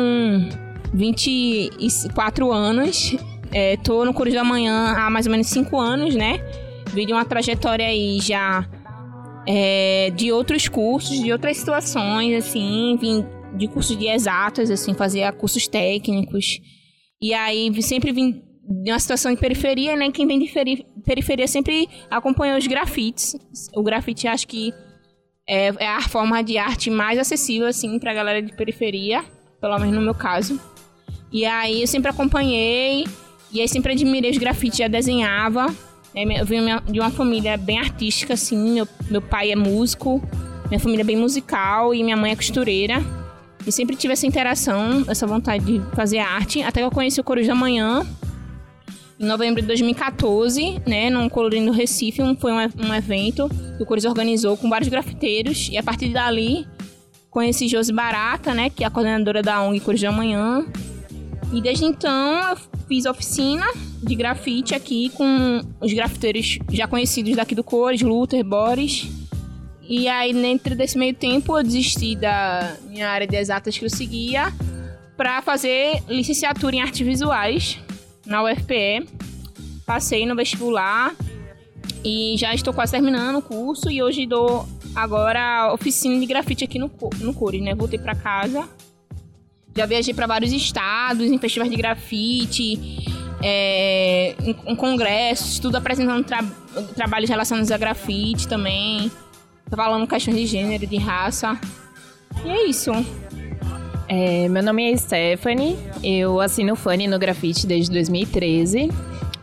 24 0.94 2.50
anos. 2.50 3.18
É, 3.52 3.76
tô 3.76 4.06
no 4.06 4.14
Curso 4.14 4.32
da 4.32 4.42
Manhã 4.42 4.94
há 4.96 5.10
mais 5.10 5.26
ou 5.26 5.32
menos 5.32 5.48
5 5.48 5.78
anos, 5.78 6.14
né? 6.14 6.40
Vim 6.94 7.04
de 7.04 7.12
uma 7.12 7.26
trajetória 7.26 7.86
aí 7.86 8.18
já 8.18 8.66
é, 9.46 10.10
de 10.16 10.32
outros 10.32 10.68
cursos, 10.68 11.20
de 11.20 11.30
outras 11.30 11.58
situações, 11.58 12.34
assim. 12.34 12.96
Vim 12.98 13.26
de 13.56 13.68
curso 13.68 13.94
de 13.96 14.06
exatas, 14.06 14.70
assim, 14.70 14.94
fazia 14.94 15.32
cursos 15.32 15.66
técnicos. 15.68 16.58
E 17.20 17.32
aí 17.34 17.82
sempre 17.82 18.12
vim 18.12 18.42
de 18.84 18.90
uma 18.90 18.98
situação 18.98 19.32
de 19.32 19.40
periferia, 19.40 19.96
né? 19.96 20.10
Quem 20.10 20.26
vem 20.26 20.38
de 20.38 20.48
feri- 20.48 20.86
periferia 21.04 21.46
sempre 21.46 21.88
acompanhou 22.10 22.56
os 22.58 22.66
grafites. 22.66 23.36
O 23.74 23.82
grafite 23.82 24.26
acho 24.26 24.46
que 24.46 24.72
é, 25.48 25.66
é 25.78 25.88
a 25.88 26.00
forma 26.02 26.42
de 26.42 26.56
arte 26.58 26.90
mais 26.90 27.18
acessível, 27.18 27.66
assim, 27.66 27.98
pra 27.98 28.14
galera 28.14 28.40
de 28.40 28.54
periferia, 28.56 29.24
pelo 29.60 29.78
menos 29.78 29.94
no 29.94 30.00
meu 30.00 30.14
caso. 30.14 30.60
E 31.30 31.44
aí 31.44 31.80
eu 31.80 31.86
sempre 31.86 32.10
acompanhei, 32.10 33.04
e 33.52 33.60
aí 33.60 33.68
sempre 33.68 33.92
admirei 33.92 34.30
os 34.30 34.38
grafites, 34.38 34.78
já 34.78 34.88
desenhava. 34.88 35.66
né, 36.14 36.40
Eu 36.40 36.46
vim 36.46 36.60
de 36.90 37.00
uma 37.00 37.10
família 37.10 37.56
bem 37.56 37.78
artística, 37.78 38.34
assim, 38.34 38.74
meu, 38.74 38.88
meu 39.10 39.20
pai 39.22 39.50
é 39.50 39.56
músico, 39.56 40.22
minha 40.68 40.80
família 40.80 41.02
é 41.02 41.04
bem 41.04 41.16
musical 41.16 41.94
e 41.94 42.02
minha 42.02 42.16
mãe 42.16 42.32
é 42.32 42.36
costureira. 42.36 43.02
E 43.66 43.70
sempre 43.70 43.94
tive 43.94 44.12
essa 44.12 44.26
interação, 44.26 45.04
essa 45.08 45.26
vontade 45.26 45.64
de 45.64 45.80
fazer 45.94 46.18
arte, 46.18 46.62
até 46.62 46.80
que 46.80 46.86
eu 46.86 46.90
conheci 46.90 47.20
o 47.20 47.24
Coruja 47.24 47.48
da 47.48 47.54
Manhã, 47.54 48.06
em 49.20 49.24
novembro 49.24 49.60
de 49.60 49.68
2014, 49.68 50.82
né, 50.84 51.08
num 51.08 51.28
Colorindo 51.28 51.70
Recife, 51.70 52.20
um, 52.20 52.34
foi 52.34 52.50
um, 52.52 52.56
um 52.56 52.92
evento 52.92 53.48
que 53.76 53.82
o 53.82 53.86
Cores 53.86 54.04
organizou 54.04 54.56
com 54.56 54.68
vários 54.68 54.88
grafiteiros, 54.88 55.68
e 55.70 55.78
a 55.78 55.82
partir 55.82 56.08
dali 56.08 56.66
conheci 57.30 57.68
Josi 57.68 57.92
Barata, 57.92 58.52
né, 58.52 58.68
que 58.68 58.82
é 58.82 58.86
a 58.86 58.90
coordenadora 58.90 59.40
da 59.40 59.62
ONG 59.62 59.78
Cores 59.78 60.00
da 60.00 60.10
Manhã, 60.10 60.66
e 61.52 61.60
desde 61.60 61.84
então 61.84 62.50
eu 62.50 62.56
fiz 62.88 63.06
oficina 63.06 63.64
de 64.02 64.14
grafite 64.16 64.74
aqui 64.74 65.08
com 65.10 65.60
os 65.80 65.92
grafiteiros 65.92 66.58
já 66.72 66.88
conhecidos 66.88 67.36
daqui 67.36 67.54
do 67.54 67.62
Cores, 67.62 68.02
Luther, 68.02 68.42
Boris, 68.42 69.06
e 69.94 70.08
aí 70.08 70.32
dentro 70.32 70.74
desse 70.74 70.96
meio 70.96 71.12
tempo 71.12 71.58
eu 71.58 71.62
desisti 71.62 72.16
da 72.16 72.76
minha 72.88 73.10
área 73.10 73.26
de 73.26 73.36
exatas 73.36 73.76
que 73.76 73.84
eu 73.84 73.90
seguia 73.90 74.50
para 75.18 75.42
fazer 75.42 76.02
licenciatura 76.08 76.76
em 76.76 76.80
artes 76.80 77.06
visuais 77.06 77.78
na 78.24 78.42
UFPE. 78.42 79.06
Passei 79.84 80.24
no 80.24 80.34
vestibular 80.34 81.14
e 82.02 82.36
já 82.38 82.54
estou 82.54 82.72
quase 82.72 82.92
terminando 82.92 83.36
o 83.36 83.42
curso 83.42 83.90
e 83.90 84.02
hoje 84.02 84.26
dou 84.26 84.66
agora 84.94 85.70
oficina 85.74 86.18
de 86.18 86.24
grafite 86.24 86.64
aqui 86.64 86.78
no, 86.78 86.90
no 87.20 87.34
Cores, 87.34 87.60
né? 87.60 87.74
Voltei 87.74 87.98
para 87.98 88.14
casa. 88.14 88.66
Já 89.76 89.84
viajei 89.84 90.14
para 90.14 90.26
vários 90.26 90.52
estados, 90.52 91.26
em 91.30 91.36
festivais 91.36 91.70
de 91.70 91.76
grafite, 91.76 92.78
é, 93.42 94.34
em, 94.42 94.56
em 94.72 94.76
congressos, 94.76 95.58
tudo 95.58 95.76
apresentando 95.76 96.24
tra- 96.24 96.44
trabalhos 96.94 97.28
relacionados 97.28 97.70
a 97.70 97.76
grafite 97.76 98.48
também. 98.48 99.10
Falando 99.74 100.06
questões 100.06 100.36
de 100.36 100.46
gênero, 100.46 100.86
de 100.86 100.98
raça. 100.98 101.58
E 102.44 102.50
é 102.50 102.66
isso. 102.66 102.90
É, 104.06 104.46
meu 104.48 104.62
nome 104.62 104.92
é 104.92 104.96
Stephanie, 104.96 105.78
eu 106.04 106.38
assino 106.38 106.76
Fanny 106.76 107.08
no 107.08 107.18
grafite 107.18 107.66
desde 107.66 107.90
2013. 107.90 108.90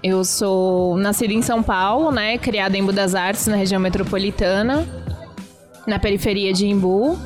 Eu 0.04 0.24
sou 0.24 0.96
nascida 0.98 1.34
em 1.34 1.42
São 1.42 1.64
Paulo, 1.64 2.12
né? 2.12 2.38
Criada 2.38 2.78
em 2.78 2.84
Budas 2.84 3.16
Artes, 3.16 3.48
na 3.48 3.56
região 3.56 3.82
metropolitana, 3.82 4.88
na 5.88 5.98
periferia 5.98 6.54
de 6.54 6.68
Imbu. 6.68 7.18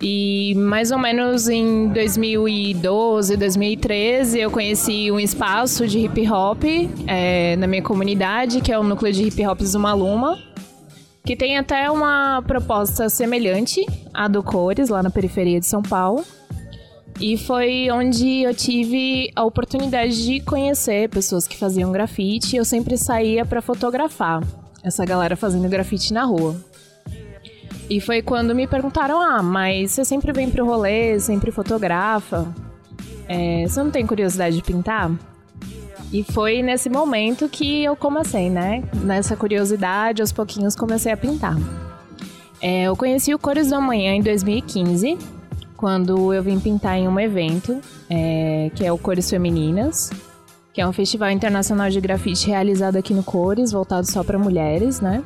E 0.00 0.54
mais 0.54 0.92
ou 0.92 0.98
menos 0.98 1.48
em 1.48 1.88
2012, 1.88 3.36
2013, 3.36 4.38
eu 4.38 4.50
conheci 4.50 5.10
um 5.10 5.18
espaço 5.18 5.88
de 5.88 6.00
hip 6.00 6.30
hop 6.30 6.62
é, 7.06 7.56
na 7.56 7.66
minha 7.66 7.82
comunidade, 7.82 8.60
que 8.60 8.70
é 8.70 8.78
o 8.78 8.84
núcleo 8.84 9.12
de 9.12 9.24
hip 9.24 9.44
hop 9.46 9.62
Zumaluma 9.62 10.38
que 11.28 11.36
tem 11.36 11.58
até 11.58 11.90
uma 11.90 12.42
proposta 12.46 13.10
semelhante 13.10 13.84
à 14.14 14.26
do 14.26 14.42
Cores, 14.42 14.88
lá 14.88 15.02
na 15.02 15.10
periferia 15.10 15.60
de 15.60 15.66
São 15.66 15.82
Paulo. 15.82 16.24
E 17.20 17.36
foi 17.36 17.90
onde 17.90 18.44
eu 18.44 18.54
tive 18.54 19.30
a 19.36 19.44
oportunidade 19.44 20.24
de 20.24 20.40
conhecer 20.40 21.10
pessoas 21.10 21.46
que 21.46 21.54
faziam 21.54 21.92
grafite. 21.92 22.56
Eu 22.56 22.64
sempre 22.64 22.96
saía 22.96 23.44
para 23.44 23.60
fotografar 23.60 24.42
essa 24.82 25.04
galera 25.04 25.36
fazendo 25.36 25.68
grafite 25.68 26.14
na 26.14 26.24
rua. 26.24 26.56
E 27.90 28.00
foi 28.00 28.22
quando 28.22 28.54
me 28.54 28.66
perguntaram: 28.66 29.20
Ah, 29.20 29.42
mas 29.42 29.90
você 29.90 30.06
sempre 30.06 30.32
vem 30.32 30.48
pro 30.48 30.64
rolê, 30.64 31.20
sempre 31.20 31.50
fotografa. 31.50 32.48
É, 33.28 33.66
você 33.68 33.82
não 33.82 33.90
tem 33.90 34.06
curiosidade 34.06 34.56
de 34.56 34.62
pintar? 34.62 35.10
E 36.12 36.22
foi 36.22 36.62
nesse 36.62 36.88
momento 36.88 37.48
que 37.48 37.84
eu 37.84 37.94
comecei, 37.94 38.48
né? 38.48 38.82
Nessa 39.02 39.36
curiosidade, 39.36 40.22
aos 40.22 40.32
pouquinhos 40.32 40.74
comecei 40.74 41.12
a 41.12 41.16
pintar. 41.16 41.56
É, 42.60 42.84
eu 42.84 42.96
conheci 42.96 43.34
o 43.34 43.38
Cores 43.38 43.68
do 43.68 43.74
Amanhã 43.74 44.14
em 44.14 44.22
2015, 44.22 45.18
quando 45.76 46.32
eu 46.32 46.42
vim 46.42 46.58
pintar 46.58 46.98
em 46.98 47.06
um 47.06 47.20
evento, 47.20 47.78
é, 48.08 48.70
que 48.74 48.84
é 48.84 48.92
o 48.92 48.98
Cores 48.98 49.28
Femininas, 49.28 50.10
que 50.72 50.80
é 50.80 50.86
um 50.86 50.92
festival 50.92 51.30
internacional 51.30 51.90
de 51.90 52.00
grafite 52.00 52.48
realizado 52.48 52.96
aqui 52.96 53.12
no 53.12 53.22
Cores, 53.22 53.70
voltado 53.70 54.10
só 54.10 54.24
para 54.24 54.38
mulheres, 54.38 55.00
né? 55.00 55.22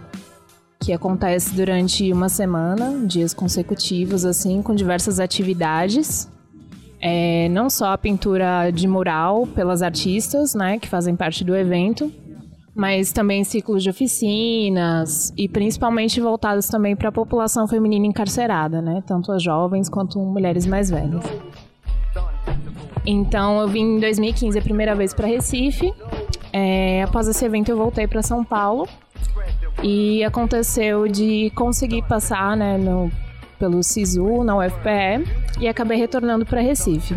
Que 0.80 0.92
acontece 0.92 1.54
durante 1.54 2.12
uma 2.12 2.28
semana, 2.28 3.06
dias 3.06 3.32
consecutivos, 3.32 4.24
assim, 4.24 4.60
com 4.62 4.74
diversas 4.74 5.20
atividades. 5.20 6.28
É, 7.04 7.48
não 7.48 7.68
só 7.68 7.92
a 7.92 7.98
pintura 7.98 8.70
de 8.70 8.86
mural 8.86 9.44
pelas 9.48 9.82
artistas, 9.82 10.54
né, 10.54 10.78
que 10.78 10.88
fazem 10.88 11.16
parte 11.16 11.42
do 11.42 11.56
evento, 11.56 12.12
mas 12.74 13.12
também 13.12 13.42
ciclos 13.42 13.82
de 13.82 13.90
oficinas 13.90 15.32
e 15.36 15.48
principalmente 15.48 16.20
voltados 16.20 16.68
também 16.68 16.94
para 16.94 17.08
a 17.08 17.12
população 17.12 17.66
feminina 17.66 18.06
encarcerada, 18.06 18.80
né, 18.80 19.02
tanto 19.04 19.32
as 19.32 19.42
jovens 19.42 19.88
quanto 19.88 20.20
mulheres 20.20 20.64
mais 20.64 20.90
velhas. 20.90 21.24
Então 23.04 23.60
eu 23.60 23.66
vim 23.66 23.96
em 23.96 24.00
2015 24.00 24.56
a 24.56 24.62
primeira 24.62 24.94
vez 24.94 25.12
para 25.12 25.26
Recife. 25.26 25.92
É, 26.52 27.02
após 27.02 27.26
esse 27.26 27.44
evento 27.44 27.68
eu 27.68 27.76
voltei 27.76 28.06
para 28.06 28.22
São 28.22 28.44
Paulo 28.44 28.86
e 29.82 30.22
aconteceu 30.22 31.08
de 31.08 31.50
conseguir 31.56 32.02
passar, 32.02 32.56
né, 32.56 32.78
no 32.78 33.10
pelo 33.62 33.80
SISU 33.80 34.42
na 34.42 34.56
UFPE 34.56 35.24
e 35.60 35.68
acabei 35.68 35.96
retornando 35.96 36.44
para 36.44 36.60
Recife. 36.60 37.14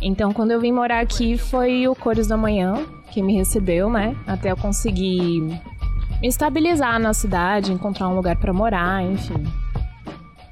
Então, 0.00 0.32
quando 0.32 0.50
eu 0.50 0.60
vim 0.60 0.72
morar 0.72 0.98
aqui, 0.98 1.38
foi 1.38 1.86
o 1.86 1.94
Cores 1.94 2.26
da 2.26 2.36
Manhã 2.36 2.84
que 3.12 3.22
me 3.22 3.36
recebeu, 3.36 3.88
né? 3.88 4.16
Até 4.26 4.50
eu 4.50 4.56
conseguir 4.56 5.40
me 5.40 6.26
estabilizar 6.26 6.98
na 6.98 7.14
cidade, 7.14 7.72
encontrar 7.72 8.08
um 8.08 8.16
lugar 8.16 8.34
para 8.38 8.52
morar, 8.52 9.04
enfim. 9.04 9.44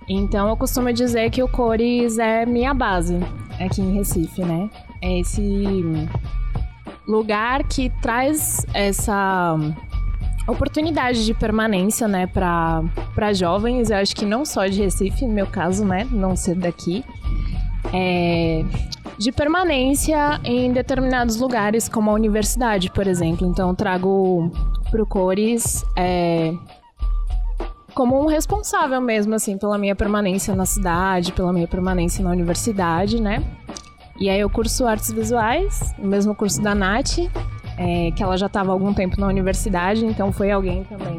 Então, 0.08 0.48
eu 0.48 0.56
costumo 0.56 0.92
dizer 0.92 1.28
que 1.30 1.42
o 1.42 1.48
Cores 1.48 2.16
é 2.20 2.46
minha 2.46 2.72
base 2.72 3.18
aqui 3.58 3.82
em 3.82 3.92
Recife, 3.92 4.44
né? 4.44 4.70
É 5.02 5.18
esse 5.18 5.98
lugar 7.04 7.64
que 7.64 7.90
traz 8.00 8.64
essa 8.72 9.58
oportunidade 10.50 11.24
de 11.24 11.34
permanência, 11.34 12.06
né, 12.08 12.26
para 12.26 13.32
jovens. 13.32 13.90
Eu 13.90 13.98
acho 13.98 14.14
que 14.14 14.24
não 14.24 14.44
só 14.44 14.66
de 14.66 14.80
Recife, 14.82 15.26
no 15.26 15.32
meu 15.32 15.46
caso, 15.46 15.84
né, 15.84 16.06
não 16.10 16.36
ser 16.36 16.54
daqui, 16.56 17.04
é, 17.92 18.64
de 19.18 19.32
permanência 19.32 20.40
em 20.44 20.72
determinados 20.72 21.36
lugares, 21.36 21.88
como 21.88 22.10
a 22.10 22.14
universidade, 22.14 22.90
por 22.90 23.06
exemplo. 23.06 23.46
Então, 23.46 23.74
trago 23.74 24.50
pro 24.90 25.06
Cores 25.06 25.84
é, 25.96 26.52
como 27.94 28.20
um 28.20 28.26
responsável 28.26 29.00
mesmo, 29.00 29.34
assim, 29.34 29.58
pela 29.58 29.76
minha 29.76 29.94
permanência 29.94 30.54
na 30.54 30.64
cidade, 30.64 31.32
pela 31.32 31.52
minha 31.52 31.68
permanência 31.68 32.24
na 32.24 32.30
universidade, 32.30 33.20
né? 33.20 33.44
E 34.18 34.28
aí 34.28 34.40
eu 34.40 34.50
curso 34.50 34.86
artes 34.86 35.10
visuais, 35.10 35.94
o 35.98 36.06
mesmo 36.06 36.34
curso 36.34 36.60
da 36.60 36.74
Nath, 36.74 37.18
é, 37.80 38.10
que 38.10 38.22
ela 38.22 38.36
já 38.36 38.44
estava 38.44 38.70
há 38.70 38.74
algum 38.74 38.92
tempo 38.92 39.18
na 39.18 39.26
universidade, 39.26 40.04
então 40.04 40.30
foi 40.30 40.50
alguém 40.50 40.84
também. 40.84 41.18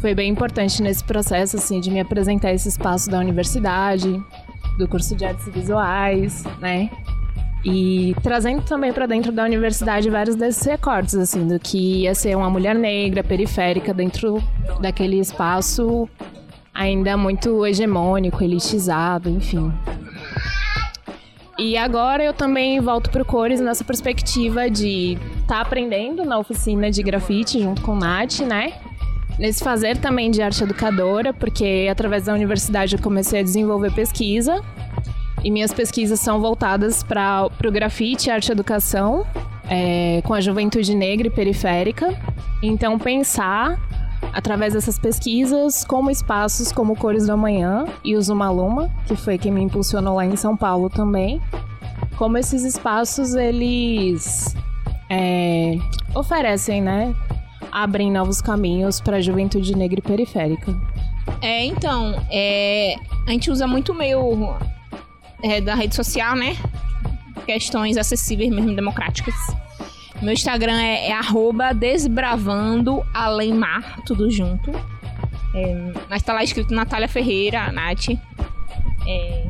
Foi 0.00 0.12
bem 0.12 0.28
importante 0.28 0.82
nesse 0.82 1.04
processo, 1.04 1.56
assim, 1.56 1.78
de 1.78 1.88
me 1.88 2.00
apresentar 2.00 2.52
esse 2.52 2.68
espaço 2.68 3.08
da 3.08 3.20
universidade, 3.20 4.20
do 4.76 4.88
curso 4.88 5.14
de 5.14 5.24
artes 5.24 5.48
visuais, 5.48 6.42
né? 6.60 6.90
E 7.64 8.14
trazendo 8.24 8.62
também 8.62 8.92
para 8.92 9.06
dentro 9.06 9.30
da 9.30 9.44
universidade 9.44 10.10
vários 10.10 10.34
desses 10.34 10.66
recortes, 10.66 11.14
assim, 11.14 11.46
do 11.46 11.60
que 11.60 12.02
ia 12.02 12.14
ser 12.14 12.36
uma 12.36 12.50
mulher 12.50 12.74
negra, 12.74 13.22
periférica, 13.22 13.94
dentro 13.94 14.42
daquele 14.80 15.20
espaço 15.20 16.08
ainda 16.74 17.16
muito 17.16 17.64
hegemônico, 17.64 18.42
elitizado, 18.42 19.30
enfim. 19.30 19.72
E 21.56 21.76
agora 21.76 22.24
eu 22.24 22.32
também 22.32 22.80
volto 22.80 23.10
pro 23.10 23.24
Cores 23.24 23.60
nessa 23.60 23.84
perspectiva 23.84 24.68
de 24.68 25.16
tá 25.54 25.60
aprendendo 25.60 26.24
na 26.24 26.36
oficina 26.36 26.90
de 26.90 27.00
grafite 27.00 27.62
junto 27.62 27.80
com 27.80 27.92
o 27.92 27.96
Nath, 27.96 28.40
né? 28.40 28.72
Nesse 29.38 29.62
fazer 29.62 29.96
também 29.98 30.28
de 30.28 30.42
arte 30.42 30.64
educadora, 30.64 31.32
porque 31.32 31.86
através 31.88 32.24
da 32.24 32.34
universidade 32.34 32.96
eu 32.96 33.00
comecei 33.00 33.38
a 33.38 33.42
desenvolver 33.42 33.92
pesquisa. 33.92 34.60
E 35.44 35.52
minhas 35.52 35.72
pesquisas 35.72 36.18
são 36.18 36.40
voltadas 36.40 37.04
para 37.04 37.48
o 37.64 37.70
grafite 37.70 38.28
e 38.28 38.32
arte 38.32 38.50
educação, 38.50 39.24
é, 39.70 40.20
com 40.24 40.34
a 40.34 40.40
juventude 40.40 40.92
negra 40.92 41.28
e 41.28 41.30
periférica. 41.30 42.12
Então, 42.60 42.98
pensar 42.98 43.78
através 44.32 44.72
dessas 44.72 44.98
pesquisas, 44.98 45.84
como 45.84 46.10
espaços 46.10 46.72
como 46.72 46.96
Cores 46.96 47.26
do 47.26 47.32
Amanhã 47.32 47.84
e 48.02 48.16
o 48.16 48.22
Zumaluma, 48.22 48.90
que 49.06 49.14
foi 49.14 49.38
quem 49.38 49.52
me 49.52 49.62
impulsionou 49.62 50.16
lá 50.16 50.26
em 50.26 50.34
São 50.34 50.56
Paulo 50.56 50.90
também, 50.90 51.40
como 52.16 52.38
esses 52.38 52.64
espaços 52.64 53.34
eles 53.34 54.56
é, 55.10 55.78
oferecem, 56.14 56.80
né? 56.82 57.14
Abrem 57.70 58.10
novos 58.10 58.40
caminhos 58.40 59.00
para 59.00 59.16
a 59.16 59.20
juventude 59.20 59.76
negra 59.76 59.98
e 59.98 60.02
periférica. 60.02 60.74
É, 61.40 61.64
então, 61.64 62.14
é, 62.30 62.96
a 63.26 63.30
gente 63.30 63.50
usa 63.50 63.66
muito 63.66 63.92
o 63.92 63.94
meio 63.94 64.54
é, 65.42 65.60
da 65.60 65.74
rede 65.74 65.94
social, 65.94 66.36
né? 66.36 66.56
Questões 67.46 67.96
acessíveis 67.96 68.50
mesmo, 68.50 68.74
democráticas. 68.74 69.34
Meu 70.22 70.32
Instagram 70.32 70.80
é, 70.80 71.08
é 71.08 71.12
tudo 74.06 74.30
junto. 74.30 74.70
É, 75.54 75.92
mas 76.08 76.22
tá 76.22 76.32
lá 76.32 76.42
escrito 76.42 76.74
Natália 76.74 77.08
Ferreira, 77.08 77.70
Nath. 77.70 78.08
É, 79.06 79.44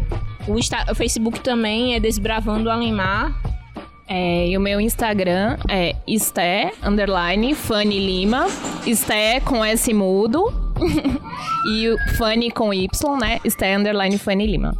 o, 0.46 0.54
o, 0.54 0.94
Facebook 0.94 1.40
também 1.40 1.94
é 1.94 2.00
Desbravando 2.00 2.70
Alemar. 2.70 3.40
É, 4.06 4.48
e 4.48 4.56
o 4.56 4.60
meu 4.60 4.80
Instagram 4.80 5.56
é 5.68 5.96
Esté, 6.06 6.72
underline, 6.82 7.54
Fanny 7.54 7.98
Lima. 7.98 8.46
Esté 8.86 9.40
com 9.40 9.64
S 9.64 9.92
mudo. 9.94 10.52
e 11.72 11.88
o 11.88 11.96
Fanny 12.16 12.50
com 12.50 12.72
Y, 12.72 13.18
né? 13.18 13.40
Esté, 13.44 13.74
underline, 13.74 14.18
Fanny 14.18 14.46
Lima. 14.46 14.74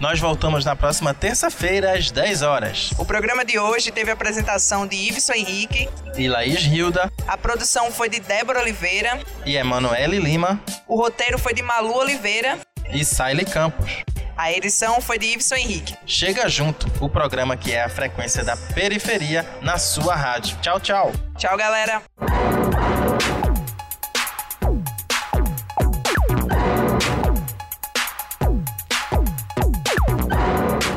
Nós 0.01 0.19
voltamos 0.19 0.65
na 0.65 0.75
próxima 0.75 1.13
terça-feira, 1.13 1.93
às 1.93 2.11
10 2.11 2.41
horas. 2.41 2.91
O 2.97 3.05
programa 3.05 3.45
de 3.45 3.59
hoje 3.59 3.91
teve 3.91 4.11
a 4.11 4.15
apresentação 4.15 4.87
de 4.87 4.97
Iveson 4.97 5.35
Henrique 5.35 5.91
e 6.17 6.27
Laís 6.27 6.65
Hilda. 6.65 7.13
A 7.29 7.37
produção 7.37 7.93
foi 7.93 8.09
de 8.09 8.19
Débora 8.19 8.61
Oliveira 8.61 9.21
e 9.45 9.57
Emanuele 9.57 10.19
Lima. 10.19 10.59
O 10.89 10.97
roteiro 10.97 11.39
foi 11.39 11.53
de 11.53 11.61
Malu 11.61 11.95
Oliveira 11.95 12.59
e 12.91 13.05
Saile 13.05 13.45
Campos. 13.45 13.93
A 14.39 14.51
edição 14.51 15.03
foi 15.03 15.19
de 15.19 15.27
Iveson 15.35 15.57
Henrique. 15.57 15.95
Chega 16.07 16.49
junto, 16.49 16.91
o 16.99 17.07
programa 17.07 17.55
que 17.55 17.71
é 17.75 17.85
a 17.85 17.91
frequência 17.91 18.43
da 18.43 18.57
periferia 18.57 19.47
na 19.61 19.77
sua 19.77 20.17
rádio. 20.17 20.57
Tchau, 20.63 20.81
tchau. 20.81 21.13
Tchau, 21.37 21.59
galera. 21.59 22.01